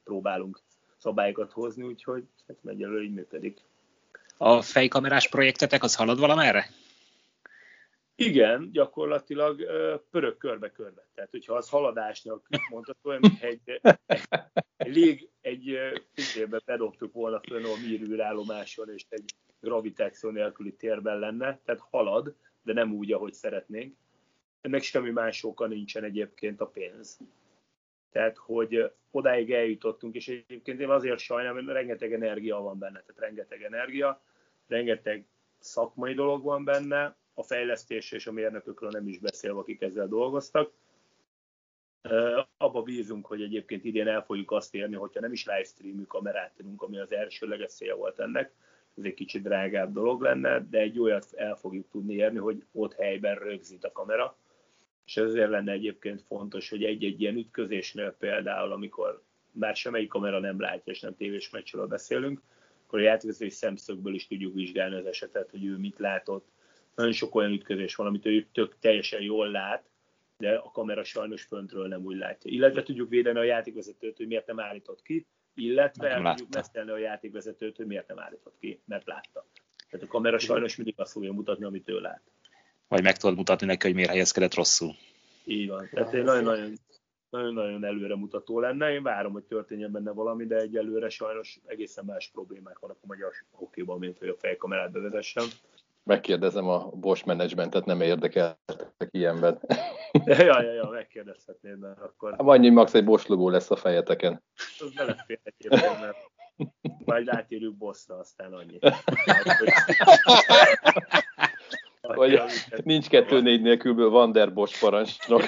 próbálunk 0.04 0.62
szabályokat 0.98 1.52
hozni, 1.52 1.84
úgyhogy 1.84 2.24
ez 2.46 2.56
egyelőre 2.66 3.04
így 3.04 3.14
működik. 3.14 3.60
A 4.38 4.62
fejkamerás 4.62 5.30
projektetek 5.30 5.84
az 5.84 5.96
halad 5.96 6.20
valamerre? 6.20 6.70
Igen, 8.16 8.70
gyakorlatilag 8.72 9.62
pörög 10.12 10.38
körbe-körbe. 10.38 11.08
Tehát, 11.14 11.32
hogyha 11.32 11.54
az 11.56 11.70
haladásnak 11.70 12.48
mondható, 12.70 13.10
hogy 13.10 13.20
egy, 13.40 13.82
egy, 14.78 14.96
lég, 14.96 15.30
egy 15.42 15.78
fizébe 16.14 16.62
bedobtuk 16.66 17.14
volna 17.14 17.42
fönn 17.48 17.64
a 17.64 17.76
Mir 17.88 18.22
állomáson, 18.22 18.90
és 18.90 19.06
egy 19.10 19.36
gravitáció 19.60 20.30
nélküli 20.30 20.74
térben 20.74 21.20
lenne, 21.20 21.60
tehát 21.66 21.82
halad, 21.90 22.36
de 22.64 22.74
nem 22.74 22.94
úgy, 22.94 23.12
ahogy 23.12 23.34
szeretnénk. 23.34 23.96
Ennek 24.62 24.82
semmi 24.82 25.10
más 25.10 25.44
oka 25.44 25.68
nincsen 25.68 26.04
egyébként 26.04 26.62
a 26.62 26.66
pénz. 26.66 27.20
Tehát, 28.12 28.38
hogy 28.38 28.92
odáig 29.12 29.54
eljutottunk, 29.54 30.16
és 30.16 30.28
egyébként 30.28 30.80
én 30.80 30.90
azért 30.90 31.20
sajnálom, 31.20 31.66
hogy 31.66 31.74
rengeteg 31.74 32.14
energia 32.14 32.58
van 32.58 32.80
benne, 32.80 33.00
tehát 33.00 33.22
rengeteg 33.22 33.64
energia, 33.64 34.22
rengeteg 34.68 35.26
szakmai 35.60 36.14
dolog 36.14 36.44
van 36.44 36.64
benne, 36.64 37.16
a 37.34 37.44
fejlesztés 37.44 38.12
és 38.12 38.28
a 38.28 38.32
mérnökökről 38.32 38.90
nem 38.90 39.08
is 39.08 39.18
beszélve, 39.18 39.60
akik 39.60 39.82
ezzel 39.82 40.08
dolgoztak. 40.08 40.72
Abba 42.58 42.82
bízunk, 42.82 43.26
hogy 43.26 43.42
egyébként 43.42 43.86
idén 43.86 44.08
el 44.08 44.24
fogjuk 44.24 44.52
azt 44.52 44.76
érni, 44.76 44.96
hogyha 44.96 45.20
nem 45.20 45.32
is 45.32 45.46
livestreamű 45.46 46.04
kamerát 46.04 46.54
tudunk, 46.56 46.82
ami 46.82 47.00
az 47.00 47.12
elsőleges 47.12 47.72
célja 47.72 47.96
volt 47.96 48.20
ennek, 48.20 48.54
ez 48.98 49.04
egy 49.04 49.14
kicsit 49.14 49.44
drágább 49.44 49.94
dolog 49.94 50.22
lenne, 50.22 50.66
de 50.70 50.80
egy 50.80 51.00
olyat 51.00 51.28
el 51.36 51.56
fogjuk 51.56 51.90
tudni 51.90 52.14
érni, 52.14 52.38
hogy 52.38 52.66
ott 52.72 52.94
helyben 52.94 53.36
rögzít 53.36 53.84
a 53.84 53.92
kamera, 53.92 54.38
és 55.06 55.18
ezért 55.18 55.50
lenne 55.50 55.72
egyébként 55.72 56.22
fontos, 56.22 56.70
hogy 56.70 56.84
egy-egy 56.84 57.22
ilyen 57.22 57.36
ütközésnél 57.36 58.16
például, 58.20 58.72
amikor 58.72 59.24
már 59.52 59.76
semmelyik 59.76 60.10
kamera 60.10 60.40
nem 60.40 60.60
látja, 60.60 60.94
és 60.94 61.00
nem 61.00 61.16
tévés 61.16 61.50
meccsről 61.50 61.88
beszélünk, 61.88 62.42
akkor 62.86 63.00
a 63.00 63.04
játékvezetői 63.04 63.50
szemszögből 63.50 64.14
is 64.14 64.28
tudjuk 64.28 64.54
vizsgálni 64.54 64.96
az 64.96 65.06
esetet, 65.06 65.50
hogy 65.52 65.66
ő 65.66 65.78
mit 65.78 66.00
látott. 66.00 66.48
Nagyon 66.96 67.12
sok 67.12 67.36
olyan 67.36 67.52
ütközés 67.52 67.96
van, 67.96 68.08
amit 68.08 68.26
ő 68.26 68.48
tök 68.52 68.80
teljesen 68.80 69.22
jól 69.22 69.52
lát, 69.52 69.90
de 70.38 70.56
a 70.56 70.72
kamera 70.72 71.04
sajnos 71.04 71.44
föntről 71.44 71.88
nem 71.88 72.06
úgy 72.06 72.18
látja. 72.18 72.52
Illetve 72.52 72.84
tudjuk 72.84 73.10
védeni 73.10 73.40
a 73.40 73.44
játékvezetőt, 73.44 74.18
hogy 74.18 74.28
miért 74.28 74.48
nem 74.48 74.60
állított 74.60 75.02
ki, 75.02 75.28
illetve 75.56 76.10
el 76.10 76.36
tudjuk 76.36 76.54
mesztelni 76.54 76.92
a 76.92 76.98
játékvezetőt, 76.98 77.76
hogy 77.78 77.86
miért 77.86 78.08
nem 78.08 78.20
állított 78.20 78.56
ki, 78.60 78.82
mert 78.86 79.08
látta. 79.08 79.46
Tehát 79.90 80.06
a 80.06 80.10
kamera 80.10 80.40
sajnos 80.40 80.76
mindig 80.76 80.94
azt 80.98 81.12
fogja 81.12 81.32
mutatni, 81.32 81.66
amit 81.66 81.90
ő 81.90 82.00
lát 82.00 82.22
vagy 82.92 83.04
meg 83.04 83.18
tudod 83.18 83.36
mutatni 83.36 83.66
neki, 83.66 83.86
hogy 83.86 83.96
miért 83.96 84.10
helyezkedett 84.10 84.54
rosszul. 84.54 84.96
Így 85.46 85.70
van. 85.70 85.90
Tehát 85.92 86.14
én 86.14 86.24
nagyon-nagyon 86.24 86.74
nagyon-nagyon 87.30 87.86
előremutató 87.86 88.60
lenne. 88.60 88.92
Én 88.92 89.04
várom, 89.04 89.32
hogy 89.32 89.44
történjen 89.44 89.92
benne 89.92 90.12
valami, 90.12 90.46
de 90.46 90.56
egyelőre 90.56 91.10
sajnos 91.10 91.60
egészen 91.66 92.06
más 92.06 92.30
problémák 92.34 92.80
vannak 92.80 92.98
a 93.02 93.06
magyar 93.08 93.32
hokiban, 93.52 94.00
mint 94.00 94.18
hogy 94.18 94.28
a 94.28 94.36
fejkamerát 94.38 94.92
bevezessem. 94.92 95.46
Megkérdezem 96.04 96.68
a 96.68 96.90
Bosch 96.90 97.26
managementet, 97.26 97.86
nem 97.86 98.02
érdekeltek 98.02 99.10
ilyenben. 99.12 99.60
ja, 100.26 100.62
ja, 100.62 100.74
ja, 100.74 100.90
megkérdezhetnéd, 100.90 101.80
mert 101.80 102.00
akkor... 102.00 102.32
Hát 102.32 102.40
annyi 102.40 102.70
max 102.70 102.94
egy 102.94 103.04
Bosch 103.04 103.30
logó 103.30 103.50
lesz 103.50 103.72
a 103.72 103.76
fejeteken. 103.76 104.44
Az 104.80 104.94
belefér 104.94 105.40
egyébként, 105.44 106.00
mert 106.00 106.18
majd 107.06 107.30
átérjük 107.30 107.76
Bossra, 107.76 108.18
aztán 108.18 108.54
annyi. 108.54 108.80
Vagy 112.16 112.42
nincs 112.84 113.10
kettő 113.10 113.42
négy 113.42 113.62
nélkülből 113.62 114.10
Van 114.10 114.32
der 114.32 114.54
Bosch 114.54 114.80
parancsnok. 114.80 115.42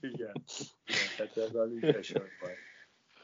igen, 0.00 0.32
igen, 0.84 1.08
tehát 1.16 1.36
ez 1.36 1.54
a 1.54 1.68
baj. 2.40 2.54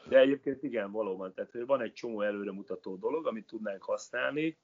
De 0.07 0.19
egyébként 0.19 0.63
igen, 0.63 0.91
valóban, 0.91 1.33
tehát 1.33 1.51
van 1.65 1.81
egy 1.81 1.93
csomó 1.93 2.21
előremutató 2.21 2.95
dolog, 2.95 3.27
amit 3.27 3.47
tudnánk 3.47 3.83
használni, 3.83 4.57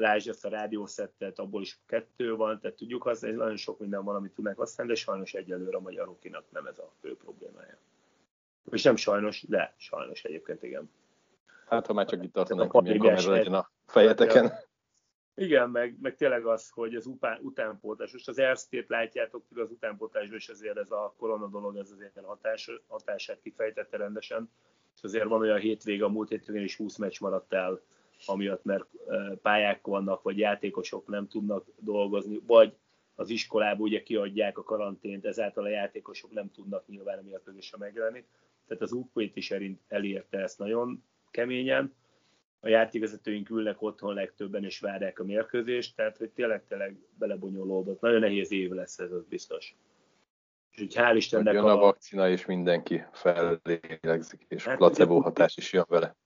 Lásd 0.00 0.28
ezt 0.28 0.44
a 0.44 0.48
rádiószettet, 0.48 1.38
abból 1.38 1.62
is 1.62 1.78
kettő 1.86 2.34
van, 2.34 2.60
tehát 2.60 2.76
tudjuk 2.76 3.02
használni, 3.02 3.36
nagyon 3.36 3.56
sok 3.56 3.78
minden 3.78 4.04
van, 4.04 4.14
amit 4.14 4.32
tudnánk 4.32 4.58
használni, 4.58 4.92
de 4.92 4.98
sajnos 4.98 5.34
egyelőre 5.34 5.76
a 5.76 5.80
magyar 5.80 6.06
hokinak 6.06 6.44
nem 6.50 6.66
ez 6.66 6.78
a 6.78 6.92
fő 7.00 7.16
problémája. 7.16 7.78
És 8.70 8.82
nem 8.82 8.96
sajnos, 8.96 9.42
de 9.48 9.74
sajnos 9.76 10.24
egyébként 10.24 10.62
igen. 10.62 10.90
Hát 11.66 11.86
ha 11.86 11.92
már 11.92 12.06
csak 12.06 12.22
itt 12.22 12.32
tartanak, 12.32 12.70
hogy 12.70 12.82
milyen 12.82 12.98
kamera 12.98 13.30
legyen 13.30 13.54
a 13.54 13.70
fejeteken. 13.86 14.52
Igen, 15.38 15.70
meg, 15.70 15.96
meg 16.00 16.16
tényleg 16.16 16.46
az, 16.46 16.70
hogy 16.70 16.94
az 16.94 17.10
utánpótlás, 17.40 18.12
most 18.12 18.28
az 18.28 18.38
Erztét 18.38 18.88
látjátok, 18.88 19.44
az 19.54 19.70
utánpótlásban 19.70 20.36
is 20.36 20.48
azért 20.48 20.76
ez 20.76 20.90
a 20.90 21.14
korona 21.18 21.46
dolog, 21.46 21.76
ez 21.76 21.90
azért 21.90 22.24
hatás, 22.24 22.70
hatását 22.86 23.40
kifejtette 23.42 23.96
rendesen, 23.96 24.50
és 24.96 25.02
azért 25.02 25.28
van 25.28 25.40
olyan 25.40 25.58
hétvége, 25.58 26.04
a 26.04 26.08
múlt 26.08 26.28
hétvégén 26.28 26.62
is 26.62 26.76
20 26.76 26.96
meccs 26.96 27.20
maradt 27.20 27.52
el, 27.52 27.80
amiatt, 28.26 28.64
mert 28.64 28.86
pályák 29.42 29.86
vannak, 29.86 30.22
vagy 30.22 30.38
játékosok 30.38 31.06
nem 31.06 31.28
tudnak 31.28 31.66
dolgozni, 31.78 32.40
vagy 32.46 32.76
az 33.14 33.28
iskolában 33.28 33.86
ugye 33.86 34.02
kiadják 34.02 34.58
a 34.58 34.62
karantént, 34.62 35.24
ezáltal 35.24 35.64
a 35.64 35.68
játékosok 35.68 36.30
nem 36.30 36.50
tudnak 36.50 36.86
nyilván 36.86 37.18
emiatt 37.18 37.44
közösen 37.44 37.78
megjelenni. 37.78 38.24
Tehát 38.66 38.82
az 38.82 38.92
UPT 38.92 39.36
is 39.36 39.54
elérte 39.88 40.38
ezt 40.38 40.58
nagyon 40.58 41.04
keményen, 41.30 41.94
a 42.60 42.68
játékvezetőink 42.68 43.50
ülnek 43.50 43.82
otthon 43.82 44.14
legtöbben 44.14 44.64
és 44.64 44.80
várják 44.80 45.18
a 45.18 45.24
mérkőzést, 45.24 45.96
tehát 45.96 46.16
hogy 46.16 46.30
tényleg-tényleg 46.30 46.98
belebonyolódott. 47.18 48.00
Nagyon 48.00 48.20
nehéz 48.20 48.52
év 48.52 48.70
lesz 48.70 48.98
ez, 48.98 49.12
az 49.12 49.24
biztos. 49.28 49.76
És 50.70 50.82
úgy 50.82 50.94
hál' 50.96 51.14
Istennek 51.16 51.54
jön 51.54 51.64
a... 51.64 51.72
a 51.72 51.76
vakcina, 51.76 52.28
és 52.28 52.46
mindenki 52.46 53.02
fellélegzik, 53.12 54.44
és 54.48 54.64
hát 54.64 54.76
placebo 54.76 55.20
hatás 55.20 55.56
is 55.56 55.72
jön 55.72 55.84
vele. 55.88 56.16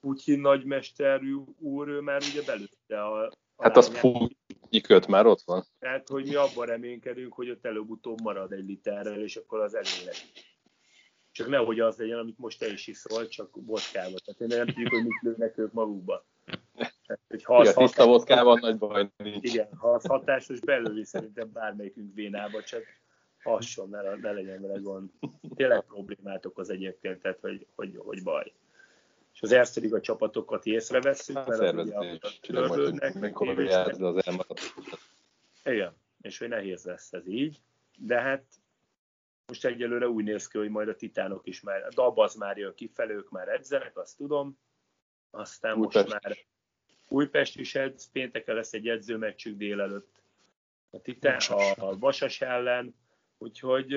Putyin 0.00 0.40
nagymester 0.40 1.20
úr, 1.58 1.88
ő 1.88 2.00
már 2.00 2.20
ugye 2.32 2.42
belőtte 2.46 3.02
a, 3.02 3.22
a 3.22 3.32
Hát 3.62 3.76
az 3.76 4.00
Putyiköt 4.00 5.06
már 5.06 5.26
ott 5.26 5.42
van. 5.44 5.64
Tehát, 5.78 6.08
hogy 6.08 6.24
mi 6.24 6.34
abban 6.34 6.66
reménykedünk, 6.66 7.32
hogy 7.32 7.50
ott 7.50 7.66
előbb-utóbb 7.66 8.20
marad 8.22 8.52
egy 8.52 8.64
literrel, 8.64 9.20
és 9.20 9.36
akkor 9.36 9.60
az 9.60 9.74
elég 9.74 10.04
lesz. 10.04 10.32
Csak 11.32 11.48
nehogy 11.48 11.80
az 11.80 11.96
legyen, 11.96 12.18
amit 12.18 12.38
most 12.38 12.58
te 12.58 12.66
is 12.66 12.86
iszol, 12.86 13.28
csak 13.28 13.48
vodkába. 13.52 14.18
Tehát 14.24 14.40
én 14.40 14.46
nem 14.46 14.66
tudjuk, 14.66 14.88
hogy 14.88 15.04
mit 15.04 15.20
lőnek 15.22 15.58
ők 15.58 15.72
magukba. 15.72 16.24
Tehát, 17.06 17.22
hogy 17.28 17.44
ha 17.44 17.56
az 17.56 17.72
tiszta 17.74 18.06
vodkában 18.06 18.58
nagy 18.60 18.78
baj 18.78 19.10
nincs. 19.16 19.52
Igen, 19.52 19.68
ha 19.76 19.92
az 19.92 20.06
hatásos 20.06 20.60
belőli 20.60 21.04
szerintem 21.04 21.52
bármelyikünk 21.52 22.14
vénába, 22.14 22.62
csak 22.62 22.82
hasson, 23.42 23.88
ne, 23.88 24.14
ne 24.14 24.32
legyen 24.32 24.60
vele 24.60 24.78
gond. 24.78 25.10
Tényleg 25.54 25.80
problémát 25.80 26.46
okoz 26.46 26.70
egyébként, 26.70 27.20
tehát 27.20 27.40
hogy, 27.40 27.66
hogy, 27.74 27.96
hogy 27.96 28.22
baj. 28.22 28.52
És 29.34 29.42
az 29.42 29.92
a 29.92 30.00
csapatokat 30.00 30.66
észrevesszük, 30.66 31.36
hát, 31.36 31.46
mert 31.46 31.60
a 31.60 31.64
szervezés, 31.64 32.40
törlődnek, 32.40 33.40
az 33.40 34.26
elmaradt. 34.26 34.74
Igen, 35.64 35.96
és 36.20 36.38
hogy 36.38 36.48
nehéz 36.48 36.84
lesz 36.84 37.12
ez 37.12 37.28
így, 37.28 37.60
de 37.98 38.20
hát 38.20 38.44
most 39.46 39.64
egyelőre 39.64 40.08
úgy 40.08 40.24
néz 40.24 40.46
ki, 40.48 40.58
hogy 40.58 40.70
majd 40.70 40.88
a 40.88 40.96
titánok 40.96 41.46
is 41.46 41.60
már, 41.60 41.82
a 41.82 41.88
Dabaz 41.94 42.34
már 42.34 42.56
jön 42.56 42.74
kifelé, 42.74 43.12
ők 43.12 43.30
már 43.30 43.48
edzenek, 43.48 43.96
azt 43.98 44.16
tudom. 44.16 44.58
Aztán 45.30 45.78
Újpest. 45.78 46.08
most 46.08 46.22
már 46.22 46.36
Újpest 47.08 47.58
is 47.58 47.74
edz, 47.74 48.10
pénteken 48.10 48.54
lesz 48.54 48.72
egy 48.72 48.88
edzőmeccsük 48.88 49.56
délelőtt 49.56 50.22
a 50.90 51.00
titán, 51.00 51.38
a, 51.48 51.86
a 51.86 51.98
Vasas 51.98 52.40
ellen, 52.40 52.94
úgyhogy 53.38 53.94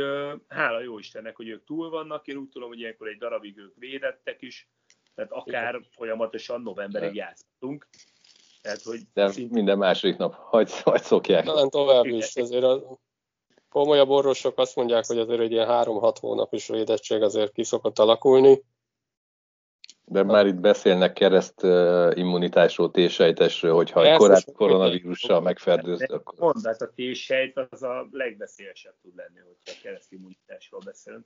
hála 0.47 0.81
jó 0.81 0.99
Istennek, 0.99 1.35
hogy 1.35 1.47
ők 1.49 1.63
túl 1.63 1.89
vannak, 1.89 2.27
én 2.27 2.35
úgy 2.35 2.49
tudom, 2.49 2.67
hogy 2.67 2.79
ilyenkor 2.79 3.07
egy 3.07 3.17
darabig 3.17 3.57
ők 3.57 3.75
védettek 3.75 4.41
is, 4.41 4.69
Tehát 5.15 5.31
akár 5.31 5.81
folyamatosan 5.91 6.61
novemberig 6.61 7.15
játszottunk. 7.15 7.87
Tehát, 8.61 8.81
hogy 8.81 8.99
De 9.13 9.27
szinte- 9.27 9.53
minden 9.53 9.77
második 9.77 10.17
nap 10.17 10.33
hagy, 10.33 10.81
hagy 10.81 11.01
szokják. 11.01 11.45
Talán 11.45 11.69
tovább 11.69 12.05
is. 12.05 12.35
Azért 12.35 12.63
a 12.63 12.99
komolyabb 13.76 14.09
orvosok 14.09 14.57
azt 14.57 14.76
mondják, 14.76 15.05
hogy 15.05 15.17
azért 15.17 15.39
egy 15.39 15.51
ilyen 15.51 15.67
3-6 15.69 16.15
hónapos 16.19 16.67
védettség 16.67 17.21
azért 17.21 17.51
ki 17.51 17.63
szokott 17.63 17.99
alakulni. 17.99 18.63
De 20.05 20.23
már 20.23 20.45
itt 20.45 20.55
beszélnek 20.55 21.13
kereszt 21.13 21.63
immunitásról, 22.17 22.91
T-sejtesről, 22.91 23.73
hogyha 23.73 24.05
egy 24.05 24.32
is 24.38 24.43
koronavírussal 24.55 25.41
megfertőzött, 25.41 26.11
akkor 26.11 26.39
Mondd, 26.39 26.65
hát 26.65 26.82
a 26.82 26.91
T-sejt 26.95 27.57
az 27.69 27.84
a 27.84 28.07
legveszélyesebb 28.11 28.95
tud 29.01 29.15
lenni, 29.15 29.39
hogyha 29.39 29.82
keresztimmunitásról 29.82 30.82
beszélünk. 30.86 31.26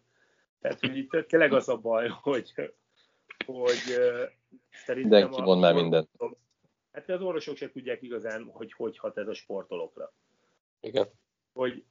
Tehát, 0.61 0.79
hogy 0.79 0.97
itt 0.97 1.25
tényleg 1.27 1.53
az 1.53 1.69
a 1.69 1.77
baj, 1.77 2.07
hogy, 2.21 2.53
hogy 3.45 3.77
szerintem... 4.85 5.19
mindenki 5.19 5.41
mond 5.41 5.61
már 5.61 5.73
mindent. 5.73 6.09
Hát 6.91 7.09
az 7.09 7.21
orvosok 7.21 7.55
se 7.55 7.71
tudják 7.71 8.01
igazán, 8.01 8.49
hogy 8.53 8.73
hogy 8.73 8.97
hat 8.97 9.17
ez 9.17 9.27
a 9.27 9.33
sportolókra. 9.33 10.13
Igen. 10.79 11.07
Hogy 11.53 11.83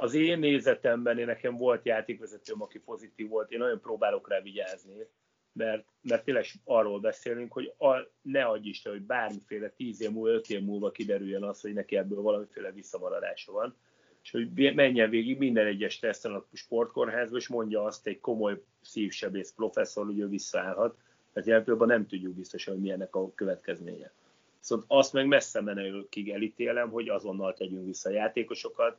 az 0.00 0.14
én 0.14 0.38
nézetemben, 0.38 1.18
én 1.18 1.26
nekem 1.26 1.56
volt 1.56 1.84
játékvezetőm, 1.84 2.62
aki 2.62 2.78
pozitív 2.78 3.28
volt, 3.28 3.50
én 3.50 3.58
nagyon 3.58 3.80
próbálok 3.80 4.28
rá 4.28 4.40
vigyázni, 4.40 5.06
mert, 5.52 5.84
mert 6.02 6.24
tényleg 6.24 6.44
arról 6.64 7.00
beszélünk, 7.00 7.52
hogy 7.52 7.72
a, 7.78 7.94
ne 8.22 8.44
adj 8.44 8.68
Isten, 8.68 8.92
hogy 8.92 9.02
bármiféle 9.02 9.68
tíz 9.68 10.02
év 10.02 10.10
múlva, 10.10 10.34
öt 10.34 10.50
év 10.50 10.62
múlva 10.62 10.90
kiderüljön 10.90 11.42
az, 11.42 11.60
hogy 11.60 11.72
neki 11.72 11.96
ebből 11.96 12.20
valamiféle 12.20 12.72
visszamaradása 12.72 13.52
van, 13.52 13.76
és 14.22 14.30
hogy 14.30 14.74
menjen 14.74 15.10
végig 15.10 15.38
minden 15.38 15.66
egyes 15.66 15.98
teszten 15.98 16.32
a 16.32 16.46
sportkórházba, 16.52 17.36
és 17.36 17.48
mondja 17.48 17.84
azt 17.84 18.06
egy 18.06 18.20
komoly 18.20 18.62
szívsebész 18.80 19.52
professzor, 19.52 20.04
hogy 20.04 20.18
ő 20.18 20.28
visszaállhat, 20.28 20.96
mert 21.32 21.46
jelen 21.46 21.64
pillanatban 21.64 21.96
nem 21.96 22.06
tudjuk 22.06 22.34
biztosan, 22.34 22.72
hogy 22.74 22.82
milyennek 22.82 23.14
a 23.14 23.34
következménye. 23.34 24.12
Szóval 24.60 24.84
azt 24.88 25.12
meg 25.12 25.26
messze 25.26 25.60
menőkig 25.60 26.30
elítélem, 26.30 26.90
hogy 26.90 27.08
azonnal 27.08 27.54
tegyünk 27.54 27.84
vissza 27.84 28.10
játékosokat 28.10 28.98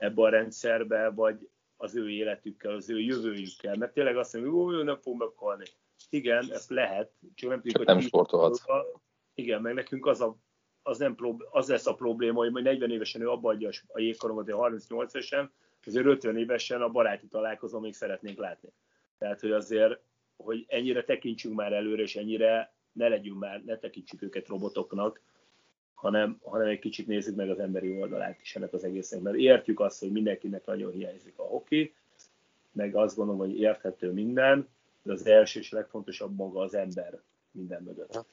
ebbe 0.00 0.22
a 0.22 0.28
rendszerbe, 0.28 1.10
vagy 1.10 1.48
az 1.76 1.96
ő 1.96 2.10
életükkel, 2.10 2.72
az 2.74 2.90
ő 2.90 3.00
jövőjükkel. 3.00 3.76
Mert 3.76 3.92
tényleg 3.92 4.16
azt 4.16 4.32
mondjuk, 4.32 4.64
hogy 4.64 4.74
ő 4.74 4.82
nem 4.82 4.96
fog 4.96 5.18
meghalni. 5.18 5.64
Igen, 6.10 6.46
ezt 6.52 6.70
lehet, 6.70 7.10
csak 7.34 7.50
nem 7.50 7.58
tudjuk, 7.60 7.76
Csak 7.76 7.86
nem 7.86 8.00
sportolhatsz. 8.00 8.64
Igen, 9.34 9.62
meg 9.62 9.74
nekünk 9.74 10.06
az, 10.06 10.20
a, 10.20 10.36
az, 10.82 10.98
nem 10.98 11.14
prób- 11.14 11.46
az 11.50 11.68
lesz 11.68 11.86
a 11.86 11.94
probléma, 11.94 12.38
hogy 12.38 12.50
majd 12.50 12.64
40 12.64 12.90
évesen 12.90 13.20
ő 13.20 13.28
abba 13.28 13.50
adja 13.50 13.68
a- 13.68 13.82
a 13.86 14.00
jégkorongot, 14.00 14.44
hogy 14.44 14.54
38 14.54 15.14
évesen, 15.14 15.52
azért 15.86 16.06
50 16.06 16.36
évesen 16.36 16.82
a 16.82 16.88
baráti 16.88 17.26
találkozó 17.26 17.78
még 17.80 17.94
szeretnénk 17.94 18.38
látni. 18.38 18.68
Tehát, 19.18 19.40
hogy 19.40 19.52
azért, 19.52 20.00
hogy 20.36 20.64
ennyire 20.68 21.04
tekintsünk 21.04 21.54
már 21.54 21.72
előre, 21.72 22.02
és 22.02 22.16
ennyire 22.16 22.74
ne 22.92 23.08
legyünk 23.08 23.38
már, 23.38 23.62
ne 23.64 23.78
tekintsük 23.78 24.22
őket 24.22 24.48
robotoknak, 24.48 25.22
hanem, 26.00 26.38
hanem 26.42 26.66
egy 26.66 26.78
kicsit 26.78 27.06
nézzük 27.06 27.36
meg 27.36 27.50
az 27.50 27.58
emberi 27.58 28.00
oldalát 28.00 28.40
is 28.40 28.56
ennek 28.56 28.72
az 28.72 28.84
egésznek, 28.84 29.20
mert 29.20 29.36
értjük 29.36 29.80
azt, 29.80 30.00
hogy 30.00 30.12
mindenkinek 30.12 30.64
nagyon 30.64 30.92
hiányzik 30.92 31.38
a 31.38 31.42
hoki, 31.42 31.94
meg 32.72 32.96
azt 32.96 33.16
gondolom, 33.16 33.40
hogy 33.40 33.58
érthető 33.58 34.12
minden, 34.12 34.68
de 35.02 35.12
az 35.12 35.26
első 35.26 35.60
és 35.60 35.70
legfontosabb 35.70 36.36
maga 36.36 36.60
az 36.60 36.74
ember 36.74 37.20
minden 37.50 37.82
mögött. 37.82 38.14
Ja. 38.14 38.26